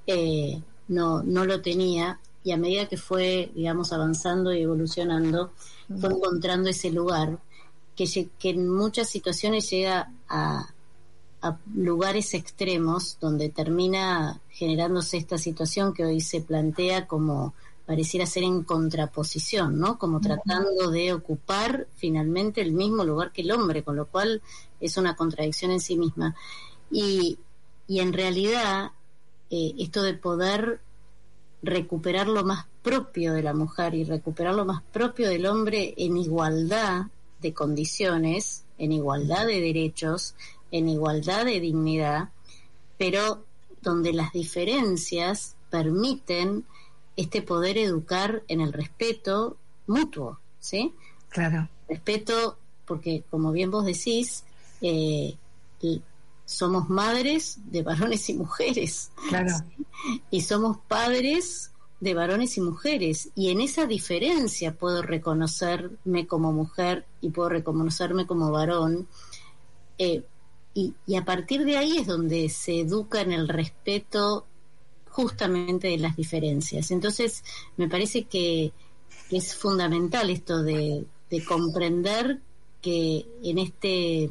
eh, 0.06 0.62
no, 0.88 1.22
no 1.22 1.44
lo 1.44 1.60
tenía. 1.60 2.20
Y 2.44 2.50
a 2.50 2.56
medida 2.56 2.88
que 2.88 2.96
fue, 2.96 3.52
digamos, 3.54 3.92
avanzando 3.92 4.52
y 4.52 4.62
evolucionando, 4.62 5.52
fue 6.00 6.10
encontrando 6.10 6.70
ese 6.70 6.90
lugar 6.90 7.38
que, 7.94 8.30
que 8.38 8.50
en 8.50 8.68
muchas 8.68 9.08
situaciones 9.08 9.70
llega 9.70 10.12
a, 10.28 10.71
a 11.42 11.58
lugares 11.74 12.34
extremos 12.34 13.18
donde 13.20 13.48
termina 13.48 14.40
generándose 14.50 15.16
esta 15.16 15.38
situación 15.38 15.92
que 15.92 16.04
hoy 16.04 16.20
se 16.20 16.40
plantea 16.40 17.06
como 17.06 17.54
pareciera 17.84 18.26
ser 18.26 18.44
en 18.44 18.62
contraposición, 18.62 19.78
¿no? 19.78 19.98
Como 19.98 20.20
tratando 20.20 20.90
de 20.90 21.12
ocupar 21.12 21.88
finalmente 21.96 22.60
el 22.60 22.72
mismo 22.72 23.04
lugar 23.04 23.32
que 23.32 23.42
el 23.42 23.50
hombre, 23.50 23.82
con 23.82 23.96
lo 23.96 24.06
cual 24.06 24.40
es 24.80 24.96
una 24.96 25.16
contradicción 25.16 25.72
en 25.72 25.80
sí 25.80 25.96
misma. 25.96 26.36
Y, 26.90 27.38
y 27.88 28.00
en 28.00 28.12
realidad 28.12 28.92
eh, 29.50 29.74
esto 29.78 30.02
de 30.02 30.14
poder 30.14 30.80
recuperar 31.62 32.28
lo 32.28 32.44
más 32.44 32.66
propio 32.82 33.32
de 33.32 33.42
la 33.42 33.52
mujer 33.52 33.94
y 33.94 34.04
recuperar 34.04 34.54
lo 34.54 34.64
más 34.64 34.82
propio 34.92 35.28
del 35.28 35.46
hombre 35.46 35.94
en 35.96 36.16
igualdad 36.16 37.06
de 37.40 37.52
condiciones, 37.52 38.64
en 38.78 38.92
igualdad 38.92 39.46
de 39.46 39.60
derechos, 39.60 40.34
en 40.72 40.88
igualdad 40.88 41.44
de 41.44 41.60
dignidad, 41.60 42.30
pero 42.98 43.44
donde 43.82 44.12
las 44.12 44.32
diferencias 44.32 45.54
permiten 45.70 46.64
este 47.16 47.42
poder 47.42 47.78
educar 47.78 48.42
en 48.48 48.60
el 48.60 48.72
respeto 48.72 49.56
mutuo, 49.86 50.38
¿sí? 50.58 50.92
Claro. 51.28 51.68
Respeto, 51.88 52.58
porque 52.84 53.22
como 53.30 53.52
bien 53.52 53.70
vos 53.70 53.84
decís, 53.84 54.44
eh, 54.80 55.36
somos 56.44 56.88
madres 56.88 57.58
de 57.70 57.82
varones 57.82 58.28
y 58.28 58.34
mujeres 58.34 59.10
Claro. 59.28 59.54
y 60.30 60.42
somos 60.42 60.78
padres 60.88 61.70
de 62.00 62.14
varones 62.14 62.56
y 62.56 62.60
mujeres 62.60 63.30
y 63.34 63.50
en 63.50 63.60
esa 63.60 63.86
diferencia 63.86 64.74
puedo 64.74 65.02
reconocerme 65.02 66.26
como 66.26 66.52
mujer 66.52 67.06
y 67.20 67.30
puedo 67.30 67.48
reconocerme 67.48 68.26
como 68.26 68.50
varón 68.50 69.06
eh, 69.98 70.24
y, 70.74 70.94
a 71.16 71.24
partir 71.24 71.64
de 71.64 71.76
ahí 71.76 71.98
es 71.98 72.06
donde 72.06 72.48
se 72.48 72.80
educa 72.80 73.20
en 73.20 73.32
el 73.32 73.48
respeto 73.48 74.46
justamente 75.10 75.88
de 75.88 75.98
las 75.98 76.16
diferencias 76.16 76.90
entonces 76.90 77.44
me 77.76 77.88
parece 77.88 78.24
que, 78.24 78.72
es 79.30 79.54
fundamental 79.54 80.28
esto 80.28 80.62
de, 80.62 81.06
de 81.30 81.44
comprender 81.46 82.40
que 82.82 83.24
en 83.42 83.58
este 83.58 84.28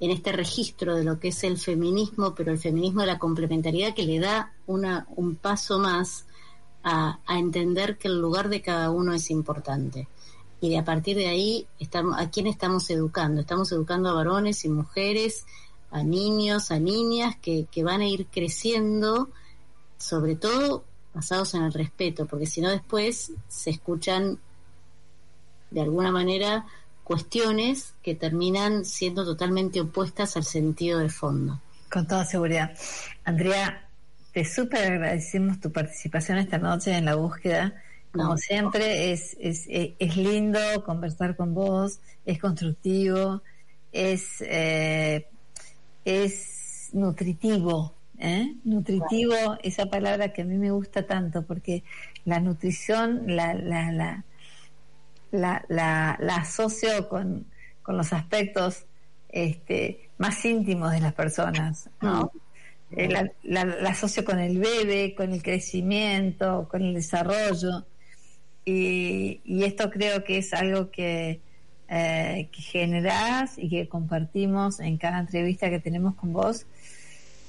en 0.00 0.10
este 0.10 0.32
registro 0.32 0.96
de 0.96 1.04
lo 1.04 1.18
que 1.18 1.28
es 1.28 1.44
el 1.44 1.56
feminismo, 1.56 2.34
pero 2.34 2.52
el 2.52 2.58
feminismo 2.58 3.00
de 3.00 3.06
la 3.06 3.18
complementariedad 3.18 3.94
que 3.94 4.04
le 4.04 4.18
da 4.18 4.52
una, 4.66 5.06
un 5.16 5.36
paso 5.36 5.78
más 5.78 6.26
a, 6.82 7.20
a 7.24 7.38
entender 7.38 7.96
que 7.96 8.08
el 8.08 8.20
lugar 8.20 8.48
de 8.48 8.60
cada 8.60 8.90
uno 8.90 9.14
es 9.14 9.30
importante. 9.30 10.08
Y 10.60 10.70
de 10.70 10.78
a 10.78 10.84
partir 10.84 11.16
de 11.16 11.28
ahí, 11.28 11.66
estamos, 11.78 12.18
¿a 12.18 12.30
quién 12.30 12.46
estamos 12.46 12.90
educando? 12.90 13.40
Estamos 13.40 13.70
educando 13.72 14.10
a 14.10 14.14
varones 14.14 14.64
y 14.64 14.68
mujeres, 14.68 15.46
a 15.94 16.02
niños, 16.02 16.72
a 16.72 16.78
niñas 16.80 17.36
que, 17.40 17.66
que 17.70 17.84
van 17.84 18.00
a 18.00 18.08
ir 18.08 18.26
creciendo, 18.26 19.30
sobre 19.96 20.34
todo 20.34 20.84
basados 21.14 21.54
en 21.54 21.62
el 21.62 21.72
respeto, 21.72 22.26
porque 22.26 22.46
si 22.46 22.60
no 22.60 22.68
después 22.70 23.30
se 23.46 23.70
escuchan 23.70 24.38
de 25.70 25.80
alguna 25.80 26.10
manera 26.10 26.66
cuestiones 27.04 27.94
que 28.02 28.16
terminan 28.16 28.84
siendo 28.84 29.24
totalmente 29.24 29.80
opuestas 29.80 30.36
al 30.36 30.42
sentido 30.44 30.98
de 30.98 31.10
fondo. 31.10 31.60
Con 31.92 32.08
toda 32.08 32.24
seguridad. 32.24 32.76
Andrea, 33.24 33.88
te 34.32 34.44
súper 34.44 34.92
agradecemos 34.94 35.60
tu 35.60 35.70
participación 35.70 36.38
esta 36.38 36.58
noche 36.58 36.96
en 36.96 37.04
la 37.04 37.14
búsqueda. 37.14 37.80
Como 38.10 38.30
No. 38.30 38.36
siempre, 38.36 39.12
es, 39.12 39.36
es, 39.38 39.66
es, 39.68 39.90
es 39.98 40.16
lindo 40.16 40.58
conversar 40.84 41.36
con 41.36 41.54
vos, 41.54 42.00
es 42.26 42.40
constructivo, 42.40 43.42
es, 43.92 44.40
eh, 44.40 45.28
es 46.04 46.90
nutritivo. 46.92 47.94
¿eh? 48.18 48.54
Nutritivo, 48.64 49.34
esa 49.62 49.86
palabra 49.86 50.32
que 50.32 50.42
a 50.42 50.44
mí 50.44 50.56
me 50.56 50.70
gusta 50.70 51.06
tanto, 51.06 51.44
porque 51.46 51.82
la 52.24 52.40
nutrición 52.40 53.24
la, 53.26 53.54
la, 53.54 53.90
la, 53.92 54.24
la, 55.32 55.64
la, 55.68 56.16
la 56.20 56.36
asocio 56.36 57.08
con, 57.08 57.46
con 57.82 57.96
los 57.96 58.12
aspectos 58.12 58.86
este, 59.30 60.10
más 60.18 60.44
íntimos 60.44 60.92
de 60.92 61.00
las 61.00 61.12
personas, 61.14 61.90
¿no? 62.00 62.30
Eh, 62.96 63.08
la, 63.08 63.28
la- 63.42 63.64
la 63.64 63.90
asocio 63.90 64.24
con 64.24 64.38
el 64.38 64.58
bebé, 64.58 65.14
con 65.16 65.32
el 65.32 65.42
crecimiento, 65.42 66.68
con 66.70 66.82
el 66.82 66.94
desarrollo. 66.94 67.84
Y, 68.64 69.40
y 69.44 69.64
esto 69.64 69.90
creo 69.90 70.22
que 70.22 70.38
es 70.38 70.54
algo 70.54 70.90
que, 70.90 71.40
eh, 71.94 72.48
que 72.50 72.60
generás 72.62 73.56
y 73.58 73.68
que 73.68 73.88
compartimos 73.88 74.80
en 74.80 74.96
cada 74.98 75.20
entrevista 75.20 75.70
que 75.70 75.78
tenemos 75.78 76.14
con 76.16 76.32
vos. 76.32 76.66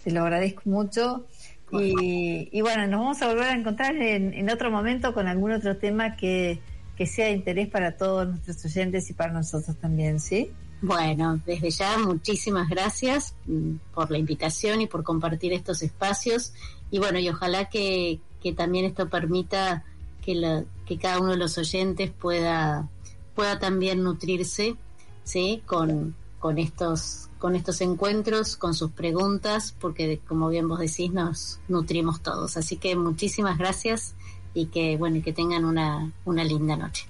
Te 0.03 0.11
lo 0.11 0.21
agradezco 0.21 0.61
mucho. 0.65 1.25
Y, 1.71 2.47
y 2.51 2.61
bueno, 2.61 2.85
nos 2.87 2.99
vamos 2.99 3.21
a 3.23 3.27
volver 3.27 3.45
a 3.49 3.53
encontrar 3.53 3.95
en, 3.95 4.33
en 4.33 4.49
otro 4.51 4.69
momento 4.69 5.13
con 5.13 5.27
algún 5.27 5.51
otro 5.51 5.77
tema 5.77 6.15
que, 6.15 6.59
que 6.95 7.07
sea 7.07 7.25
de 7.25 7.31
interés 7.31 7.67
para 7.69 7.97
todos 7.97 8.27
nuestros 8.27 8.63
oyentes 8.65 9.09
y 9.09 9.13
para 9.13 9.33
nosotros 9.33 9.75
también, 9.77 10.19
¿sí? 10.19 10.51
Bueno, 10.81 11.41
desde 11.45 11.71
ya 11.71 11.97
muchísimas 11.97 12.69
gracias 12.69 13.33
mm, 13.47 13.77
por 13.95 14.11
la 14.11 14.19
invitación 14.19 14.81
y 14.81 14.87
por 14.87 15.03
compartir 15.03 15.53
estos 15.53 15.81
espacios. 15.81 16.53
Y 16.91 16.99
bueno, 16.99 17.17
y 17.17 17.27
ojalá 17.29 17.65
que, 17.65 18.19
que 18.43 18.53
también 18.53 18.85
esto 18.85 19.09
permita 19.09 19.83
que, 20.21 20.35
la- 20.35 20.63
que 20.85 20.97
cada 20.99 21.19
uno 21.19 21.31
de 21.31 21.37
los 21.37 21.57
oyentes 21.57 22.11
pueda, 22.11 22.87
pueda 23.35 23.59
también 23.59 24.03
nutrirse 24.03 24.75
¿sí? 25.23 25.61
con, 25.65 26.15
con, 26.39 26.57
estos, 26.57 27.29
con 27.37 27.55
estos 27.55 27.81
encuentros, 27.81 28.55
con 28.57 28.73
sus 28.73 28.91
preguntas, 28.91 29.75
porque 29.79 30.19
como 30.27 30.49
bien 30.49 30.67
vos 30.67 30.79
decís, 30.79 31.11
nos 31.11 31.59
nutrimos 31.67 32.21
todos. 32.21 32.57
Así 32.57 32.77
que 32.77 32.95
muchísimas 32.95 33.57
gracias 33.57 34.15
y 34.53 34.67
que, 34.67 34.97
bueno, 34.97 35.21
que 35.23 35.33
tengan 35.33 35.65
una, 35.65 36.11
una 36.23 36.43
linda 36.43 36.75
noche. 36.77 37.05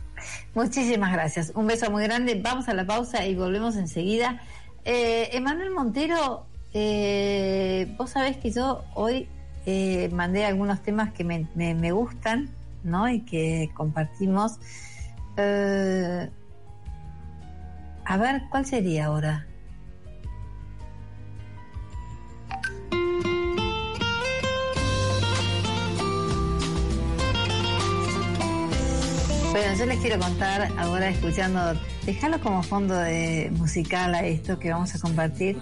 Muchísimas 0.56 1.12
gracias. 1.14 1.52
Un 1.56 1.68
beso 1.68 1.92
muy 1.92 2.04
grande. 2.04 2.40
Vamos 2.44 2.68
a 2.68 2.74
la 2.74 2.86
pausa 2.88 3.26
y 3.28 3.36
volvemos 3.36 3.76
enseguida. 3.76 4.42
Eh, 4.84 5.30
Emanuel 5.34 5.70
Montero, 5.72 6.46
eh, 6.74 7.94
vos 7.98 8.10
sabés 8.12 8.38
que 8.38 8.52
yo 8.52 8.84
hoy 8.96 9.28
eh, 9.66 10.10
mandé 10.14 10.46
algunos 10.46 10.82
temas 10.82 11.12
que 11.14 11.24
me, 11.24 11.48
me- 11.56 11.74
me 11.76 11.92
gustan, 11.92 12.50
¿no? 12.84 13.10
Y 13.10 13.22
que 13.22 13.70
compartimos. 13.76 14.54
Eh, 15.38 16.30
a 18.06 18.18
ver, 18.18 18.44
¿cuál 18.50 18.66
sería 18.66 19.06
ahora? 19.08 19.48
Bueno, 29.52 29.74
yo 29.78 29.86
les 29.86 30.00
quiero 30.00 30.20
contar 30.20 30.70
ahora 30.78 31.10
escuchando, 31.10 31.80
déjalo 32.06 32.40
como 32.42 32.62
fondo 32.62 32.94
de 32.94 33.50
musical 33.56 34.14
a 34.14 34.26
esto 34.26 34.60
que 34.60 34.70
vamos 34.70 34.94
a 34.96 35.00
compartir. 35.00 35.58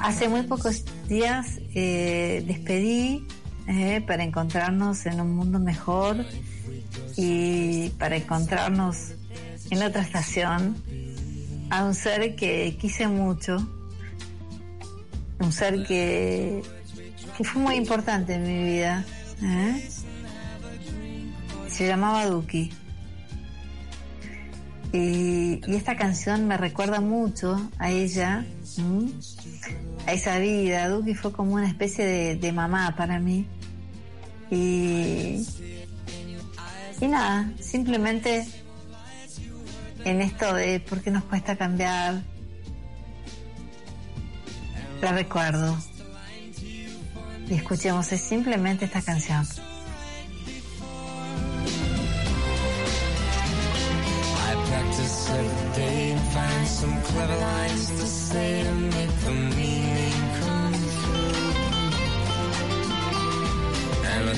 Hace 0.00 0.28
muy 0.28 0.42
pocos 0.42 0.84
días 1.08 1.60
eh, 1.74 2.42
despedí 2.46 3.26
eh, 3.68 4.02
para 4.06 4.24
encontrarnos 4.24 5.06
en 5.06 5.20
un 5.20 5.36
mundo 5.36 5.60
mejor 5.60 6.16
y 7.16 7.90
para 7.98 8.16
encontrarnos 8.16 9.12
en 9.70 9.82
otra 9.82 10.02
estación 10.02 10.76
a 11.70 11.84
un 11.84 11.94
ser 11.94 12.34
que 12.36 12.76
quise 12.80 13.06
mucho, 13.06 13.56
un 15.38 15.52
ser 15.52 15.84
que, 15.86 16.62
que 17.36 17.44
fue 17.44 17.62
muy 17.62 17.74
importante 17.76 18.34
en 18.34 18.42
mi 18.42 18.64
vida. 18.64 19.04
¿eh? 19.42 19.88
se 21.80 21.86
llamaba 21.86 22.26
Duki. 22.26 22.70
Y, 24.92 25.60
y 25.66 25.74
esta 25.76 25.96
canción 25.96 26.46
me 26.46 26.56
recuerda 26.56 27.00
mucho 27.00 27.70
a 27.78 27.90
ella, 27.90 28.44
a 30.06 30.12
esa 30.12 30.38
vida. 30.38 30.88
Duki 30.88 31.14
fue 31.14 31.32
como 31.32 31.54
una 31.54 31.68
especie 31.68 32.04
de, 32.04 32.36
de 32.36 32.52
mamá 32.52 32.94
para 32.96 33.18
mí. 33.18 33.46
Y, 34.50 35.46
y 37.00 37.08
nada, 37.08 37.50
simplemente 37.60 38.46
en 40.04 40.20
esto 40.20 40.54
de 40.54 40.80
por 40.80 41.00
qué 41.00 41.10
nos 41.10 41.24
cuesta 41.24 41.56
cambiar, 41.56 42.22
la 45.00 45.12
recuerdo. 45.12 45.78
Y 47.48 47.54
escuchemos 47.54 48.06
simplemente 48.06 48.84
esta 48.84 49.02
canción. 49.02 49.46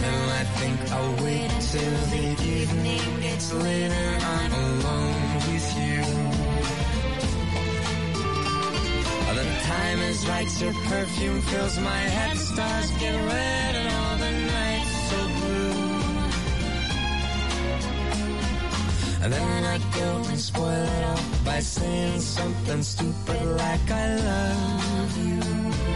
And 0.04 0.30
I 0.30 0.44
think 0.58 0.78
I'll 0.92 1.16
wait 1.24 1.50
till 1.70 1.96
the 2.14 2.26
evening 2.58 3.20
gets 3.20 3.52
later. 3.52 4.18
I'm 4.36 4.52
alone 4.52 5.34
with 5.48 5.68
you. 5.78 6.02
The 9.42 9.48
time 9.64 9.98
is 10.00 10.28
right, 10.28 10.60
your 10.60 10.72
perfume 10.72 11.40
fills 11.42 11.78
my 11.80 12.02
head. 12.16 12.36
Stars 12.36 12.90
get 13.00 13.14
red 13.14 13.74
and 13.74 13.88
all 13.96 14.16
the 14.24 14.32
nights 14.56 14.94
so 15.10 15.18
blue. 15.38 15.82
And 19.22 19.32
then 19.32 19.64
I 19.64 19.78
go 19.98 20.08
and 20.30 20.38
spoil 20.38 20.68
it 20.68 21.04
all 21.04 21.24
by 21.44 21.60
saying 21.60 22.20
something 22.20 22.82
stupid 22.82 23.44
like 23.56 23.90
I 23.90 24.16
love 24.16 25.12
you. 25.26 25.91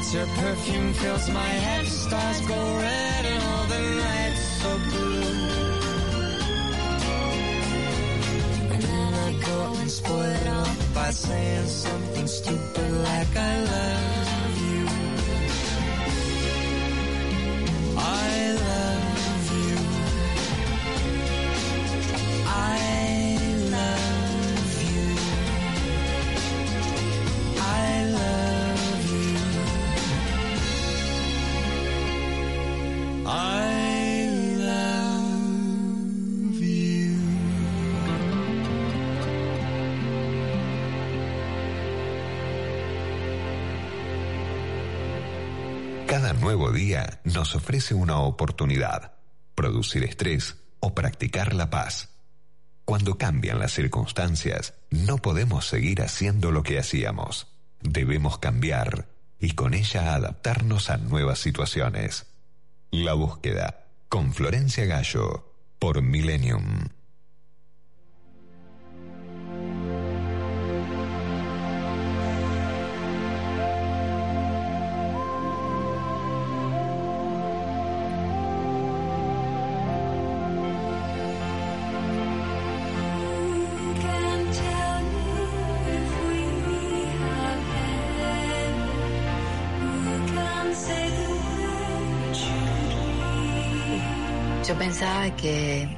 Is 0.00 0.14
your 0.14 0.26
perfume 0.26 0.92
fills 0.94 1.28
my 1.30 1.52
head. 1.66 1.86
Stars 1.86 2.40
go 2.42 2.54
red 2.54 3.24
and 3.32 3.42
all 3.50 3.66
the 3.74 3.80
nights 4.06 4.44
so 4.62 4.70
blue. 4.88 5.22
And 8.72 8.82
then 8.82 9.14
I 9.28 9.30
go 9.50 9.58
and 9.80 9.90
spoil 9.90 10.20
it 10.20 10.46
all 10.48 10.74
by 10.94 11.10
saying 11.10 11.66
something 11.66 12.26
stupid 12.26 12.90
like 13.08 13.36
I 13.36 13.54
love 13.74 14.54
you. 14.66 14.86
I 17.98 18.52
love 18.64 18.91
Día 46.72 47.20
nos 47.24 47.54
ofrece 47.54 47.94
una 47.94 48.18
oportunidad, 48.18 49.14
producir 49.54 50.04
estrés 50.04 50.56
o 50.80 50.94
practicar 50.94 51.54
la 51.54 51.70
paz. 51.70 52.10
Cuando 52.84 53.16
cambian 53.16 53.58
las 53.58 53.72
circunstancias, 53.72 54.74
no 54.90 55.18
podemos 55.18 55.66
seguir 55.66 56.02
haciendo 56.02 56.50
lo 56.50 56.62
que 56.62 56.78
hacíamos. 56.78 57.48
Debemos 57.80 58.38
cambiar 58.38 59.08
y 59.38 59.52
con 59.52 59.74
ella 59.74 60.14
adaptarnos 60.14 60.90
a 60.90 60.96
nuevas 60.96 61.38
situaciones. 61.38 62.26
La 62.90 63.14
búsqueda, 63.14 63.86
con 64.08 64.32
Florencia 64.32 64.84
Gallo, 64.84 65.54
por 65.78 66.02
Millennium. 66.02 66.88
Que 95.30 95.96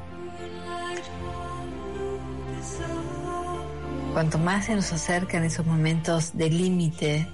cuanto 4.13 4.37
más 4.37 4.65
se 4.65 4.75
nos 4.75 4.93
acercan 4.93 5.43
esos 5.43 5.65
momentos 5.65 6.37
de 6.37 6.51
límite 6.51 7.27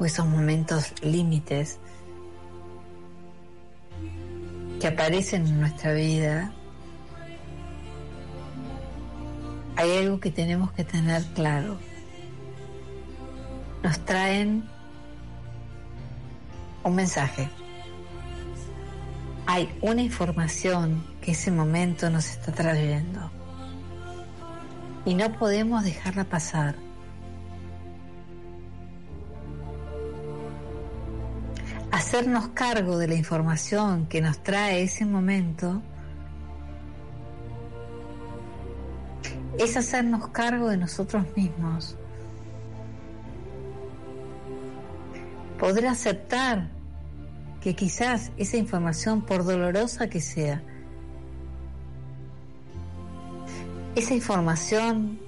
o 0.00 0.04
esos 0.04 0.26
momentos 0.26 0.92
límites 1.00 1.78
que 4.80 4.88
aparecen 4.88 5.46
en 5.46 5.60
nuestra 5.60 5.92
vida, 5.92 6.52
hay 9.76 9.98
algo 9.98 10.18
que 10.18 10.32
tenemos 10.32 10.72
que 10.72 10.82
tener 10.82 11.22
claro. 11.34 11.78
Nos 13.84 13.98
traen 14.00 14.64
un 16.82 16.94
mensaje. 16.96 17.48
Hay 19.50 19.74
una 19.80 20.02
información 20.02 21.02
que 21.22 21.30
ese 21.30 21.50
momento 21.50 22.10
nos 22.10 22.28
está 22.28 22.52
trayendo. 22.52 23.30
Y 25.06 25.14
no 25.14 25.32
podemos 25.38 25.84
dejarla 25.84 26.24
pasar. 26.24 26.74
Hacernos 31.90 32.48
cargo 32.48 32.98
de 32.98 33.08
la 33.08 33.14
información 33.14 34.04
que 34.04 34.20
nos 34.20 34.42
trae 34.42 34.82
ese 34.82 35.06
momento 35.06 35.80
es 39.58 39.78
hacernos 39.78 40.28
cargo 40.28 40.68
de 40.68 40.76
nosotros 40.76 41.24
mismos. 41.34 41.96
Poder 45.58 45.86
aceptar 45.86 46.77
que 47.68 47.74
quizás 47.74 48.32
esa 48.38 48.56
información, 48.56 49.20
por 49.20 49.44
dolorosa 49.44 50.08
que 50.08 50.22
sea, 50.22 50.62
esa 53.94 54.14
información, 54.14 55.18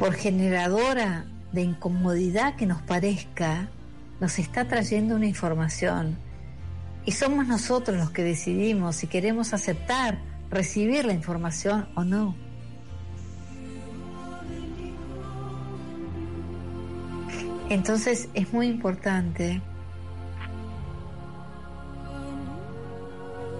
por 0.00 0.14
generadora 0.14 1.26
de 1.52 1.62
incomodidad 1.62 2.56
que 2.56 2.66
nos 2.66 2.82
parezca, 2.82 3.68
nos 4.18 4.36
está 4.40 4.66
trayendo 4.66 5.14
una 5.14 5.26
información. 5.26 6.18
Y 7.04 7.12
somos 7.12 7.46
nosotros 7.46 7.98
los 7.98 8.10
que 8.10 8.24
decidimos 8.24 8.96
si 8.96 9.06
queremos 9.06 9.54
aceptar, 9.54 10.18
recibir 10.50 11.04
la 11.04 11.12
información 11.12 11.88
o 11.94 12.02
no. 12.02 12.34
Entonces 17.68 18.28
es 18.32 18.52
muy 18.52 18.66
importante 18.66 19.60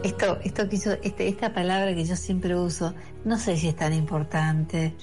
esto, 0.02 0.38
esto 0.42 0.68
que 0.68 0.76
hizo, 0.76 0.92
este, 1.02 1.28
esta 1.28 1.52
palabra 1.52 1.94
que 1.94 2.04
yo 2.04 2.16
siempre 2.16 2.56
uso, 2.56 2.94
no 3.24 3.36
sé 3.38 3.56
si 3.56 3.68
es 3.68 3.76
tan 3.76 3.92
importante, 3.92 4.94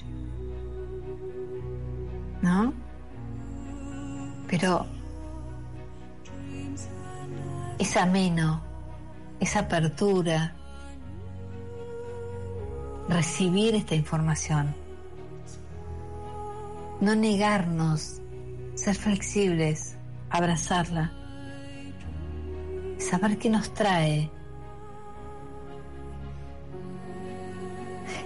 ¿no? 2.42 2.72
Pero 4.48 4.86
es 7.78 7.96
ameno, 7.96 8.62
esa 9.38 9.60
apertura, 9.60 10.54
recibir 13.08 13.74
esta 13.74 13.94
información, 13.94 14.74
no 17.00 17.14
negarnos 17.14 18.22
ser 18.76 18.94
flexibles, 18.94 19.96
abrazarla, 20.30 21.10
saber 22.98 23.38
qué 23.38 23.50
nos 23.50 23.72
trae. 23.74 24.30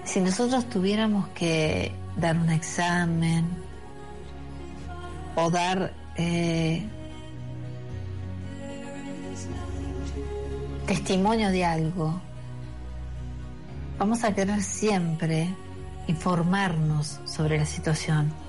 Si 0.05 0.20
nosotros 0.20 0.68
tuviéramos 0.68 1.28
que 1.28 1.92
dar 2.16 2.36
un 2.36 2.51
examen 2.51 3.46
o 5.36 5.51
dar 5.51 5.94
eh, 6.16 6.84
testimonio 10.86 11.51
de 11.51 11.64
algo, 11.64 12.20
vamos 13.98 14.24
a 14.24 14.34
querer 14.34 14.61
siempre 14.62 15.48
informarnos 16.09 17.20
sobre 17.24 17.57
la 17.57 17.66
situación. 17.66 18.39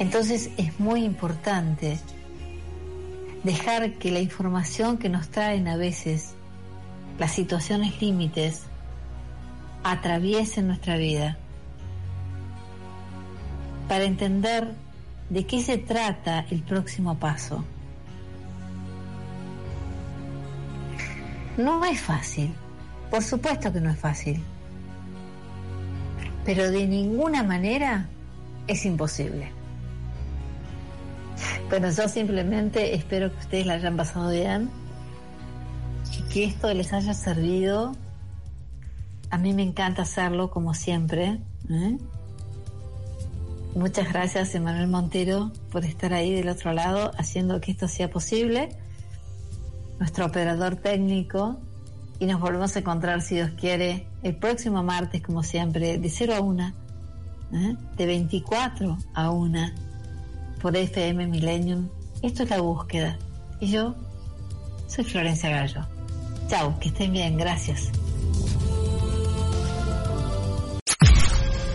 Entonces 0.00 0.48
es 0.56 0.80
muy 0.80 1.04
importante 1.04 1.98
dejar 3.44 3.92
que 3.98 4.10
la 4.10 4.20
información 4.20 4.96
que 4.96 5.10
nos 5.10 5.28
traen 5.28 5.68
a 5.68 5.76
veces 5.76 6.32
las 7.18 7.32
situaciones 7.32 8.00
límites 8.00 8.62
atraviesen 9.84 10.68
nuestra 10.68 10.96
vida 10.96 11.36
para 13.88 14.04
entender 14.04 14.72
de 15.28 15.44
qué 15.44 15.62
se 15.62 15.76
trata 15.76 16.46
el 16.50 16.62
próximo 16.62 17.18
paso. 17.18 17.62
No 21.58 21.84
es 21.84 22.00
fácil, 22.00 22.54
por 23.10 23.22
supuesto 23.22 23.70
que 23.70 23.82
no 23.82 23.90
es 23.90 23.98
fácil, 23.98 24.42
pero 26.46 26.70
de 26.70 26.86
ninguna 26.86 27.42
manera 27.42 28.08
es 28.66 28.86
imposible. 28.86 29.59
Bueno, 31.68 31.90
yo 31.90 32.08
simplemente 32.08 32.94
espero 32.94 33.30
que 33.32 33.38
ustedes 33.38 33.66
la 33.66 33.74
hayan 33.74 33.96
pasado 33.96 34.30
bien 34.30 34.70
que 36.30 36.44
esto 36.44 36.72
les 36.72 36.92
haya 36.92 37.12
servido. 37.12 37.92
A 39.30 39.38
mí 39.38 39.52
me 39.52 39.62
encanta 39.62 40.02
hacerlo 40.02 40.50
como 40.50 40.74
siempre. 40.74 41.40
¿eh? 41.68 41.98
Muchas 43.74 44.08
gracias, 44.08 44.54
Emanuel 44.54 44.88
Montero, 44.88 45.52
por 45.70 45.84
estar 45.84 46.12
ahí 46.14 46.32
del 46.32 46.48
otro 46.48 46.72
lado 46.72 47.10
haciendo 47.18 47.60
que 47.60 47.72
esto 47.72 47.88
sea 47.88 48.10
posible. 48.10 48.70
Nuestro 49.98 50.26
operador 50.26 50.76
técnico. 50.76 51.58
Y 52.20 52.26
nos 52.26 52.40
volvemos 52.40 52.76
a 52.76 52.80
encontrar, 52.80 53.22
si 53.22 53.36
Dios 53.36 53.50
quiere, 53.58 54.06
el 54.22 54.36
próximo 54.36 54.82
martes, 54.82 55.22
como 55.22 55.42
siempre, 55.42 55.96
de 55.98 56.08
0 56.10 56.34
a 56.34 56.40
1, 56.40 56.74
¿eh? 57.54 57.76
de 57.96 58.06
24 58.06 58.98
a 59.14 59.30
1 59.30 59.89
por 60.60 60.76
FM 60.76 61.26
Millennium. 61.26 61.88
Esto 62.22 62.42
es 62.42 62.50
la 62.50 62.60
búsqueda. 62.60 63.18
Y 63.60 63.70
yo 63.70 63.94
soy 64.86 65.04
Florencia 65.04 65.50
Gallo. 65.50 65.86
Chao, 66.48 66.78
que 66.78 66.88
estén 66.88 67.12
bien, 67.12 67.36
gracias. 67.36 67.90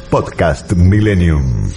Podcast 0.09 0.71
Millennium. 0.73 1.69